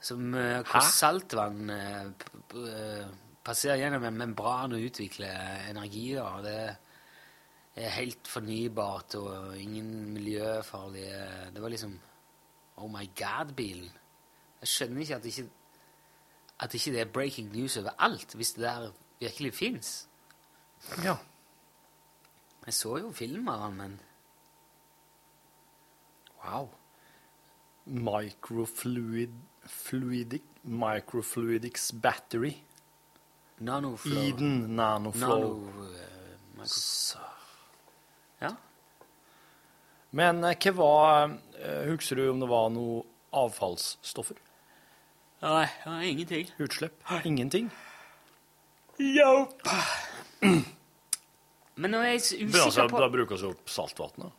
Som 0.00 0.34
eh, 0.34 0.62
hvor 0.64 0.80
saltvann 0.80 1.70
eh, 1.70 3.06
passerer 3.44 3.78
gjennom 3.78 4.04
en 4.04 4.16
membran 4.18 4.72
og 4.72 4.80
utvikler 4.90 5.70
energi. 5.70 6.14
da. 6.14 6.40
Det 6.42 7.86
er 7.86 7.88
helt 8.00 8.28
fornybart 8.28 9.14
og 9.14 9.56
ingen 9.56 10.12
miljøfarlige 10.14 11.52
Det 11.54 11.62
var 11.62 11.68
liksom 11.68 11.98
Oh 12.76 12.88
my 12.90 13.06
God-bilen. 13.14 13.90
Jeg 14.60 14.68
skjønner 14.68 15.00
ikke 15.00 15.16
at 15.16 15.24
ikke 15.24 15.48
at 16.60 16.74
ikke 16.76 16.92
det 16.92 17.00
er 17.00 17.12
breaking 17.12 17.50
news 17.56 17.76
overalt, 17.80 18.34
hvis 18.36 18.52
det 18.52 18.64
der 18.64 18.90
virkelig 19.20 19.54
fins. 19.54 20.08
Ja. 21.04 21.16
Jeg 22.66 22.74
så 22.74 22.96
jo 23.00 23.12
film 23.12 23.48
av 23.48 23.66
han, 23.66 23.76
men 23.76 24.00
Wow. 26.40 26.70
Microfluid 27.84 29.32
fluidic, 29.66 30.42
Microfluidics 30.62 31.92
battery. 32.02 32.54
Nanoflow 33.58 34.22
Eden 34.22 34.76
nanoflow. 34.76 35.56
Nano, 35.58 35.88
uh, 36.60 37.26
Ja. 38.40 38.54
Men 40.10 40.44
eh, 40.44 40.56
hva 40.56 40.72
var 40.76 41.34
eh, 41.60 41.90
Husker 41.90 42.16
du 42.16 42.30
om 42.30 42.40
det 42.40 42.48
var 42.48 42.70
noe 42.72 43.02
avfallsstoffer? 43.36 44.38
Nei, 45.40 45.68
ja, 45.84 46.02
ingenting. 46.04 46.50
Utslipp? 46.60 47.02
Ingenting? 47.24 47.70
Men 51.80 51.90
nå 51.94 52.00
er 52.04 52.10
jeg 52.12 52.44
Men 52.44 52.54
altså, 52.54 52.68
usikker 52.68 52.90
på 52.92 53.00
da 53.00 53.08
bruker 53.14 53.40
vi 53.40 53.48
opp 53.48 53.70
saltvannet. 53.72 54.34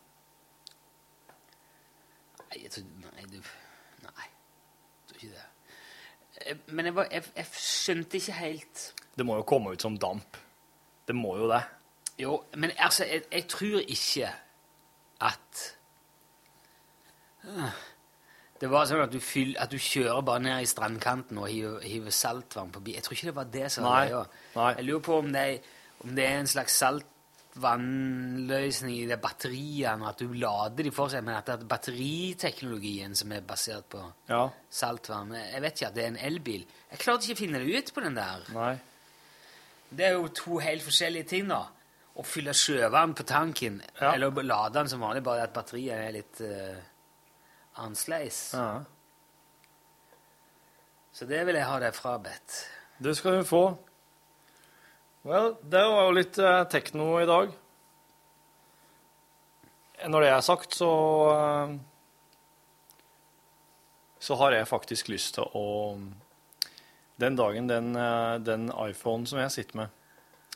Nei, 2.51 2.59
jeg 2.61 2.71
tror 2.75 2.85
Nei, 3.07 3.25
du 3.31 3.39
Nei, 4.05 4.27
jeg 4.27 5.07
tror 5.09 5.17
ikke 5.17 5.33
det. 5.33 5.47
Eh, 6.45 6.57
Men 6.69 6.85
jeg, 6.91 6.95
var, 6.99 7.09
jeg, 7.11 7.23
jeg 7.39 7.47
skjønte 7.57 8.19
ikke 8.21 8.37
helt 8.37 8.85
Det 9.17 9.25
må 9.25 9.39
jo 9.39 9.47
komme 9.49 9.73
ut 9.73 9.81
som 9.81 9.97
damp. 9.97 10.37
Det 11.07 11.15
må 11.17 11.33
jo 11.41 11.49
det. 11.49 11.63
Jo, 12.21 12.35
men 12.53 12.71
altså, 12.77 13.07
jeg, 13.09 13.23
jeg 13.31 13.47
tror 13.49 13.79
ikke 13.81 14.29
at 15.21 15.67
Ah, 17.41 17.73
Det 18.61 18.69
var 18.69 18.85
sånn 18.85 19.01
at 19.01 19.09
du, 19.11 19.17
fyll, 19.19 19.55
at 19.57 19.71
du 19.73 19.77
kjører 19.81 20.21
bare 20.21 20.39
ned 20.45 20.61
i 20.61 20.67
strandkanten 20.69 21.37
og 21.41 21.47
hiver, 21.49 21.79
hiver 21.81 22.11
saltvann 22.13 22.69
forbi. 22.75 22.93
Jeg 22.93 23.01
tror 23.07 23.15
ikke 23.17 23.29
det 23.31 23.35
var 23.39 23.47
det 23.55 23.71
som 23.73 23.83
var 23.87 24.03
greia. 24.05 24.19
Jeg 24.77 24.85
lurer 24.85 25.01
på 25.07 25.15
om 25.17 25.31
det, 25.33 25.45
om 26.05 26.11
det 26.15 26.25
er 26.27 26.37
en 26.43 26.47
slags 26.51 26.75
saltvannløsning 26.83 28.95
i 28.99 29.07
de 29.09 29.17
batteriene, 29.21 30.05
at 30.11 30.21
du 30.21 30.29
lader 30.37 30.83
de 30.85 30.91
for 30.93 31.09
seg, 31.11 31.23
men 31.25 31.35
at 31.39 31.45
det 31.49 31.55
er 31.57 31.65
batteriteknologien 31.73 33.17
som 33.17 33.31
er 33.33 33.41
basert 33.41 33.89
på 33.89 34.03
Ja. 34.29 34.43
saltvann. 34.69 35.33
Jeg 35.33 35.61
vet 35.61 35.73
ikke 35.81 35.87
at 35.87 35.95
det 35.95 36.03
er 36.03 36.07
en 36.13 36.17
elbil. 36.31 36.65
Jeg 36.91 36.99
klarte 36.99 37.23
ikke 37.25 37.33
å 37.39 37.43
finne 37.45 37.59
det 37.65 37.75
ut 37.81 37.93
på 37.93 38.01
den 38.05 38.15
der. 38.15 38.39
Nei. 38.53 38.79
Det 39.91 40.05
er 40.05 40.11
jo 40.13 40.27
to 40.29 40.57
helt 40.59 40.83
forskjellige 40.83 41.27
ting, 41.27 41.47
da. 41.47 41.65
Å 42.15 42.23
fylle 42.25 42.51
sjøvann 42.53 43.13
på 43.15 43.23
tanken, 43.25 43.81
Ja. 44.01 44.13
eller 44.13 44.29
lade 44.43 44.73
den 44.73 44.87
som 44.87 44.99
vanlig, 45.01 45.23
bare 45.23 45.41
at 45.43 45.53
batteriet 45.53 45.97
er 46.07 46.11
litt 46.11 46.41
uh, 46.41 46.75
annerledes. 47.73 48.51
Ja. 48.53 48.83
Så 51.11 51.27
det 51.27 51.43
vil 51.47 51.57
jeg 51.59 51.67
ha 51.67 51.79
deg 51.81 51.95
frabedt. 51.95 52.57
Det 53.01 53.15
skal 53.17 53.41
du 53.41 53.47
få. 53.47 53.63
Vel, 55.27 55.55
det 55.69 55.81
var 55.85 56.07
jo 56.07 56.13
litt 56.17 56.37
eh, 56.41 56.63
tekno 56.71 57.13
i 57.21 57.27
dag. 57.29 57.51
Når 60.09 60.23
det 60.25 60.29
er 60.33 60.41
sagt, 60.45 60.73
så 60.73 60.91
eh, 61.35 61.73
Så 64.21 64.37
har 64.37 64.53
jeg 64.53 64.69
faktisk 64.69 65.09
lyst 65.09 65.35
til 65.37 65.45
å 65.57 65.99
Den 67.21 67.35
dagen 67.37 67.67
den, 67.69 67.95
eh, 67.95 68.37
den 68.41 68.71
iPhone 68.87 69.27
som 69.29 69.39
jeg 69.43 69.53
sitter 69.53 69.77
med, 69.77 69.89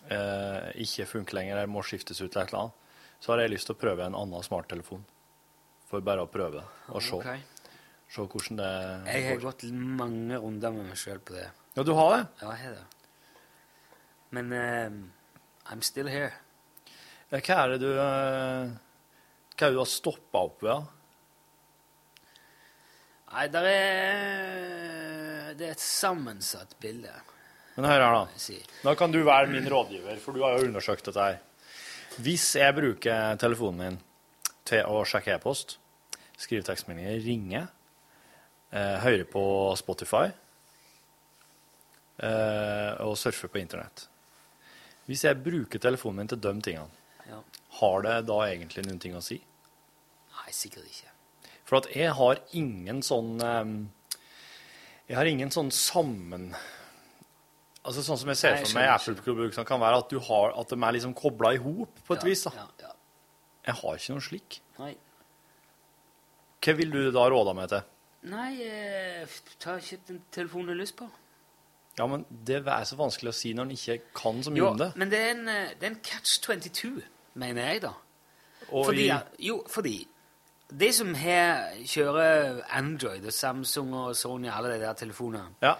eh, 0.10 0.72
ikke 0.82 1.06
funker 1.06 1.38
lenger, 1.38 1.58
eller 1.58 1.70
må 1.70 1.84
skiftes 1.86 2.22
ut 2.22 2.32
eller 2.32 2.48
et 2.48 2.54
eller 2.54 2.62
annet, 2.64 2.96
så 3.20 3.32
har 3.32 3.44
jeg 3.44 3.52
lyst 3.54 3.70
til 3.70 3.76
å 3.76 3.82
prøve 3.84 4.06
en 4.06 4.18
annen 4.18 4.42
smarttelefon. 4.42 5.06
For 5.90 6.02
bare 6.06 6.24
å 6.26 6.30
prøve 6.32 6.64
og 6.90 7.02
se, 7.04 7.16
Okay. 7.20 7.42
se 8.10 8.22
hvordan 8.26 8.58
det 8.58 8.70
Jeg 9.14 9.28
har 9.30 9.44
gått 9.44 9.64
mange 9.74 10.40
runder 10.42 10.72
med 10.74 10.90
meg 10.90 10.98
sjøl 10.98 11.20
på 11.22 11.36
det. 11.38 11.46
Ja, 11.76 11.84
du 11.84 11.94
har 11.94 12.16
det? 12.16 12.24
Ja, 12.42 12.50
jeg 12.56 12.64
har 12.66 12.74
det. 12.80 12.86
Men 14.32 14.52
uh, 14.52 15.70
I'm 15.72 15.82
still 15.86 16.08
here. 16.10 16.34
Hva 17.30 17.40
er 17.64 17.76
det 17.76 17.80
du 17.84 17.90
uh, 17.94 18.74
Hva 19.56 19.68
er 19.68 19.72
det 19.72 19.76
du 19.78 19.82
har 19.84 19.90
stoppa 19.90 20.42
opp 20.50 20.64
ved? 20.66 20.92
Nei, 23.36 23.48
der 23.52 23.66
er 23.70 25.54
Det 25.58 25.68
er 25.70 25.74
et 25.76 25.84
sammensatt 25.84 26.76
bilde. 26.84 27.12
Men 27.76 27.88
hør 27.90 28.02
her, 28.06 28.14
da. 28.16 28.58
Da 28.86 28.94
kan 28.96 29.12
du 29.12 29.22
være 29.28 29.50
min 29.52 29.66
rådgiver, 29.72 30.18
for 30.24 30.36
du 30.36 30.44
har 30.46 30.58
jo 30.58 30.68
undersøkt 30.70 31.06
dette 31.10 31.24
her. 31.26 31.40
Hvis 32.24 32.54
jeg 32.56 32.76
bruker 32.76 33.36
telefonen 33.40 33.82
min 33.82 33.98
til 34.66 34.84
å 34.90 35.04
sjekke 35.06 35.36
e-post, 35.36 35.78
skrive 36.38 36.66
tekstmeldinger, 36.68 37.20
ringe, 37.26 37.62
eh, 38.74 38.98
høre 39.04 39.26
på 39.30 39.44
Spotify 39.80 40.26
eh, 42.20 42.92
og 43.06 43.16
surfe 43.20 43.50
på 43.52 43.60
internett 43.62 44.08
Hvis 45.10 45.24
jeg 45.28 45.38
bruker 45.46 45.80
telefonen 45.84 46.24
min 46.24 46.32
til 46.32 46.42
de 46.42 46.54
tingene, 46.66 46.90
Ja. 47.30 47.42
har 47.80 48.02
det 48.02 48.16
da 48.28 48.40
egentlig 48.48 48.86
noen 48.86 49.00
ting 49.00 49.14
å 49.16 49.22
si? 49.24 49.38
Nei, 50.36 50.52
sikkert 50.52 50.86
ikke. 50.86 51.12
For 51.66 51.78
at 51.78 51.88
jeg 51.96 52.12
har 52.14 52.40
ingen 52.54 53.02
sånn 53.02 53.40
eh, 53.42 54.20
Jeg 55.10 55.18
har 55.18 55.26
ingen 55.26 55.52
sånn 55.52 55.72
sammen... 55.72 56.54
Altså 57.86 58.02
Sånn 58.02 58.18
som 58.18 58.30
jeg 58.30 58.38
ser 58.38 58.52
Nei, 58.56 58.58
jeg 58.64 58.68
for 58.68 58.80
meg 58.80 58.90
Apple-produktene 58.90 59.66
kan 59.70 59.80
være 59.80 59.98
at, 60.02 60.10
du 60.10 60.18
har, 60.20 60.56
at 60.58 60.70
de 60.74 60.76
er 60.82 60.96
liksom 60.98 61.14
kobla 61.14 61.52
i 61.54 61.58
hop 61.62 62.00
på 62.08 62.16
et 62.16 62.24
Ja, 62.24 62.30
vis. 62.32 62.42
da. 62.48 62.52
Ja. 62.56 62.68
Jeg 63.66 63.76
har 63.82 63.96
ikke 64.00 64.14
noe 64.16 64.22
slik. 64.22 64.60
Nei. 64.80 64.96
Hva 66.66 66.74
vil 66.78 66.92
du 66.94 67.12
da 67.14 67.28
råde 67.30 67.54
meg 67.58 67.70
til? 67.70 67.84
Nei, 68.32 68.50
jeg 68.58 69.28
tar 69.62 69.80
kjøp 69.86 70.08
den 70.08 70.22
telefonen 70.34 70.68
du 70.72 70.74
har 70.74 70.80
lyst 70.82 70.96
på. 70.98 71.08
Ja, 72.00 72.08
men 72.12 72.26
det 72.46 72.58
er 72.68 72.84
så 72.90 72.98
vanskelig 73.00 73.32
å 73.32 73.36
si 73.38 73.54
når 73.56 73.70
en 73.70 73.76
ikke 73.78 74.00
kan 74.18 74.42
så 74.44 74.52
mye 74.52 74.60
Jo, 74.60 74.72
om 74.74 74.78
det. 74.82 74.90
men 75.00 75.10
det 75.14 75.20
er 75.22 75.30
en, 75.36 75.48
eh, 75.48 75.70
det 75.80 75.84
er 75.88 75.94
en 75.94 76.02
catch 76.04 76.40
22, 76.44 77.04
mener 77.36 77.70
jeg, 77.70 77.82
da. 77.86 77.94
Og 78.72 78.86
fordi, 78.90 79.06
i, 79.08 79.48
Jo, 79.48 79.64
fordi 79.70 80.08
de 80.80 80.90
som 80.94 81.14
her 81.16 81.76
kjører 81.86 82.62
Android 82.74 83.26
og 83.26 83.34
Samsung 83.34 83.94
og 83.94 84.16
Sony, 84.16 84.50
alle 84.50 84.74
de 84.74 84.80
der 84.82 84.94
telefonene, 84.94 85.54
ja, 85.62 85.76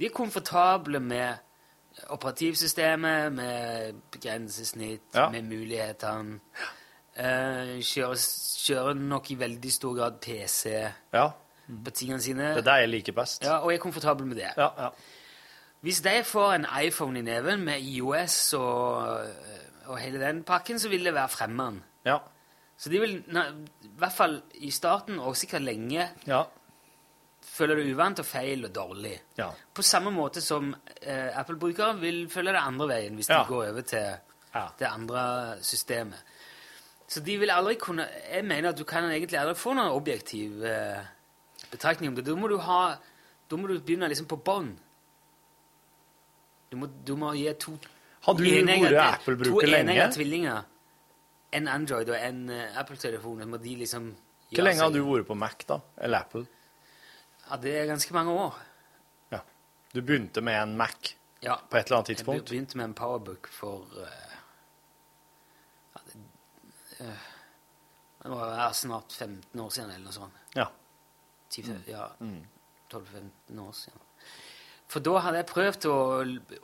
de 0.00 0.06
er 0.06 0.10
komfortable 0.16 0.98
med 1.00 1.34
operativsystemet, 2.08 3.32
med 3.32 3.94
grensesnitt, 4.20 5.02
Ja. 5.14 5.28
med 5.30 5.42
mulighetene. 5.42 6.40
Eh, 7.16 7.78
kjører, 7.84 8.16
kjører 8.64 8.94
nok 8.96 9.30
i 9.30 9.34
veldig 9.36 9.72
stor 9.72 9.94
grad 9.98 10.14
PC 10.24 10.70
ja. 11.12 11.26
på 11.84 11.90
tingene 11.92 12.20
sine. 12.24 12.52
Det 12.56 12.62
er 12.62 12.68
det 12.70 12.76
jeg 12.80 12.88
liker 12.94 13.12
best. 13.18 13.44
Ja, 13.44 13.58
og 13.60 13.72
er 13.74 13.78
komfortabel 13.82 14.26
med 14.30 14.36
det. 14.40 14.52
ja. 14.56 14.70
ja. 14.78 14.88
Hvis 15.82 15.98
de 16.00 16.12
får 16.24 16.52
en 16.54 16.66
iPhone 16.86 17.18
i 17.18 17.22
neven 17.26 17.64
med 17.66 17.80
IOS 17.82 18.52
og, 18.54 19.26
og 19.90 19.96
hele 19.98 20.20
den 20.22 20.44
pakken, 20.46 20.78
så 20.78 20.88
vil 20.88 21.02
det 21.04 21.14
være 21.14 21.28
fremmeren 21.28 21.80
ja. 22.06 22.20
Så 22.78 22.88
de 22.90 23.00
vil, 23.02 23.16
i 23.26 23.90
hvert 23.98 24.12
fall 24.14 24.36
i 24.54 24.70
starten, 24.70 25.18
og 25.18 25.36
sikkert 25.36 25.62
lenge, 25.62 26.06
ja. 26.26 26.40
føle 27.46 27.76
det 27.78 27.92
uvant 27.92 28.18
og 28.22 28.26
feil 28.26 28.64
og 28.64 28.72
dårlig. 28.74 29.16
ja. 29.38 29.48
På 29.74 29.82
samme 29.82 30.10
måte 30.14 30.40
som 30.40 30.70
eh, 31.02 31.38
Apple-brukere 31.38 31.98
vil 32.00 32.28
følge 32.30 32.52
det 32.54 32.62
andre 32.62 32.88
veien 32.88 33.14
hvis 33.18 33.28
Ja. 33.30 33.42
de 33.42 33.48
går 33.48 33.68
over 33.72 33.80
til 33.82 34.08
Ja. 34.54 34.66
det 34.78 34.86
andre 34.86 35.56
systemet. 35.62 36.22
Så 37.12 37.20
de 37.20 37.34
vil 37.42 37.50
aldri 37.52 37.76
kunne 37.80 38.06
Jeg 38.08 38.44
mener 38.48 38.70
at 38.72 38.78
du 38.78 38.86
kan 38.88 39.04
egentlig 39.10 39.36
aldri 39.40 39.56
få 39.58 39.74
noen 39.76 39.92
objektiv 39.92 40.62
eh, 40.64 41.02
betraktning 41.72 42.12
om 42.12 42.16
det. 42.16 42.24
Da 42.24 42.36
må 42.38 42.48
du 42.48 42.56
ha 42.64 42.96
Da 43.50 43.58
må 43.60 43.68
du 43.68 43.76
begynne 43.80 44.08
liksom 44.08 44.28
på 44.30 44.40
bånn. 44.40 44.72
Du 46.72 46.78
du 47.04 47.16
må 47.20 47.34
gi 47.36 47.52
to 47.60 47.76
Har 48.24 48.38
du 48.38 48.44
vært 48.44 48.96
Apple-bruker 48.96 49.68
To 49.68 49.76
enegga 49.76 50.08
tvillinger. 50.14 50.64
En 51.52 51.68
Android 51.68 52.08
og 52.08 52.16
en 52.16 52.46
uh, 52.48 52.78
Apple-telefon. 52.80 53.44
Må 53.44 53.60
de 53.60 53.76
liksom 53.76 54.14
Hvor 54.48 54.64
lenge 54.64 54.80
har 54.80 54.92
du 54.94 55.02
vært 55.04 55.28
på 55.28 55.36
Mac, 55.36 55.66
da? 55.68 55.82
Eller 56.00 56.24
Apple? 56.24 56.46
Ja, 57.50 57.58
det 57.60 57.74
er 57.76 57.90
ganske 57.90 58.14
mange 58.16 58.32
år. 58.32 58.56
Ja. 59.34 59.42
Du 59.92 60.00
begynte 60.00 60.40
med 60.40 60.62
en 60.62 60.76
Mac 60.80 61.12
Ja. 61.42 61.58
på 61.68 61.76
et 61.76 61.86
eller 61.86 61.98
annet 61.98 62.14
tidspunkt? 62.14 62.38
Jeg 62.40 62.48
begynte 62.48 62.78
med 62.78 62.84
en 62.84 62.94
powerbook 62.94 63.48
for 63.52 63.84
eh, 64.00 64.31
det 67.02 68.30
var 68.30 68.52
være 68.52 68.70
snart 68.78 69.12
15 69.18 69.60
år 69.60 69.70
siden, 69.74 69.90
eller 69.90 70.06
noe 70.06 70.14
sånt. 70.14 70.40
Ja. 70.56 70.68
10, 71.52 71.76
ja, 71.90 72.06
12-15 72.92 73.60
år 73.60 73.72
siden. 73.76 74.00
For 74.92 75.00
da 75.00 75.14
hadde 75.24 75.38
jeg 75.40 75.48
prøvd 75.48 75.86
å, 75.88 75.96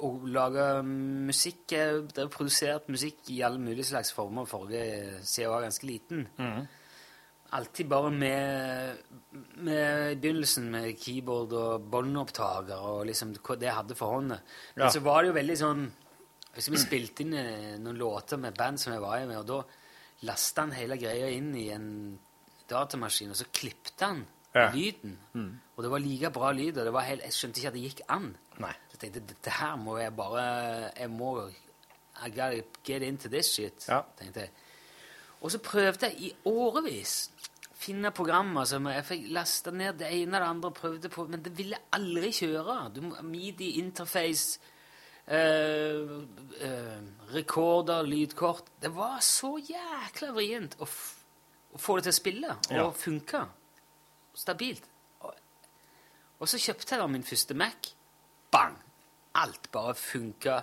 å 0.05 0.09
lage 0.28 0.64
musikk. 0.84 1.62
Jeg 1.72 2.03
har 2.16 2.28
produsert 2.32 2.91
musikk 2.93 3.30
i 3.32 3.39
alle 3.47 3.61
mulige 3.62 3.86
slags 3.89 4.12
former 4.12 4.45
forrige 4.49 4.82
jeg 5.24 5.49
var 5.49 5.64
ganske 5.64 5.89
liten. 5.89 6.26
Alltid 7.57 7.89
bare 7.89 8.11
med, 8.12 8.99
med 9.64 10.18
begynnelsen 10.20 10.66
med 10.74 10.99
keyboard 11.01 11.55
og 11.57 11.86
båndopptaker 11.89 12.82
og 12.91 13.07
liksom 13.09 13.32
det 13.32 13.64
jeg 13.70 13.76
hadde 13.78 13.97
for 13.97 14.18
hånda. 14.18 14.36
Men 14.76 14.84
Ja. 14.84 14.91
så 14.93 15.01
var 15.01 15.22
det 15.22 15.30
jo 15.32 15.39
veldig 15.41 15.57
sånn 15.57 15.86
liksom 16.59 16.74
Vi 16.74 16.80
spilte 16.82 17.22
inn 17.24 17.32
eh, 17.39 17.78
noen 17.80 17.97
låter 17.97 18.36
med 18.36 18.57
band 18.57 18.80
som 18.80 18.93
jeg 18.93 19.01
var 19.01 19.20
i 19.22 19.26
med, 19.30 19.39
og 19.39 19.47
da 19.47 19.62
lasta 20.22 20.62
han 20.62 20.72
hele 20.72 20.96
greia 20.98 21.28
inn 21.30 21.54
i 21.56 21.68
en 21.70 22.18
datamaskin, 22.70 23.30
og 23.30 23.36
så 23.36 23.44
klippte 23.52 24.04
han 24.04 24.26
Ja. 24.54 24.70
lyden. 24.72 25.18
Og 25.76 25.82
det 25.84 25.90
var 25.90 25.98
like 26.00 26.30
bra 26.32 26.50
lyd, 26.52 26.78
og 26.78 26.84
det 26.84 26.92
var 26.92 27.00
helt, 27.04 27.22
jeg 27.22 27.32
skjønte 27.32 27.58
ikke 27.60 27.68
at 27.68 27.74
det 27.74 27.82
gikk 27.82 28.00
an. 28.08 28.36
Nei. 28.58 28.72
Så 28.88 28.96
jeg 28.96 29.00
tenkte 29.12 29.26
dette 29.34 29.50
her 29.50 29.76
må 29.76 29.98
jeg 29.98 30.16
bare 30.16 30.90
Jeg 30.98 31.10
må 31.10 31.50
I 32.24 32.30
gotta 32.30 32.62
get 32.84 33.02
into 33.02 33.28
this 33.28 33.46
shit, 33.54 33.86
Ja. 33.88 34.00
tenkte 34.18 34.40
jeg. 34.40 34.50
Og 35.40 35.50
så 35.52 35.58
prøvde 35.58 36.06
jeg 36.08 36.20
i 36.20 36.32
årevis 36.46 37.30
finne 37.74 38.10
programmer 38.10 38.64
som 38.66 38.86
jeg 38.86 39.04
fikk 39.04 39.28
lasta 39.30 39.70
ned 39.70 39.98
det 39.98 40.08
ene 40.12 40.36
og 40.36 40.40
det 40.42 40.48
andre, 40.48 40.70
prøvde 40.72 41.08
på, 41.08 41.28
men 41.28 41.42
det 41.42 41.56
ville 41.56 41.76
aldri 41.92 42.32
kjøre. 42.32 42.92
Du 42.94 43.00
Midi, 43.22 43.78
interface, 43.78 44.58
eh, 45.29 46.11
eh, 46.64 46.99
rekorder, 47.35 48.03
lydkort 48.09 48.70
Det 48.81 48.89
var 48.97 49.18
så 49.20 49.55
jækla 49.61 50.33
vrient 50.33 50.76
å, 50.81 50.87
å 50.89 51.79
få 51.79 51.97
det 51.99 52.09
til 52.09 52.14
å 52.14 52.18
spille 52.20 52.51
og 52.57 52.72
Ja. 52.76 52.91
funke 52.91 53.43
stabilt. 54.39 54.85
Og, 55.26 55.35
og 56.41 56.49
så 56.49 56.59
kjøpte 56.62 56.95
jeg 56.95 57.01
da 57.03 57.07
min 57.11 57.24
første 57.26 57.55
Mac. 57.59 57.91
Bang! 58.51 58.76
Alt 59.35 59.68
bare 59.74 59.95
funka. 59.95 60.61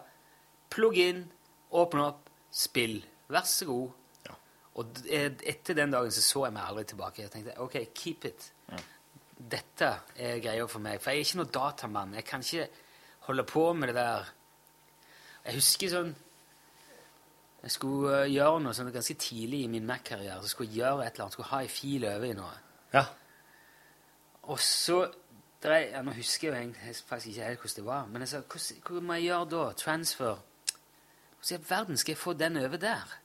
Plugg 0.72 0.97
inn, 0.97 1.26
åpne 1.72 2.05
opp, 2.09 2.30
spill. 2.51 3.01
Vær 3.30 3.45
så 3.47 3.66
god. 3.70 3.91
Og 4.76 4.97
eh, 5.07 5.30
etter 5.47 5.74
den 5.78 5.91
dagen 5.93 6.11
så 6.11 6.22
så 6.24 6.45
jeg 6.47 6.53
meg 6.57 6.66
aldri 6.68 6.84
tilbake. 6.89 7.22
Jeg 7.24 7.32
tenkte 7.32 7.53
OK, 7.63 7.78
keep 7.95 8.26
it. 8.28 8.49
Dette 9.36 9.91
er 10.20 10.39
greia 10.43 10.66
for 10.68 10.80
meg. 10.84 10.99
For 11.03 11.11
jeg 11.11 11.22
er 11.22 11.28
ikke 11.28 11.39
noe 11.41 11.51
datamann. 11.59 12.16
Jeg 12.18 12.26
kan 12.28 12.43
ikke 12.43 12.68
holde 13.28 13.45
på 13.47 13.63
med 13.76 13.91
det 13.91 13.95
der 13.99 14.28
Jeg 15.45 15.59
husker 15.59 15.91
sånn 15.91 16.15
Jeg 17.65 17.71
skulle 17.73 18.21
eh, 18.23 18.31
gjøre 18.33 18.61
noe 18.61 18.73
sånn 18.77 18.91
ganske 18.93 19.15
tidlig 19.17 19.63
i 19.65 19.69
min 19.71 19.85
Mac-karriere. 19.89 20.41
Så 20.45 20.51
skulle 20.53 20.69
jeg 20.69 20.83
gjøre 20.83 21.05
et 21.05 21.13
eller 21.15 21.25
annet. 21.25 21.33
Skulle 21.37 21.49
ha 21.51 21.61
ei 21.65 21.69
fil 21.73 22.05
over 22.05 22.27
i 22.29 22.33
noe. 22.37 22.57
Ja. 22.93 23.05
Og 24.45 24.59
så 24.61 24.99
ja, 25.65 26.01
Nå 26.05 26.13
husker 26.13 26.51
jeg 26.53 26.61
egentlig 26.67 26.95
faktisk 27.07 27.31
ikke 27.31 27.47
helt 27.47 27.61
hvordan 27.63 27.75
det 27.79 27.85
var. 27.87 28.03
Men 28.11 28.21
jeg 28.21 28.29
sa, 28.29 28.41
hva 28.85 28.99
må 29.01 29.15
jeg 29.17 29.23
gjøre 29.31 29.47
da? 29.49 29.63
Transfer? 29.79 30.35
Hvordan 31.39 31.63
i 31.63 31.69
verden 31.71 31.97
skal 31.97 32.13
jeg 32.13 32.21
få 32.21 32.33
den 32.37 32.59
over 32.61 32.77
der? 32.83 33.15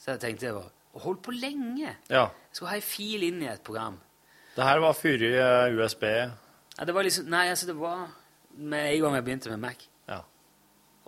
Så 0.00 0.10
jeg 0.12 0.20
tenkte 0.20 0.46
jeg 0.50 0.54
var, 0.58 0.68
Og 0.92 1.00
holdt 1.00 1.22
på 1.22 1.30
lenge. 1.32 1.96
ja. 2.10 2.26
Jeg 2.28 2.56
skulle 2.58 2.70
ha 2.74 2.76
ei 2.76 2.84
fil 2.84 3.22
inn 3.22 3.40
i 3.42 3.48
et 3.48 3.62
program. 3.64 3.96
Det 4.56 4.64
her 4.66 4.80
var 4.82 4.92
før 4.98 5.22
eh, 5.24 5.76
USB. 5.78 6.02
Ja, 6.02 6.84
det 6.84 6.94
var 6.94 7.02
liksom, 7.06 7.30
Nei, 7.30 7.46
altså, 7.48 7.66
det 7.70 7.76
var 7.80 8.10
med 8.58 8.94
en 8.94 9.00
gang 9.02 9.14
jeg 9.14 9.24
begynte 9.24 9.50
med 9.50 9.60
Mac. 9.64 9.86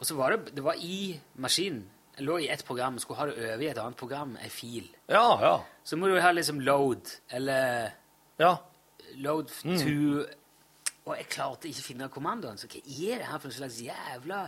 Og 0.02 0.06
så 0.08 0.16
var 0.18 0.34
det, 0.34 0.54
det 0.56 0.64
var 0.66 0.74
i 0.82 1.14
maskinen. 1.38 1.84
Jeg 2.18 2.26
lå 2.26 2.40
i 2.42 2.48
ett 2.50 2.64
program 2.66 2.96
og 2.98 3.00
skulle 3.04 3.20
ha 3.22 3.26
det 3.30 3.36
over 3.38 3.62
i 3.62 3.68
et 3.70 3.78
annet 3.80 3.96
program, 4.00 4.32
ei 4.42 4.48
fil. 4.52 4.88
Ja, 5.08 5.22
ja. 5.40 5.52
Så 5.86 5.96
må 5.96 6.10
du 6.10 6.16
ha 6.20 6.32
liksom 6.34 6.58
load, 6.60 7.06
eller 7.30 7.92
Ja. 8.42 8.56
load 9.16 9.48
to 9.62 10.26
Og 11.06 11.16
jeg 11.16 11.26
klarte 11.32 11.68
ikke 11.68 11.80
å 11.82 11.86
finne 11.86 12.08
kommandoen. 12.12 12.58
Så 12.58 12.66
hva 12.70 12.78
er 12.82 13.18
det 13.22 13.26
her 13.30 13.38
for 13.38 13.48
en 13.48 13.54
slags 13.56 13.78
jævla 13.82 14.42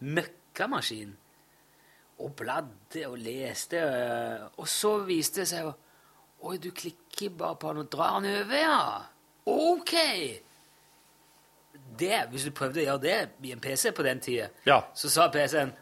møkkamaskin? 0.00 1.16
Og 2.18 2.32
bladde 2.36 3.02
og 3.06 3.18
leste, 3.18 3.76
øh, 3.76 4.48
og 4.56 4.68
så 4.68 4.98
viste 5.06 5.40
det 5.42 5.48
seg 5.48 5.64
jo 5.68 5.72
Oi, 6.48 6.56
du 6.62 6.70
klikker 6.70 7.30
bare 7.34 7.56
på 7.58 7.72
den 7.72 7.78
og 7.82 7.88
drar 7.90 8.20
den 8.20 8.30
over, 8.44 8.54
ja. 8.54 9.02
OK! 9.46 9.94
Det, 11.98 12.18
hvis 12.30 12.44
du 12.44 12.50
prøvde 12.54 12.80
å 12.82 12.84
gjøre 12.84 13.02
det 13.02 13.16
i 13.48 13.52
en 13.54 13.60
PC 13.60 13.90
på 13.96 14.02
den 14.06 14.20
tida, 14.20 14.48
Ja. 14.66 14.80
så 14.94 15.10
sa 15.10 15.28
PC-en 15.34 15.72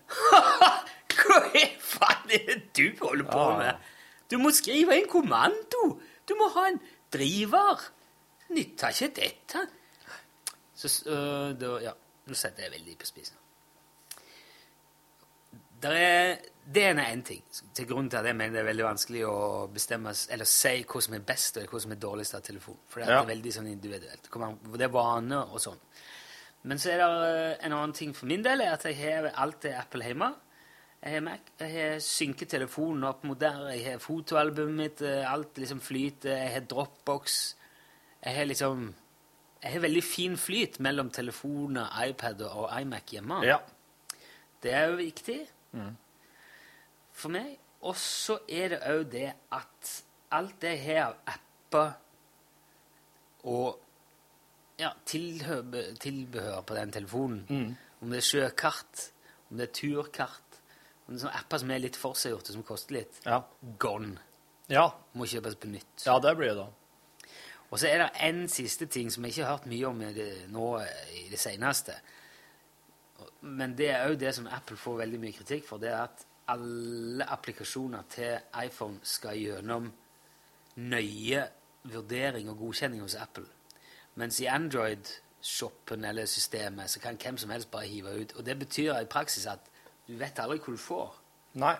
Hva 1.16 1.38
i 1.58 1.64
faen 1.80 2.30
er 2.30 2.44
det 2.46 2.58
du 2.76 2.84
holder 3.02 3.24
på 3.30 3.38
Ja. 3.50 3.56
med? 3.58 3.74
Du 4.30 4.38
må 4.38 4.50
skrive 4.54 4.94
en 4.96 5.08
kommando! 5.08 5.82
Du 6.28 6.34
må 6.38 6.48
ha 6.54 6.68
en 6.68 6.80
driver! 7.14 7.80
Nytter 8.50 8.88
ikke 8.94 9.08
dette. 9.16 9.62
Så 10.76 10.90
øh, 11.10 11.52
da, 11.60 11.78
ja, 11.82 11.92
nå 12.26 12.34
setter 12.34 12.62
jeg 12.66 12.72
veldig 12.76 12.96
på 13.00 13.06
spissen. 13.08 13.36
Der 15.82 15.92
er, 15.92 16.36
det 16.74 16.82
er 16.88 16.98
en 17.12 17.22
ting 17.26 17.42
til 17.76 17.86
grunn 17.90 18.06
til 18.10 18.16
at 18.22 18.24
jeg 18.30 18.36
mener 18.38 18.54
det 18.56 18.62
er 18.62 18.68
veldig 18.70 18.84
vanskelig 18.86 19.24
å 19.28 19.34
bestemme 19.72 20.14
eller 20.32 20.48
si 20.48 20.72
hva 20.88 21.02
som 21.04 21.14
er 21.18 21.24
best 21.28 21.58
og 21.60 21.66
hva 21.74 21.80
som 21.84 21.92
er 21.92 22.00
dårligst 22.00 22.34
av 22.38 22.44
telefon. 22.46 22.78
For 22.88 23.00
det 23.02 23.08
er 23.10 23.18
Ja. 23.18 23.24
veldig 23.28 23.52
sånn 23.52 23.68
individuelt. 23.68 24.30
Det, 24.30 24.82
er 24.86 24.88
vane 24.94 25.42
og 25.44 25.60
sånn. 25.60 25.78
Men 26.66 26.80
så 26.82 26.90
er 26.90 26.98
det 26.98 27.06
øh, 27.30 27.52
en 27.66 27.72
annen 27.76 27.94
ting 27.94 28.12
for 28.16 28.26
min 28.26 28.42
del, 28.44 28.60
er 28.64 28.74
at 28.74 28.84
jeg 28.88 28.98
har 28.98 29.30
alt 29.38 29.62
det 29.62 29.74
Apple 29.78 30.04
hjemme. 30.04 30.32
Jeg 31.02 31.12
har 31.12 31.20
Mac, 31.22 31.50
jeg 31.60 31.70
har 31.70 31.98
synket 32.02 32.50
telefonen 32.50 33.04
opp 33.06 33.22
mot 33.28 33.38
der, 33.38 33.68
jeg 33.76 33.84
har 33.92 34.00
fotoalbumet 34.02 34.76
mitt, 34.80 35.02
øh, 35.06 35.22
alt 35.32 35.58
liksom 35.62 35.80
flyter, 35.80 36.32
jeg 36.34 36.54
har 36.56 36.66
Dropbox. 36.66 37.54
Jeg 38.24 38.34
har 38.34 38.44
liksom 38.44 38.94
Jeg 39.62 39.72
har 39.72 39.80
veldig 39.80 40.02
fin 40.04 40.36
flyt 40.36 40.80
mellom 40.80 41.08
telefoner, 41.10 41.88
iPad 42.08 42.42
og 42.42 42.68
iMac 42.80 43.10
hjemme. 43.10 43.40
Ja. 43.42 43.56
Det 44.62 44.72
er 44.72 44.90
jo 44.90 44.96
viktig 44.96 45.38
for 47.12 47.32
meg. 47.32 47.56
Og 47.80 47.96
så 47.96 48.38
er 48.48 48.68
det 48.68 48.82
òg 48.84 49.08
det 49.10 49.32
at 49.52 49.92
alt 50.30 50.60
det 50.62 50.74
jeg 50.76 50.84
har 50.84 51.02
av 51.06 51.16
apper 51.32 51.90
og 53.46 53.85
ja, 54.78 54.90
tilbehør 55.06 56.60
på 56.66 56.74
den 56.76 56.92
telefonen, 56.92 57.76
om 58.00 58.10
det 58.12 58.18
er 58.20 58.26
sjøkart, 58.26 59.10
om 59.50 59.56
det 59.60 59.68
er 59.68 59.72
turkart, 59.72 60.58
om 61.06 61.14
det 61.14 61.20
er 61.20 61.26
sånne 61.26 61.38
apper 61.40 61.58
som 61.62 61.70
er 61.70 61.78
litt 61.84 61.96
forseggjorte, 61.96 62.52
som 62.52 62.62
koster 62.66 62.94
litt, 62.98 63.20
Ja. 63.26 63.42
gone. 63.78 64.18
Ja. 64.68 64.88
Må 65.14 65.24
kjøpes 65.24 65.54
på 65.56 65.68
nytt. 65.70 66.04
ja, 66.06 66.18
det 66.18 66.36
blir 66.36 66.48
det 66.48 66.56
da. 66.56 66.68
Og 67.70 67.78
så 67.78 67.88
er 67.88 67.98
det 67.98 68.10
en 68.22 68.48
siste 68.48 68.86
ting 68.86 69.10
som 69.10 69.24
jeg 69.24 69.32
ikke 69.32 69.44
har 69.44 69.56
hørt 69.56 69.66
mye 69.66 69.86
om 69.88 70.02
i 70.02 70.12
det, 70.12 70.48
nå 70.50 70.78
i 71.14 71.28
det 71.30 71.38
seneste. 71.38 71.94
Men 73.42 73.74
det 73.76 73.90
er 73.90 74.08
òg 74.10 74.18
det 74.18 74.34
som 74.34 74.46
Apple 74.46 74.76
får 74.76 74.98
veldig 74.98 75.20
mye 75.20 75.32
kritikk 75.32 75.64
for, 75.66 75.78
det 75.78 75.88
er 75.90 76.02
at 76.04 76.24
alle 76.48 77.24
applikasjoner 77.24 78.02
til 78.10 78.38
iPhone 78.64 79.00
skal 79.02 79.36
gjennom 79.38 79.88
nøye 80.76 81.42
vurdering 81.90 82.50
og 82.50 82.58
godkjenning 82.58 83.00
hos 83.02 83.14
Apple. 83.18 83.46
Mens 84.16 84.40
i 84.40 84.48
Android-shoppen 84.48 86.04
eller 86.04 86.26
systemet 86.26 86.90
så 86.90 87.00
kan 87.00 87.18
hvem 87.22 87.38
som 87.38 87.50
helst 87.50 87.70
bare 87.70 87.86
hive 87.86 88.14
ut. 88.20 88.32
Og 88.36 88.46
det 88.46 88.58
betyr 88.58 88.96
i 88.98 89.04
praksis 89.10 89.46
at 89.46 89.70
du 90.08 90.16
vet 90.16 90.38
aldri 90.38 90.58
hva 90.58 90.72
du 90.72 90.80
får. 90.80 91.14
Nei. 91.60 91.74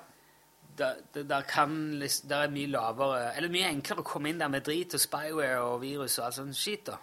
Der, 0.77 0.99
der, 1.15 1.23
der, 1.23 1.43
kan, 1.49 2.01
der 2.29 2.37
er 2.37 2.51
mye 2.53 2.69
lavere 2.69 3.37
Eller 3.37 3.49
mye 3.49 3.69
enklere 3.71 4.03
å 4.03 4.05
komme 4.05 4.29
inn 4.29 4.41
der 4.43 4.51
med 4.53 4.67
drit 4.67 4.93
og 4.93 5.01
spyware 5.01 5.63
og 5.65 5.79
virus 5.81 6.19
og 6.19 6.27
all 6.27 6.35
sånn 6.37 6.53
skit. 6.57 6.91
da. 6.91 6.99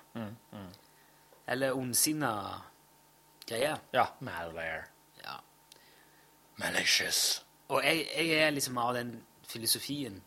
Eller 1.48 1.74
ondsinna 1.78 2.34
greier. 3.48 3.82
Ja. 3.94 4.06
Malware. 4.20 4.84
Ja. 5.24 5.40
Malicious. 6.62 7.42
Og 7.74 7.82
jeg, 7.84 8.06
jeg 8.14 8.44
er 8.46 8.54
liksom 8.54 8.78
av 8.78 8.94
den 8.94 9.16
filosofien, 9.48 10.22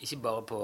ikke 0.00 0.16
bare 0.22 0.42
på 0.46 0.60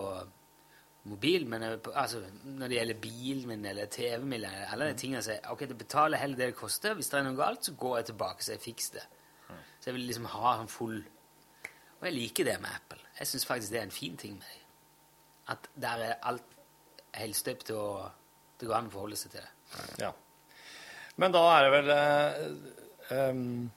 mobil, 1.05 1.47
men 1.49 1.63
altså, 1.63 2.23
når 2.45 2.69
det 2.69 2.79
gjelder 2.79 3.01
bilen 3.01 3.49
min 3.49 3.67
eller 3.69 3.91
TV-en 3.93 4.25
min, 4.29 4.39
eller 4.39 4.71
alle 4.73 4.89
de 4.89 4.99
tingene, 4.99 5.23
så 5.23 5.35
jeg, 5.35 5.43
ok, 5.53 5.67
det 5.69 5.79
betaler 5.79 6.21
heller 6.21 6.41
det 6.41 6.47
det 6.53 6.57
koster. 6.57 6.95
Hvis 6.97 7.11
det 7.13 7.19
er 7.19 7.27
noe 7.27 7.39
galt, 7.39 7.67
så 7.67 7.75
går 7.81 7.99
jeg 7.99 8.07
tilbake, 8.13 8.45
så 8.45 8.55
jeg 8.55 8.63
fikser 8.65 9.01
det. 9.01 9.05
Så 9.81 9.91
jeg 9.91 9.99
vil 9.99 10.07
liksom 10.09 10.31
ha 10.33 10.55
en 10.57 10.71
full 10.73 11.03
Og 12.01 12.07
jeg 12.09 12.15
liker 12.15 12.45
det 12.49 12.55
med 12.61 12.73
Apple. 12.73 13.01
Jeg 13.19 13.29
syns 13.29 13.47
faktisk 13.47 13.73
det 13.73 13.79
er 13.81 13.87
en 13.87 13.95
fin 13.95 14.17
ting 14.17 14.35
med 14.37 14.49
dem. 14.49 14.65
At 15.55 15.69
der 15.81 16.03
er 16.05 16.15
alt 16.23 16.55
helstøpt, 17.15 17.71
og 17.71 18.11
det 18.61 18.69
går 18.69 18.77
an 18.77 18.89
å 18.91 18.93
forholde 18.93 19.17
seg 19.17 19.33
til 19.33 19.45
det. 19.45 19.85
Ja. 20.03 20.11
Men 21.21 21.33
da 21.33 21.43
er 21.53 21.65
det 21.65 21.71
vel 21.75 21.93
eh, 21.95 23.29
um, 23.31 23.71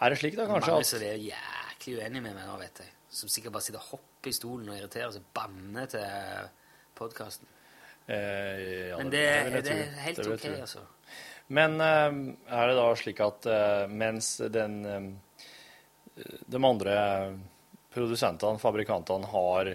Er 0.00 0.12
det 0.12 0.18
slik, 0.18 0.36
da, 0.36 0.48
kanskje, 0.50 0.72
Mange 0.72 0.88
som 0.88 1.04
er 1.06 1.20
jæklig 1.20 1.96
uenige 2.00 2.24
med 2.24 2.34
meg 2.36 2.48
nå, 2.48 2.56
vet 2.60 2.82
jeg. 2.82 2.92
Som 3.12 3.30
sikkert 3.32 3.56
bare 3.56 3.66
sitter 3.68 3.80
og 3.80 3.90
hopper 3.92 4.32
i 4.32 4.36
stolen 4.36 4.72
og 4.72 4.76
irriterer 4.76 5.14
seg, 5.14 5.28
banner 5.36 5.88
til 5.92 6.50
podkasten. 7.02 7.50
eh, 8.06 8.88
ja, 8.90 8.98
Men 8.98 9.12
det, 9.12 9.26
det, 9.50 9.62
det 9.66 9.76
er 9.76 9.94
helt 10.06 10.22
Det 10.22 10.32
ok, 10.38 10.48
altså. 10.64 10.86
Men 11.52 11.80
eh, 11.84 12.10
er 12.54 12.70
det 12.70 12.78
da 12.78 12.88
slik 12.98 13.22
at 13.22 13.48
eh, 13.50 13.86
mens 13.90 14.36
den 14.54 14.82
eh, 14.88 15.08
de 16.46 16.60
andre 16.64 16.94
produsentene, 17.92 18.60
fabrikantene, 18.60 19.28
har 19.32 19.74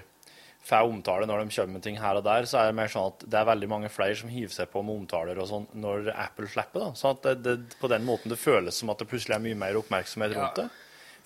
får 0.68 0.90
omtale 0.90 1.28
når 1.28 1.46
de 1.46 1.56
kommer 1.56 1.78
med 1.78 1.84
ting 1.86 1.98
her 2.02 2.18
og 2.20 2.26
der, 2.26 2.48
så 2.50 2.60
er 2.60 2.72
det 2.72 2.78
mer 2.80 2.92
sånn 2.92 3.14
at 3.14 3.24
det 3.24 3.40
er 3.40 3.48
veldig 3.48 3.70
mange 3.72 3.92
flere 3.94 4.18
som 4.20 4.32
hiver 4.32 4.52
seg 4.52 4.68
på 4.74 4.82
med 4.84 5.00
omtaler 5.00 5.40
og 5.40 5.48
sånn 5.48 5.68
når 5.80 6.10
Apple 6.12 6.50
slipper. 6.52 6.84
da. 6.84 6.90
Sånn 7.00 7.16
at 7.16 7.24
det, 7.24 7.36
det, 7.46 7.78
på 7.80 7.90
den 7.92 8.04
måten 8.08 8.34
det 8.34 8.40
føles 8.42 8.76
som 8.76 8.92
at 8.92 9.00
det 9.00 9.08
plutselig 9.08 9.38
er 9.38 9.46
mye 9.46 9.60
mer 9.60 9.80
oppmerksomhet 9.80 10.36
rundt 10.36 10.60
det. 10.60 10.68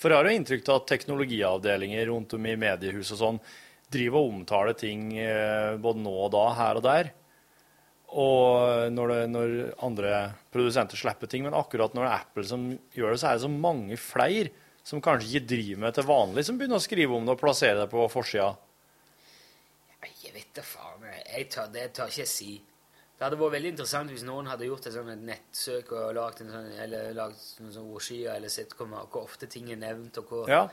For 0.01 0.13
jeg 0.13 0.21
har 0.21 0.29
jo 0.29 0.37
inntrykk 0.37 0.69
av 0.69 0.79
at 0.81 0.87
teknologiavdelinger 0.91 2.07
rundt 2.09 2.37
om 2.37 2.45
i 2.49 2.55
mediehus 2.57 3.13
og 3.15 3.21
sånn 3.21 3.41
driver 3.91 4.21
og 4.21 4.35
omtaler 4.35 4.77
ting 4.77 5.11
eh, 5.19 5.77
både 5.81 6.03
nå 6.03 6.13
og 6.27 6.31
da, 6.35 6.45
her 6.57 6.79
og 6.79 6.85
der. 6.85 7.11
Og 8.11 8.91
når, 8.91 9.13
det, 9.13 9.19
når 9.31 9.53
andre 9.87 10.15
produsenter 10.51 10.99
slipper 10.99 11.29
ting, 11.31 11.45
men 11.45 11.55
akkurat 11.55 11.93
når 11.95 12.03
det 12.03 12.09
er 12.09 12.25
Apple 12.25 12.43
som 12.47 12.65
gjør 12.95 13.13
det, 13.13 13.21
så 13.21 13.29
er 13.29 13.37
det 13.37 13.45
så 13.45 13.51
mange 13.53 13.99
flere 13.99 14.51
som 14.83 15.03
kanskje 15.03 15.29
ikke 15.29 15.49
driver 15.53 15.79
med 15.79 15.91
det 15.91 16.01
til 16.01 16.09
vanlig, 16.09 16.43
som 16.47 16.57
begynner 16.59 16.81
å 16.81 16.83
skrive 16.83 17.15
om 17.15 17.27
det 17.27 17.35
og 17.35 17.39
plassere 17.43 17.79
det 17.83 17.87
på 17.91 18.03
forsida. 18.11 18.49
Jeg 20.21 20.33
vet 20.33 20.51
da 20.57 20.63
faen. 20.65 21.05
jeg. 21.05 21.47
Tør, 21.53 21.71
det 21.71 21.87
tør 21.95 22.11
ikke 22.11 22.23
jeg 22.23 22.31
si. 22.31 22.51
Det 23.21 23.27
hadde 23.27 23.37
vært 23.37 23.53
veldig 23.53 23.71
interessant 23.75 24.09
hvis 24.09 24.23
noen 24.25 24.47
hadde 24.49 24.65
gjort 24.65 24.87
et 24.89 24.95
sånt 24.95 25.13
et 25.13 25.25
nettsøk 25.27 25.91
og 25.93 26.15
lagd 26.17 26.39
en 26.41 26.53
sånn, 26.55 26.69
eller 26.81 27.11
lagt 27.13 27.59
noen 27.61 27.75
sånn 27.75 27.91
ordskyer, 27.93 28.31
eller 28.33 28.49
sett 28.49 28.73
hvor, 28.73 28.89
hvor 28.89 29.27
ofte 29.27 29.49
ting 29.51 29.69
er 29.69 29.77
nevnt, 29.77 30.17
og 30.17 30.31
hvor 30.31 30.49
Ja. 30.49 30.63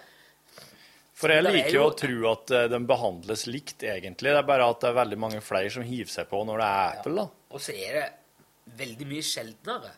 For 1.18 1.34
jeg 1.34 1.42
er 1.42 1.50
liker 1.50 1.74
jo 1.74 1.84
å 1.88 1.94
tro 1.98 2.16
at 2.30 2.52
eh, 2.54 2.68
de 2.70 2.78
behandles 2.86 3.44
likt, 3.50 3.82
egentlig. 3.82 4.30
Det 4.30 4.38
er 4.38 4.46
bare 4.46 4.68
at 4.70 4.84
det 4.84 4.90
er 4.92 4.98
veldig 5.00 5.18
mange 5.18 5.42
flere 5.42 5.72
som 5.74 5.86
hiver 5.86 6.12
seg 6.12 6.28
på 6.30 6.44
når 6.46 6.62
det 6.62 6.68
er 6.68 6.98
Apple, 7.00 7.14
da. 7.18 7.54
Og 7.56 7.64
så 7.64 7.74
er 7.74 7.96
det 7.98 8.06
veldig 8.78 9.08
mye 9.10 9.24
sjeldnere. 9.26 9.94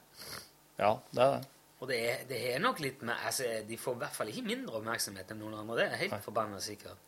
Ja, 0.81 0.95
det 1.13 1.25
er 1.27 1.35
det. 1.35 1.57
Og 1.81 1.89
det 1.89 1.99
er, 2.07 2.25
det 2.29 2.39
er 2.53 2.61
nok 2.61 2.81
litt 2.85 3.01
mer 3.09 3.23
altså, 3.25 3.47
De 3.65 3.77
får 3.81 3.95
i 3.97 4.01
hvert 4.03 4.17
fall 4.17 4.31
ikke 4.33 4.45
mindre 4.45 4.81
oppmerksomhet 4.81 5.31
enn 5.33 5.39
noen 5.41 5.59
andre. 5.63 5.79
Det 5.81 5.87
er 5.87 6.03
helt 6.05 6.25
forbanna 6.25 6.61
sikkert. 6.61 7.07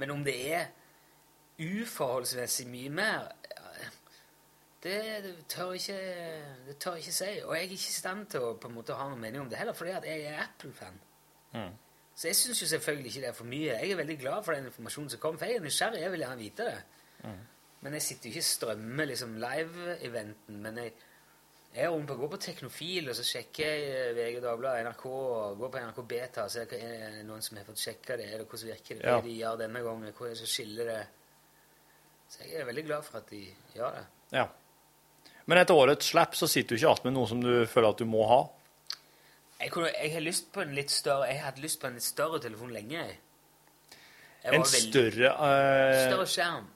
Men 0.00 0.12
om 0.12 0.22
det 0.24 0.36
er 0.56 0.70
uforholdsmessig 1.60 2.66
mye 2.68 2.92
mer 2.92 3.28
det, 4.84 4.96
det 5.24 5.32
tør 5.48 5.72
ikke 5.72 5.96
Det 6.66 6.76
tør 6.80 7.00
ikke 7.00 7.12
si. 7.12 7.30
Og 7.44 7.56
jeg 7.56 7.64
er 7.64 7.72
ikke 7.76 7.80
i 7.80 7.96
stand 7.96 8.26
til 8.32 8.44
å 8.44 8.54
på 8.60 8.68
en 8.70 8.76
måte 8.76 8.96
ha 8.96 9.08
noen 9.08 9.20
mening 9.20 9.44
om 9.44 9.50
det 9.50 9.60
heller, 9.60 9.76
fordi 9.76 9.96
at 9.96 10.06
jeg 10.08 10.28
er 10.28 10.44
Apple-fan. 10.44 11.00
Mm. 11.56 11.72
Så 12.16 12.30
jeg 12.30 12.36
syns 12.38 12.62
jo 12.62 12.66
selvfølgelig 12.70 13.10
ikke 13.10 13.20
det 13.26 13.28
er 13.28 13.36
for 13.36 13.44
mye. 13.50 13.74
Jeg 13.76 13.90
er 13.92 13.98
veldig 13.98 14.14
glad 14.22 14.44
for 14.46 14.56
den 14.56 14.70
informasjonen 14.70 15.10
som 15.12 15.20
kom, 15.20 15.36
for 15.38 15.44
jeg 15.50 15.58
er 15.58 15.64
nysgjerrig. 15.66 16.00
Jeg 16.00 16.12
vil 16.14 16.22
gjerne 16.24 16.40
vite 16.40 16.64
det. 16.70 16.78
Mm. 17.26 17.42
Men 17.84 17.92
jeg 17.98 18.02
sitter 18.06 18.30
jo 18.30 18.32
ikke 18.32 18.44
og 18.44 18.48
strømmer 18.50 19.04
liksom 19.10 19.34
live-eventen. 19.42 20.62
Men 20.64 20.78
jeg, 20.80 20.92
jeg 21.76 21.84
er 21.90 22.06
på, 22.08 22.16
går 22.22 22.30
på 22.32 22.40
Teknofil, 22.46 23.10
og 23.12 23.18
så 23.18 23.26
sjekker 23.28 23.68
jeg 23.68 23.90
eh, 23.92 24.14
VG 24.16 24.40
Dagbladet, 24.46 24.86
NRK, 24.88 25.04
og 25.12 25.58
går 25.60 25.74
på 25.74 25.82
NRK 25.84 26.00
Beta 26.08 26.46
og 26.48 26.54
ser 26.56 26.70
hva 26.72 26.80
er 26.80 27.18
det 27.18 27.26
noen 27.28 27.44
som 27.44 27.60
har 27.60 27.68
fått 27.68 27.84
sjekka 27.84 28.16
det, 28.16 28.30
eller 28.32 28.48
hvordan 28.48 28.70
virker 28.72 28.94
det, 28.96 29.04
hva 29.04 29.18
Ja. 29.18 29.20
de 29.28 29.36
gjør 29.36 29.60
denne 29.66 29.84
gangen, 29.84 30.12
hva 30.16 30.26
er 30.26 30.32
det 30.32 30.40
som 30.40 30.52
skiller 30.54 30.90
det. 30.94 31.00
Så 32.32 32.42
jeg 32.48 32.60
er 32.62 32.70
veldig 32.72 32.86
glad 32.88 33.04
for 33.06 33.20
at 33.20 33.28
de 33.30 33.42
gjør 33.76 33.92
det. 34.00 34.06
Ja. 34.32 34.48
Men 35.46 35.60
etter 35.60 35.78
årets 35.78 36.08
slapp 36.10 36.34
så 36.34 36.48
sitter 36.50 36.74
du 36.74 36.80
ikke 36.80 36.88
igjen 36.88 37.04
med 37.04 37.12
noe 37.20 37.28
som 37.30 37.44
du 37.44 37.52
føler 37.70 37.92
at 37.92 38.00
du 38.00 38.08
må 38.08 38.24
ha. 38.26 38.40
Jeg, 39.60 39.70
kunne, 39.72 39.88
jeg 40.02 40.12
har 40.12 40.20
lyst 40.20 40.50
på 40.52 40.60
en 40.60 40.74
litt 40.76 40.90
større 40.92 41.30
Jeg 41.30 41.40
hadde 41.40 41.62
lyst 41.64 41.80
på 41.80 41.86
en 41.88 41.94
litt 41.96 42.04
større 42.04 42.40
telefon 42.44 42.72
lenge. 42.76 43.04
En 44.44 44.52
veldig- 44.52 44.82
større 44.90 45.30
uh, 45.32 46.10
Større 46.10 46.26
skjerm. 46.26 46.66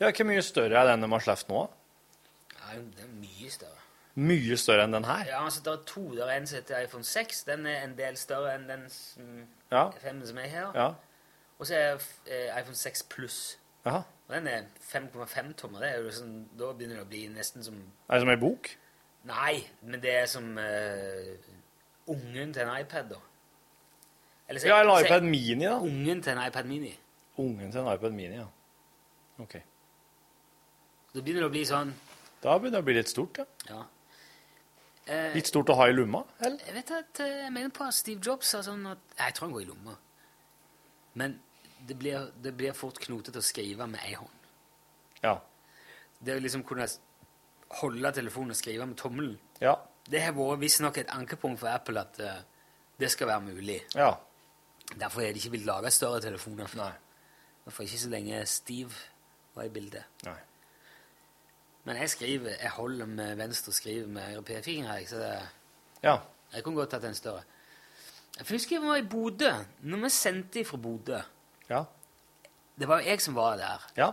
Ja, 0.00 0.10
Hvor 0.10 0.24
mye 0.28 0.42
større 0.42 0.78
er 0.80 0.86
den 0.92 1.02
de 1.02 1.08
har 1.10 1.20
sluppet 1.24 1.48
nå? 1.48 1.62
Ja, 2.58 2.74
det 2.78 3.04
er 3.06 3.12
mye 3.20 3.50
større. 3.50 3.74
Mye 4.18 4.56
større 4.58 4.84
enn 4.84 4.92
den 4.96 5.04
her? 5.06 5.24
Ja, 5.30 5.44
altså, 5.44 5.60
det 5.64 5.72
er 5.72 5.82
to. 5.86 6.02
Det 6.14 6.24
er 6.26 6.32
en 6.34 6.46
som 6.46 6.58
heter 6.58 6.80
iPhone 6.84 7.04
6. 7.04 7.42
Den 7.46 7.66
er 7.70 7.84
en 7.86 7.94
del 7.98 8.16
større 8.18 8.54
enn 8.58 8.66
den 8.68 8.88
som, 8.90 9.46
Ja. 9.70 9.90
femmen 10.02 10.26
som 10.26 10.38
er 10.38 10.48
her. 10.50 10.72
Ja. 10.74 10.88
Og 11.58 11.66
så 11.66 11.74
er 11.74 12.02
eh, 12.26 12.60
iPhone 12.60 12.76
6 12.76 13.02
Pluss. 13.10 13.58
Og 13.84 14.04
den 14.34 14.46
er 14.46 14.62
5,5 14.92 15.54
tommer. 15.56 15.80
Det 15.80 15.88
er 15.88 16.02
jo 16.02 16.10
sånn, 16.12 16.34
da 16.58 16.72
begynner 16.72 16.98
det 17.00 17.04
å 17.06 17.08
bli 17.08 17.22
nesten 17.32 17.64
som 17.64 17.78
Er 18.08 18.18
det 18.18 18.20
som 18.26 18.30
ei 18.34 18.36
bok? 18.42 18.68
Nei, 19.24 19.54
men 19.82 20.00
det 20.02 20.12
er 20.14 20.26
som 20.30 20.50
eh, 20.58 21.38
ungen 22.08 22.52
til 22.54 22.62
en 22.62 22.72
iPad, 22.80 23.10
da. 23.10 23.18
Eller 24.48 24.66
Ja, 24.66 24.80
en 24.82 25.04
iPad 25.04 25.22
Mini, 25.22 25.64
da. 25.64 25.76
Ungen 25.84 26.22
til 26.22 26.32
en 26.32 26.40
iPad 26.46 26.64
Mini. 26.66 26.94
Ungen 27.38 27.70
til 27.72 27.80
en 27.80 27.92
iPad 27.94 28.12
Mini, 28.16 28.36
ja. 28.36 28.46
Ok. 29.38 29.54
Da 31.14 31.20
begynner 31.20 31.44
det 31.44 31.48
å 31.48 31.54
bli 31.54 31.64
sånn 31.68 31.92
Da 32.42 32.56
begynner 32.58 32.78
det 32.78 32.82
å 32.82 32.86
bli 32.88 32.94
litt 32.98 33.08
stort, 33.12 33.38
ja. 33.38 33.44
Ja. 33.68 33.84
Eh, 35.08 35.34
Litt 35.34 35.46
stort 35.48 35.70
å 35.72 35.74
ha 35.78 35.86
i 35.88 35.92
lomma, 35.96 36.20
eller? 36.44 36.60
Jeg 36.66 36.74
vet 36.74 36.90
at 36.92 37.20
eh, 37.24 37.36
jeg 37.44 37.52
mener 37.54 37.70
på 37.72 37.84
at 37.86 37.94
Steve 37.96 38.20
Jobs 38.24 38.50
sa 38.52 38.60
sånn 38.62 38.84
at 38.90 38.98
Jeg 39.18 39.34
tror 39.34 39.46
han 39.48 39.54
går 39.56 39.62
i 39.62 39.68
lomma. 39.70 39.94
Men 41.14 41.38
det 41.88 41.96
blir, 41.98 42.26
det 42.42 42.52
blir 42.56 42.72
fort 42.76 42.98
knotete 43.00 43.40
å 43.40 43.44
skrive 43.44 43.86
med 43.88 44.00
ei 44.04 44.14
hånd. 44.18 44.48
Ja. 45.22 45.38
Det 46.20 46.34
å 46.36 46.42
liksom 46.42 46.62
kunne 46.66 46.86
holde 47.80 48.12
telefonen 48.12 48.50
og 48.52 48.56
skrive 48.58 48.86
med 48.86 48.96
tommelen, 49.00 49.38
Ja. 49.60 49.76
Det 50.10 50.22
har 50.22 50.32
vært 50.32 50.60
visstnok 50.62 50.98
et 50.98 51.10
ankepunkt 51.12 51.60
for 51.60 51.68
Apple 51.68 52.00
at 52.00 52.20
eh, 52.20 52.40
det 53.00 53.10
skal 53.12 53.26
være 53.28 53.40
mulig. 53.40 53.80
Ja. 53.94 54.14
Derfor 54.98 55.20
har 55.20 55.32
de 55.32 55.38
ikke 55.42 55.50
villet 55.50 55.66
lage 55.68 55.90
større 55.92 56.20
telefoner. 56.24 56.70
Nei. 56.76 56.92
Derfor 57.64 57.82
ikke 57.84 57.98
så 58.00 58.08
lenge 58.08 58.46
Steve 58.46 58.92
var 59.54 59.64
i 59.68 59.68
bildet. 59.74 60.04
Nei. 60.24 60.38
Men 61.84 61.96
jeg 62.02 62.10
skriver, 62.10 62.56
jeg 62.60 62.70
holder 62.70 63.06
med 63.06 63.36
venstre 63.36 63.70
og 63.70 63.74
skriver 63.74 64.08
med 64.12 64.22
høyre 64.32 64.42
p-finger, 64.42 65.04
så 65.08 65.16
det, 65.22 65.48
Ja. 66.02 66.16
jeg 66.52 66.64
kunne 66.64 66.76
godt 66.76 66.90
tatt 66.90 67.04
en 67.04 67.14
større. 67.14 67.42
Jeg 68.38 68.46
husker 68.50 68.76
jeg 68.76 68.82
var 68.88 68.96
i 68.96 69.02
Bodø, 69.08 69.52
når 69.80 70.02
vi 70.02 70.08
sendte 70.10 70.64
fra 70.64 70.76
Bodø. 70.76 71.20
Ja. 71.70 71.84
Det 72.78 72.88
var 72.88 73.00
jo 73.00 73.06
jeg 73.08 73.20
som 73.20 73.34
var 73.34 73.56
der, 73.56 73.86
Ja. 73.96 74.10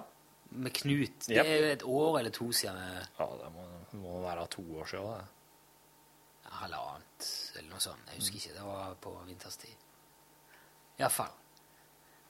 med 0.52 0.72
Knut. 0.74 1.20
Det 1.28 1.36
Jep. 1.36 1.46
er 1.46 1.56
jo 1.58 1.72
et 1.74 1.84
år 1.84 2.18
eller 2.20 2.32
to 2.32 2.52
siden. 2.52 2.78
ja 3.20 3.26
det 3.26 3.52
må, 3.54 3.66
må 4.00 4.22
være 4.22 4.48
to 4.48 4.62
år 4.80 4.86
siden. 4.86 5.06
Det. 5.06 5.26
Halvannet, 6.62 7.28
eller 7.56 7.72
noe 7.72 7.84
sånt. 7.84 8.12
Jeg 8.12 8.22
husker 8.22 8.40
ikke, 8.40 8.56
det 8.58 8.66
var 8.68 8.96
på 9.02 9.14
vinterstid. 9.28 9.84
Iallfall. 11.00 11.34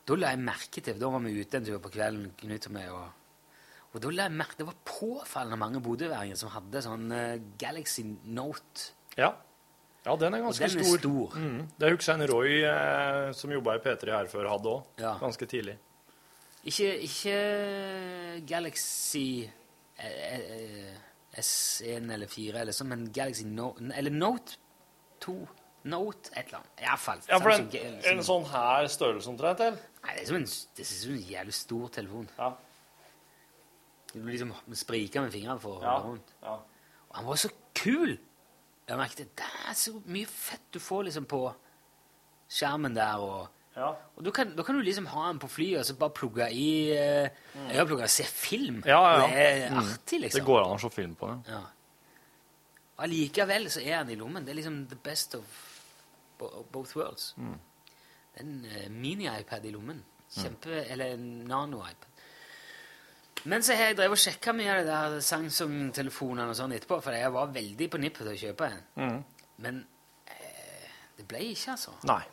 Da 0.05 0.17
la 0.19 0.33
jeg 0.33 0.41
merke 0.45 0.83
til, 0.85 0.99
da 1.01 1.09
var 1.09 1.23
vi 1.23 1.33
ute 1.39 1.59
en 1.59 1.65
tur 1.65 1.79
på 1.81 1.91
kvelden, 1.95 2.27
Knut 2.37 2.67
og 2.69 2.75
meg, 2.75 2.91
og, 2.93 3.55
og 3.93 4.03
da 4.03 4.11
la 4.13 4.27
jeg 4.27 4.37
merke 4.37 4.59
det 4.59 4.67
var 4.67 4.77
påfallende 4.85 5.57
mange 5.61 5.81
bodøværinger 5.85 6.37
som 6.37 6.53
hadde 6.53 6.83
sånn 6.85 7.09
uh, 7.09 7.39
Galaxy 7.61 8.05
Note. 8.05 8.91
Ja. 9.17 9.31
ja, 10.05 10.15
den 10.21 10.37
er 10.37 10.45
ganske 10.45 10.69
den 10.69 10.83
er 10.83 10.85
stor. 10.85 11.01
stor. 11.01 11.39
Mm. 11.41 11.59
Det 11.81 11.91
husker 11.95 12.11
jeg 12.13 12.21
en 12.21 12.31
Roy 12.33 12.55
eh, 12.69 13.31
som 13.37 13.53
jobba 13.55 13.77
i 13.77 13.83
P3 13.85 14.13
her 14.13 14.29
før, 14.29 14.51
hadde 14.51 14.73
òg. 14.75 14.93
Ja. 15.01 15.15
Ganske 15.21 15.49
tidlig. 15.49 15.77
Ikke, 16.65 16.89
ikke 17.05 17.35
Galaxy 18.49 19.45
eh, 19.45 20.37
eh, 20.37 20.95
S1 21.41 22.11
eller 22.13 22.27
4 22.31 22.59
eller 22.61 22.71
sånn, 22.75 22.87
men 22.93 23.07
Galaxy 23.11 23.43
Note 23.45 23.83
Eller 23.95 24.11
Note 24.11 24.55
2 25.25 25.35
Note 25.85 26.31
et 26.33 26.47
eller 26.47 26.57
annet. 26.63 26.79
Iallfall. 26.81 27.19
Ja, 27.29 27.37
for 27.37 27.51
en, 27.53 27.67
G- 27.69 27.81
en 28.09 28.21
sånn 28.25 28.45
her 28.49 28.87
størrelse 28.89 29.29
omtrent? 29.29 29.59
Nei, 29.59 30.13
det 30.15 30.23
er 30.23 30.29
som 30.31 30.37
en, 30.39 30.47
det 30.75 30.81
er 30.81 30.87
som 30.89 31.11
en 31.13 31.25
jævlig 31.29 31.53
stor 31.53 31.91
telefon. 31.93 32.29
Ja. 32.39 32.47
Du 34.15 34.23
liksom 34.25 34.53
spriker 34.79 35.21
med 35.25 35.33
fingrene 35.35 35.59
for 35.61 35.77
å 35.77 35.83
Ja. 35.83 35.91
holde 35.99 36.07
rundt. 36.15 36.33
ja. 36.41 36.55
Og 37.09 37.15
han 37.19 37.25
var 37.25 37.35
så 37.35 37.49
kul! 37.75 38.17
Jeg 38.87 38.97
merket 38.97 39.35
det 39.37 39.45
er 39.69 39.73
så 39.73 39.93
mye 40.05 40.25
fett 40.29 40.61
du 40.71 40.79
får 40.79 41.03
liksom 41.07 41.25
på 41.25 41.53
skjermen 42.49 42.93
der. 42.95 43.17
Og, 43.17 43.47
Ja. 43.75 43.89
og 44.15 44.23
da, 44.23 44.31
kan, 44.31 44.53
da 44.55 44.63
kan 44.63 44.77
du 44.77 44.81
liksom 44.87 45.05
ha 45.11 45.25
den 45.27 45.39
på 45.43 45.49
flyet 45.51 45.79
og 45.81 45.85
så 45.85 45.95
bare 45.99 46.13
plugge 46.15 46.45
i 46.55 46.67
eh, 46.95 47.27
Jeg 47.67 47.75
har 47.81 47.85
plugga 47.89 48.07
se 48.07 48.23
film. 48.23 48.77
Ja, 48.87 49.01
ja, 49.03 49.17
ja. 49.19 49.27
Det 49.27 49.47
er 49.65 49.69
Mm. 49.71 49.77
artig, 49.81 50.19
liksom. 50.21 50.39
Det 50.39 50.45
går 50.47 50.61
an 50.63 50.77
å 50.77 50.79
se 50.79 50.89
film 50.95 51.15
på 51.19 51.27
det. 51.33 51.57
Allikevel 53.03 53.67
så 53.69 53.81
er 53.83 54.03
den 54.05 54.13
i 54.15 54.19
lommen. 54.19 54.45
Det 54.45 54.53
er 54.53 54.59
liksom 54.61 54.85
the 54.87 54.95
best 55.03 55.35
of 55.35 55.43
both 56.71 56.95
worlds. 56.95 57.33
Mm. 57.37 57.57
En 58.39 58.65
eh, 58.65 58.89
mini-iPad 58.91 59.65
i 59.65 59.71
lommen. 59.71 60.03
Kjempe, 60.35 60.85
Eller 60.91 61.13
en 61.13 61.27
nano-iPad. 61.47 62.11
Men 63.45 63.61
så 63.63 63.75
har 63.77 63.91
jeg 63.91 63.97
drevet 63.99 64.15
og 64.17 64.17
sjekka 64.23 64.53
mye 64.57 64.71
av 64.71 64.79
det 64.79 64.87
der 64.89 65.19
Samsung-telefonene 65.21 66.47
og 66.49 66.55
sånn 66.57 66.73
etterpå, 66.73 66.97
for 67.03 67.13
jeg 67.13 67.31
var 67.35 67.51
veldig 67.53 67.89
på 67.93 67.99
nippet 68.01 68.23
til 68.25 68.31
å 68.31 68.39
kjøpe 68.41 68.69
en. 68.71 68.81
Mm. 68.97 69.19
Men 69.61 69.83
eh, 70.31 70.87
det 71.19 71.27
ble 71.29 71.43
ikke, 71.51 71.75
altså. 71.75 71.93
Nei. 72.09 72.23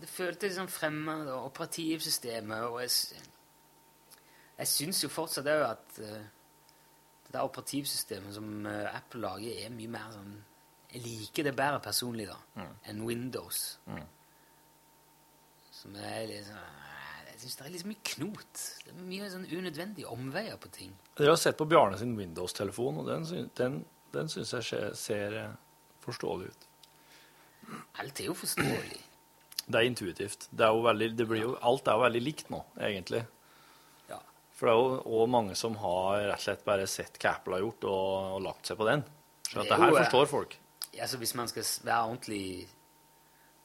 Det, 0.00 0.08
føltes 0.08 0.50
liksom 0.50 0.68
fremmed, 0.68 1.28
og 1.32 1.50
operativsystemet 1.50 2.66
og 2.68 2.80
Jeg, 2.82 2.90
jeg 4.58 4.68
syns 4.68 5.02
jo 5.04 5.10
fortsatt 5.12 5.48
òg 5.50 5.64
at 5.66 5.98
eh, 6.04 6.22
det 7.26 7.34
der 7.34 7.46
operativsystemet 7.46 8.34
som 8.34 8.66
eh, 8.66 8.96
Apple 8.96 9.20
lager, 9.22 9.64
er 9.64 9.74
mye 9.74 9.90
mer 9.90 10.08
sånn 10.14 10.38
Jeg 10.90 11.04
liker 11.04 11.46
det 11.46 11.54
bedre 11.54 11.78
personlig 11.84 12.26
da 12.26 12.38
enn 12.90 13.04
Windows. 13.06 13.78
Mm. 13.86 14.06
Som 15.80 15.94
er 15.96 16.24
liksom 16.26 16.64
Jeg 17.30 17.38
syns 17.44 17.56
det 17.56 17.66
er 17.66 17.74
litt 17.76 17.86
mye 17.88 18.08
knot. 18.14 18.64
Det 18.84 18.94
er 18.94 19.04
mye 19.12 19.28
sånn 19.32 19.46
unødvendige 19.48 20.10
omveier 20.10 20.58
på 20.60 20.72
ting. 20.74 20.96
Dere 21.16 21.36
har 21.36 21.40
sett 21.40 21.56
på 21.56 21.68
Bjarne 21.70 21.96
sin 22.00 22.16
Windows-telefon, 22.18 23.00
og 23.00 23.06
den, 23.08 23.48
den, 23.56 23.78
den 24.12 24.28
syns 24.28 24.52
jeg 24.58 24.66
ser, 24.66 24.90
ser 24.98 25.38
forståelig 26.04 26.50
ut. 26.50 26.66
Alt 28.02 28.20
er 28.20 28.28
jo 28.28 28.34
forståelig. 28.36 29.00
Det 29.70 29.78
er 29.80 29.86
intuitivt. 29.88 30.48
Det 30.50 30.64
er 30.66 30.72
jo 30.74 30.82
veldig, 30.84 31.08
det 31.16 31.26
blir 31.30 31.42
jo, 31.44 31.52
alt 31.70 31.86
er 31.88 31.98
jo 31.98 32.02
veldig 32.06 32.22
likt 32.24 32.50
nå, 32.50 32.60
egentlig. 32.88 33.20
Ja. 34.10 34.18
For 34.58 34.66
det 34.66 34.74
er 34.74 34.80
jo 34.80 35.00
også 35.20 35.30
mange 35.30 35.54
som 35.58 35.76
har 35.82 36.24
rett 36.30 36.38
og 36.40 36.44
slett 36.46 36.64
bare 36.66 36.86
sett 36.90 37.18
hva 37.22 37.36
Apple 37.36 37.54
har 37.58 37.64
gjort, 37.64 37.86
og, 37.90 38.06
og 38.36 38.44
lagt 38.48 38.70
seg 38.70 38.80
på 38.80 38.88
den. 38.90 39.04
Så 39.46 39.56
Det 39.58 39.64
at 39.64 39.72
det 39.74 39.80
her 39.84 39.92
eh, 39.94 39.98
forstår 40.04 40.30
folk. 40.30 40.56
Altså, 41.00 41.18
hvis 41.22 41.34
man 41.38 41.48
skal 41.50 41.66
være 41.86 42.06
ordentlig 42.10 42.42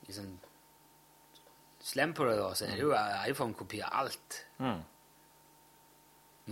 liksom, 0.07 0.27
slem 1.85 2.13
på 2.17 2.25
det, 2.29 2.35
da, 2.39 2.51
så 2.57 2.65
er 2.69 2.75
det 2.77 2.85
jo 2.85 2.93
iPhone 3.31 3.57
kopier 3.57 3.89
alt 3.91 4.41
Mm. 4.61 4.83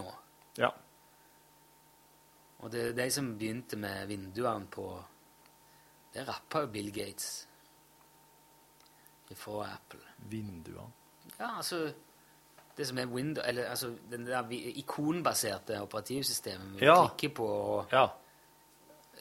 nå. 0.01 0.09
Ja. 0.59 0.69
Og 2.63 2.71
det 2.71 2.81
er 2.89 2.93
de 2.97 3.05
som 3.11 3.33
begynte 3.37 3.77
med 3.79 4.07
vinduene 4.07 4.67
på 4.71 4.85
Det 6.13 6.23
rappa 6.27 6.61
jo 6.63 6.67
Bill 6.71 6.91
Gates 6.93 7.47
fra 9.35 9.65
Apple. 9.73 9.99
Vinduene. 10.29 10.91
Ja, 11.39 11.57
altså 11.57 11.93
Det 12.77 12.87
som 12.87 12.97
er 12.97 13.05
window, 13.05 13.43
eller 13.45 13.67
altså 13.69 13.91
den 14.09 14.25
der 14.25 14.47
ikonbaserte 14.49 15.75
operativsystemet 15.83 16.79
vi 16.79 16.85
Ja. 16.85 16.95
klikker 17.07 17.35
på 17.35 17.45
og 17.47 17.85
Ja. 17.91 18.07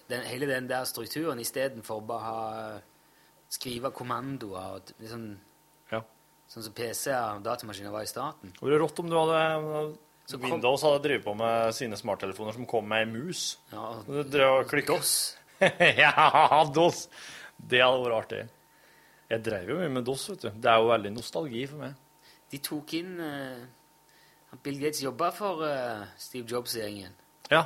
den, 0.09 0.23
hele 0.25 0.47
den 0.47 0.69
der 0.69 0.85
strukturen 0.85 1.39
istedenfor 1.39 2.01
bare 2.07 2.21
ha 2.21 2.79
skrive 3.51 3.91
kommandoer 3.91 4.57
og 4.79 4.81
liksom, 4.99 5.39
ja. 5.93 6.01
Sånn 6.49 6.63
som 6.65 6.73
PC-er 6.73 7.37
og 7.37 7.43
datamaskiner 7.45 7.91
var 7.91 8.03
i 8.03 8.07
starten. 8.07 8.53
Det 8.53 8.63
ville 8.63 8.79
rått 8.81 8.99
om 9.01 9.09
du 9.11 9.17
hadde 9.17 9.97
Så 10.27 10.39
Windows 10.41 10.83
hadde 10.83 11.03
drevet 11.03 11.25
på 11.25 11.35
med 11.37 11.75
sine 11.75 11.97
smarttelefoner 11.97 12.53
som 12.55 12.65
kom 12.67 12.87
med 12.89 12.99
ei 13.07 13.13
mus. 13.13 13.59
Ja, 13.73 13.79
og 13.99 14.07
Du 14.07 14.23
drev 14.23 14.61
og 14.61 14.69
klikka. 14.71 14.95
DOS. 14.97 15.37
ja, 15.99 16.65
DOS! 16.73 17.09
Det 17.59 17.81
hadde 17.83 18.05
vært 18.07 18.17
artig. 18.25 18.49
Jeg 19.33 19.41
drev 19.47 19.71
jo 19.73 19.77
mye 19.81 19.89
med 19.95 20.05
DOS, 20.05 20.27
vet 20.35 20.43
du. 20.45 20.49
Det 20.61 20.69
er 20.71 20.81
jo 20.83 20.91
veldig 20.91 21.13
nostalgi 21.15 21.63
for 21.71 21.81
meg. 21.87 21.95
De 22.53 22.59
tok 22.61 22.93
inn 22.99 23.15
uh, 23.17 24.57
Bill 24.63 24.77
Gates 24.83 25.01
jobba 25.03 25.31
for 25.33 25.63
uh, 25.65 26.03
Steve 26.21 26.45
Jobs-gjengen. 26.51 27.15
Ja. 27.49 27.63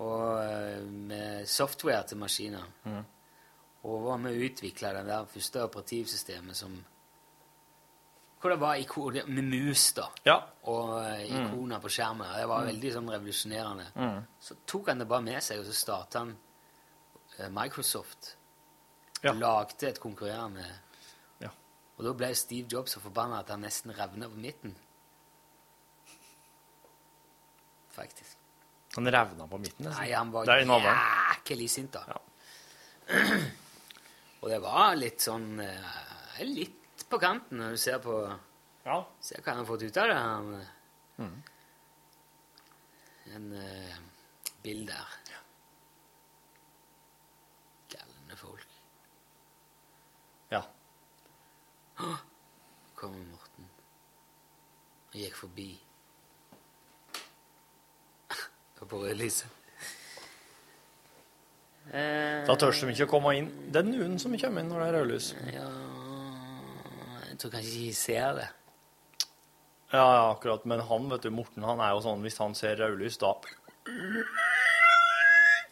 Og 0.00 0.22
uh, 0.40 0.86
med 1.10 1.44
software 1.52 2.06
til 2.08 2.16
maskiner. 2.22 2.64
Mm. 2.88 3.02
Og 3.84 4.00
var 4.06 4.16
med 4.22 4.32
å 4.38 4.46
utvikle 4.48 4.94
det 4.96 5.04
der 5.10 5.28
første 5.28 5.66
operativsystemet 5.66 6.56
som 6.56 6.78
Hvor 8.42 8.50
det 8.50 8.58
var 8.58 8.74
ikon, 8.80 9.20
med 9.28 9.44
mus, 9.46 9.92
da. 9.94 10.08
Ja. 10.26 10.38
Og 10.66 10.96
ikoner 10.98 11.28
Mm. 11.28 11.52
ikoner 11.52 11.78
på 11.84 11.88
skjermen. 11.94 12.26
Det 12.38 12.48
var 12.48 12.60
Mm. 12.64 12.66
veldig 12.72 12.92
sånn 12.92 13.10
revolusjonerende. 13.12 13.84
Mm. 13.94 14.24
Så 14.40 14.56
tok 14.66 14.88
han 14.88 14.98
det 14.98 15.06
bare 15.08 15.22
med 15.22 15.42
seg, 15.42 15.60
og 15.60 15.66
så 15.66 15.72
starta 15.72 16.18
han 16.18 16.36
Microsoft. 17.54 18.36
Ja. 19.22 19.32
Lagde 19.38 19.88
et 19.88 20.00
konkurrerende 20.02 20.64
Ja. 21.40 21.50
Og 21.96 22.04
da 22.04 22.12
ble 22.18 22.34
Steve 22.34 22.68
Jobs 22.72 22.96
så 22.96 23.00
forbanna 23.00 23.38
at 23.42 23.50
han 23.54 23.62
nesten 23.62 23.94
revna 23.94 24.28
på 24.28 24.40
midten. 24.42 24.74
Faktisk. 27.92 28.36
Han 28.96 29.08
revna 29.08 29.46
på 29.48 29.58
midten. 29.58 29.84
nesten. 29.86 30.02
Nei, 30.02 30.12
han 30.12 30.32
var 30.32 30.46
jæklig 30.46 31.70
sint, 31.70 31.92
da. 31.94 32.18
og 34.42 34.48
det 34.50 34.60
var 34.62 34.94
litt 34.96 35.20
sånn 35.20 35.60
eh, 35.60 36.42
Litt 36.46 37.04
på 37.10 37.18
kanten 37.20 37.58
når 37.60 37.74
du 37.76 37.80
ser 37.82 37.98
på 38.02 38.14
Ja. 38.84 38.98
Ser 39.20 39.42
hva 39.42 39.52
han 39.52 39.60
har 39.62 39.68
fått 39.68 39.82
ut 39.86 39.96
av 40.02 40.08
det. 40.10 40.20
Han, 40.20 40.54
eh, 40.60 40.70
Mm. 41.22 41.42
En 43.36 43.52
uh, 43.52 43.96
bil 44.64 44.86
der. 44.88 45.12
Galne 47.92 48.36
folk. 48.36 48.66
Ja. 50.50 50.62
Kommer 52.98 53.24
Morten. 53.30 53.66
Han 55.12 55.20
gikk 55.22 55.36
forbi. 55.36 55.70
Og 58.82 58.88
på 58.90 58.98
rødlyset. 59.04 59.46
Eh, 61.92 62.42
Da 62.46 62.54
tør 62.58 62.72
de 62.74 62.90
ikke 62.94 63.06
å 63.06 63.10
komme 63.10 63.34
inn. 63.38 63.50
Det 63.70 63.82
er 63.82 63.86
noen 63.88 64.18
som 64.18 64.34
kommer 64.38 64.62
inn 64.62 64.70
når 64.70 64.80
det 64.82 64.88
er 64.88 64.96
rødlys. 64.98 65.28
Ja 65.52 65.68
Jeg 67.28 67.38
tror 67.38 67.54
kanskje 67.54 67.70
ikke 67.72 67.86
de 67.88 67.94
ser 67.98 68.34
det. 68.38 68.48
Ja, 69.92 70.02
ja, 70.02 70.22
akkurat. 70.32 70.64
Men 70.66 70.80
han, 70.88 71.08
vet 71.10 71.22
du, 71.26 71.30
Morten, 71.34 71.62
han 71.66 71.80
er 71.84 71.92
jo 71.94 72.02
sånn 72.04 72.22
hvis 72.24 72.38
han 72.40 72.54
ser 72.58 72.78
rødlys, 72.80 73.18
da 73.22 73.34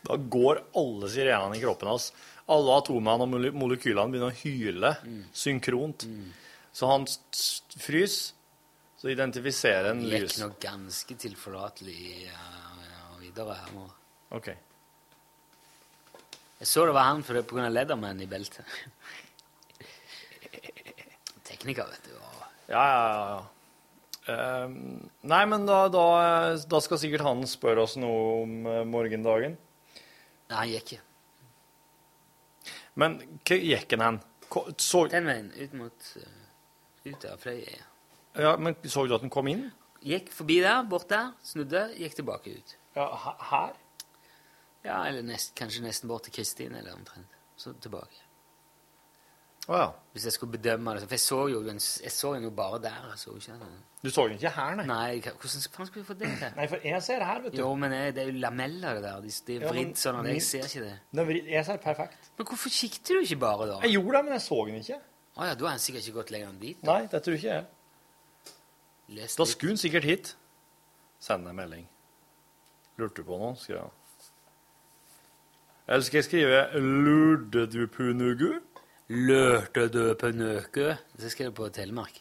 Da 0.06 0.16
går 0.16 0.62
alle 0.76 1.10
sirenene 1.12 1.56
i 1.58 1.62
kroppen 1.62 1.88
hans. 1.92 2.10
Alle 2.50 2.76
atomene 2.80 3.26
og 3.26 3.58
molekylene 3.60 4.10
begynner 4.10 4.32
å 4.32 4.40
hyle 4.40 4.92
synkront. 5.36 6.06
Så 6.74 6.88
han 6.90 7.06
fryser, 7.06 8.34
så 9.00 9.08
identifiserer 9.08 9.92
han 9.92 10.02
Det 10.04 10.18
gikk 10.26 10.40
noe 10.42 10.58
ganske 10.60 11.14
tilforlatelig 11.22 12.00
ja, 12.26 12.42
videre 13.22 13.56
her 13.56 13.70
nå. 13.72 13.86
OK. 14.36 14.50
Jeg 16.60 16.68
så 16.68 16.84
det 16.84 16.92
var 16.92 17.08
han 17.08 17.22
for 17.24 17.38
det 17.38 17.46
av 17.48 17.72
Leatherman 17.72 18.20
i 18.20 18.28
beltet. 18.28 18.66
Tekniker, 21.48 21.88
vet 21.88 22.10
du. 22.10 22.18
Og 22.18 22.44
Ja, 22.74 22.84
ja, 22.84 23.00
ja. 23.00 23.24
ja. 23.30 23.40
Ehm, 24.30 25.08
nei, 25.26 25.40
men 25.48 25.64
da, 25.66 25.86
da, 25.92 26.04
da 26.68 26.80
skal 26.84 27.00
sikkert 27.00 27.24
han 27.24 27.40
spørre 27.48 27.86
oss 27.86 27.96
noe 28.00 28.42
om 28.42 28.66
eh, 28.68 28.82
morgendagen. 28.88 29.56
Nei, 30.50 30.58
han 30.58 30.72
gikk 30.74 30.92
ikke. 30.92 31.06
Men 32.98 33.18
hva 33.46 33.56
gikk 33.56 33.90
den 33.92 34.02
hen? 34.04 34.20
Så, 34.82 35.04
Den 35.06 35.28
veien, 35.30 35.52
ut 35.54 35.74
mot 35.78 36.08
uh, 36.18 36.30
Ut 37.06 37.24
av 37.30 37.38
Frøya. 37.38 37.84
ja, 38.36 38.56
men 38.58 38.74
så 38.84 39.04
du 39.06 39.14
at 39.14 39.22
den 39.22 39.30
kom 39.30 39.46
inn? 39.48 39.68
Gikk 40.02 40.32
forbi 40.32 40.58
der, 40.64 40.82
bort 40.88 41.08
der, 41.12 41.30
snudde, 41.44 41.84
gikk 41.96 42.16
tilbake 42.18 42.56
ut. 42.56 42.74
Ja, 42.96 43.06
her? 43.50 43.76
Ja, 44.84 45.04
eller 45.06 45.22
nest, 45.22 45.52
kanskje 45.54 45.84
nesten 45.84 46.08
bort 46.08 46.24
til 46.26 46.34
Kristin, 46.38 46.74
eller 46.74 46.96
omtrent. 46.96 47.30
Så 47.56 47.72
tilbake. 47.78 48.24
Å 49.68 49.76
ja. 49.76 49.88
Hvis 50.14 50.24
jeg 50.24 50.32
skulle 50.32 50.52
bedømme 50.56 50.94
det. 50.96 51.02
For 51.04 51.14
jeg 51.14 51.20
så 51.22 51.38
jo 51.52 51.58
jeg 51.68 52.10
så 52.12 52.32
den 52.34 52.42
jo 52.48 52.50
bare 52.50 52.78
der. 52.82 53.02
Jeg 53.12 53.18
så 53.20 53.34
ikke. 53.36 53.58
Du 54.02 54.08
så 54.10 54.24
den 54.26 54.38
ikke 54.38 54.50
her, 54.56 54.74
nei? 54.80 54.86
Nei, 54.88 55.20
hvordan 55.20 55.62
faen 55.76 55.86
skulle 55.86 56.02
vi 56.02 56.06
få 56.08 56.14
det 56.18 56.30
til? 56.40 56.54
Nei, 56.56 56.66
for 56.66 56.86
jeg 56.88 57.02
ser 57.04 57.18
det 57.20 57.26
her, 57.28 57.40
vet 57.44 57.52
du. 57.52 57.58
Jo, 57.60 57.68
men 57.78 57.92
jeg, 57.92 58.14
det 58.16 58.22
er 58.24 58.30
jo 58.32 58.38
lameller, 58.40 58.94
det 58.94 59.02
der. 59.04 59.20
De, 59.20 59.34
de 59.46 59.56
er 59.58 59.66
Ja, 59.66 59.84
sånn 60.00 60.18
at 60.18 60.24
min- 60.24 60.34
jeg 60.38 60.42
ser 60.48 60.64
ikke 60.66 60.82
det. 60.86 60.96
Den 61.12 61.30
Jeg 61.52 61.64
ser 61.68 61.76
perfekt. 61.84 62.30
Men 62.38 62.46
hvorfor 62.46 62.72
kikket 62.74 63.04
du 63.12 63.20
ikke 63.20 63.38
bare, 63.44 63.66
da? 63.68 63.78
Jeg 63.84 63.92
gjorde 63.98 64.16
det, 64.16 64.24
men 64.24 64.32
jeg 64.32 64.42
så 64.48 64.58
den 64.66 64.80
ikke. 64.80 64.98
Å 65.36 65.46
ja, 65.46 65.54
da 65.54 65.64
har 65.68 65.70
han 65.76 65.78
sikkert 65.84 66.08
ikke 66.08 66.16
gått 66.18 66.30
lenger 66.34 66.48
enn 66.48 66.58
dit. 66.60 66.82
Nei, 66.82 67.00
det 67.12 67.22
tror 67.22 67.36
ikke 67.36 67.52
jeg. 67.54 67.64
Lest 69.20 69.38
Da 69.38 69.44
skulle 69.44 69.70
han 69.76 69.82
sikkert 69.84 70.04
hit. 70.08 70.34
Send 71.20 71.46
en 71.46 71.56
melding. 71.56 71.86
Lurte 72.98 73.20
du 73.22 73.28
på 73.28 73.38
noe? 73.38 73.54
skrev 73.60 73.84
han. 73.84 73.90
Eller 75.90 76.02
skal 76.06 76.18
jeg 76.22 76.24
skrive 76.28 76.58
lurte 76.80 77.66
du 77.70 77.86
på 77.90 78.10
noe? 78.14 78.60
Lørte 79.10 79.88
du 79.90 80.14
på 80.14 80.28
nøke? 80.30 80.92
Det 81.18 81.32
jeg 81.34 81.50
på 81.54 81.66
Telemark. 81.74 82.20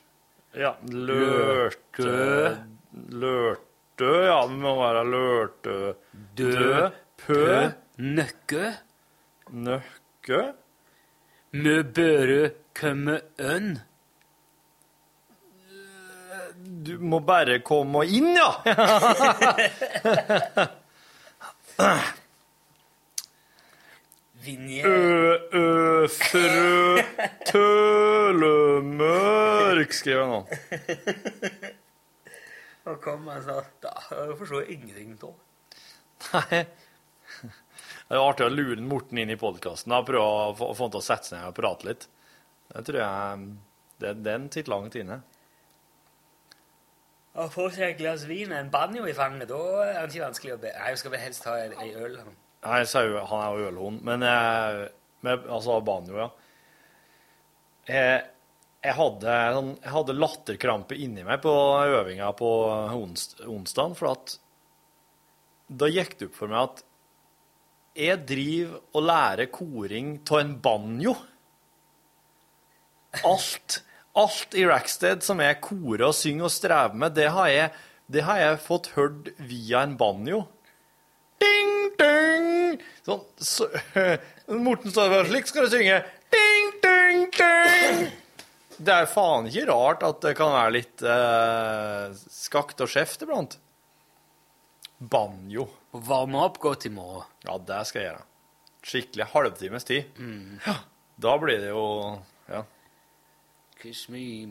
Ja, 0.58 0.72
lørte 0.90 2.58
Lørte, 3.14 4.08
ja, 4.26 4.40
det 4.50 4.58
må 4.58 4.72
være 4.80 5.04
lørte 5.06 5.94
Dø 6.40 6.90
Pø 7.22 7.70
Nøkke. 8.02 8.72
Nøkke 9.54 10.42
Mø 11.54 11.76
børe 11.94 12.50
komme 12.74 13.22
ønn. 13.38 13.78
Du 16.90 16.98
må 17.06 17.22
bare 17.22 17.62
komme 17.62 18.02
inn, 18.10 18.34
ja! 18.34 18.50
Vinje. 24.44 24.84
Ø, 24.88 25.38
ø, 25.54 26.08
frø, 26.08 27.02
tølemørk, 27.50 29.12
skriver 29.94 30.22
jeg 30.22 30.30
nå. 30.32 30.42
Og 32.90 32.96
kom 33.04 33.28
han 33.30 33.44
sa 33.46 33.56
Da 33.84 33.92
jeg 34.10 34.38
forstår 34.40 34.64
ingenting 34.72 35.12
av. 35.28 35.36
Nei. 36.34 36.62
Det 38.10 38.18
er 38.18 38.24
artig 38.24 38.48
å 38.48 38.50
lure 38.54 38.82
Morten 38.82 39.20
inn 39.22 39.30
i 39.30 39.38
podkasten 39.40 39.94
og 39.94 40.08
prøve 40.08 40.24
å 40.26 40.54
få, 40.58 40.72
han 40.80 40.94
til 40.96 41.02
å 41.02 41.06
sette 41.06 41.30
seg 41.30 41.36
ned 41.38 41.52
og 41.52 41.58
prate 41.60 41.86
litt. 41.86 42.04
Det 42.72 42.82
tror 42.88 43.00
jeg 43.04 43.46
det, 44.02 44.12
Den 44.26 44.48
sitter 44.50 44.72
langt 44.74 44.96
inne. 44.98 45.18
Å 47.40 47.46
få 47.54 47.70
seg 47.70 47.86
et 47.92 48.00
glass 48.02 48.26
vin 48.28 48.50
og 48.52 48.58
en 48.58 48.72
banjo 48.74 49.06
i 49.06 49.14
fanget, 49.14 49.52
da 49.52 49.62
er 49.86 50.00
det 50.02 50.10
ikke 50.16 50.26
vanskelig 50.26 50.56
å 50.56 50.62
be. 50.64 50.72
Nei, 50.74 50.96
skal 50.98 51.14
vi 51.14 51.22
helst 51.22 51.46
ha 51.46 51.54
en 51.62 51.76
øl. 51.78 52.18
øl. 52.18 52.34
Nei, 52.60 52.82
jo, 52.84 53.22
han 53.30 53.42
er 53.46 53.56
jo 53.56 53.70
ølhund, 53.70 54.02
men 54.04 54.26
jeg, 54.26 54.90
med, 55.24 55.48
altså 55.48 55.80
banjo, 55.86 56.18
ja. 56.20 56.28
Jeg, 57.90 58.20
jeg, 58.84 58.96
hadde, 58.98 59.38
jeg 59.80 59.94
hadde 59.94 60.18
latterkrampe 60.18 60.98
inni 61.00 61.24
meg 61.26 61.40
på 61.44 61.54
øvinga 61.88 62.34
på 62.38 62.52
ons, 63.00 63.32
onsdag, 63.48 63.96
for 63.98 64.12
at 64.12 64.36
da 65.70 65.90
gikk 65.90 66.18
det 66.20 66.30
opp 66.30 66.38
for 66.38 66.52
meg 66.52 66.66
at 66.66 66.86
jeg 68.00 68.22
driver 68.30 68.80
og 68.96 69.06
lærer 69.08 69.50
koring 69.54 70.14
av 70.30 70.40
en 70.40 70.54
banjo. 70.64 71.16
Alt, 73.26 73.80
alt 74.20 74.56
i 74.58 74.68
Rackstead 74.70 75.26
som 75.26 75.42
jeg 75.44 75.62
korer 75.66 76.10
og 76.12 76.16
synger 76.18 76.50
og 76.50 76.54
strever 76.54 77.00
med, 77.00 77.18
det 77.18 77.32
har 77.34 77.50
jeg, 77.52 77.74
det 78.12 78.28
har 78.28 78.44
jeg 78.44 78.62
fått 78.68 78.94
hørt 78.98 79.34
via 79.40 79.84
en 79.88 79.98
banjo. 80.00 80.46
Ding, 81.42 81.92
ding! 82.00 82.49
Sånn, 83.06 83.22
så, 83.42 83.68
Morten 84.68 84.92
står 84.94 85.10
der 85.14 85.30
slik 85.30 85.48
skal 85.50 85.66
du 85.68 85.72
synge. 85.74 85.98
Ding, 86.34 86.68
ding, 86.84 87.22
ding! 87.38 87.98
Det 88.80 88.94
er 88.96 89.10
faen 89.12 89.48
ikke 89.50 89.66
rart 89.72 90.04
at 90.08 90.22
det 90.24 90.34
kan 90.40 90.54
være 90.56 90.76
litt 90.78 91.02
eh, 91.04 92.06
skakt 92.32 92.80
og 92.86 92.90
skjevt 92.92 93.26
iblant. 93.26 93.58
Banjo. 95.00 95.66
Og 95.96 96.00
varme 96.06 96.38
opp 96.46 96.58
godt 96.64 96.86
i 96.88 96.92
morgen. 96.94 97.26
Ja, 97.48 97.58
det 97.58 97.82
skal 97.90 98.02
jeg 98.02 98.10
gjøre. 98.12 98.26
Skikkelig 98.90 99.26
halvtimes 99.34 99.84
tid. 99.90 100.04
Ja, 100.66 100.76
da 101.20 101.34
blir 101.42 101.60
det 101.66 101.72
jo 101.74 101.86
Ja. 102.50 102.62
Kiss 103.80 104.10
me, 104.12 104.46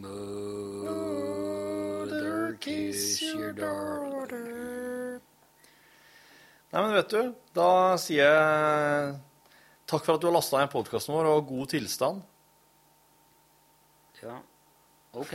mother, 1.28 2.56
kiss 2.60 3.20
your 3.22 3.52
daughter. 3.52 4.77
Nei, 6.68 6.82
men 6.82 6.92
vet 6.98 7.12
du, 7.14 7.20
da 7.56 7.70
sier 8.00 8.26
jeg 8.28 9.14
takk 9.88 10.04
for 10.04 10.16
at 10.18 10.20
du 10.20 10.28
har 10.28 10.36
lasta 10.36 10.60
ned 10.60 10.72
podkasten 10.72 11.14
vår, 11.16 11.30
og 11.32 11.46
god 11.48 11.70
tilstand. 11.72 12.20
Ja. 14.20 14.36
OK. 15.16 15.32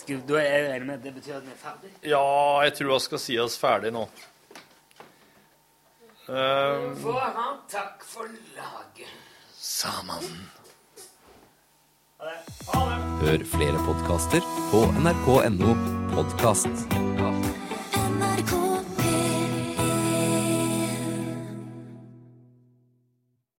Skal, 0.00 0.22
da 0.26 0.40
er 0.40 0.48
jeg 0.48 0.66
regner 0.72 0.88
med 0.88 0.96
at 0.96 1.04
det 1.06 1.14
betyr 1.14 1.38
at 1.38 1.46
vi 1.46 1.54
er 1.54 1.62
ferdig? 1.62 1.92
Ja, 2.10 2.24
jeg 2.66 2.74
tror 2.78 2.92
jeg 2.96 3.06
skal 3.06 3.22
si 3.22 3.38
oss 3.38 3.58
ferdig 3.60 3.94
nå. 3.94 4.08
Um, 6.28 6.92
For 7.00 7.16
ha 7.16 7.48
takk 7.72 8.02
for 8.04 8.28
laget. 8.56 9.14
Sammen. 9.56 10.26
Ha 12.18 12.34
det. 12.34 12.98
Hør 13.22 13.46
flere 13.54 13.86
podkaster 13.86 14.44
på 14.72 14.84
nrk.no 15.04 15.76
podkast. 16.16 17.67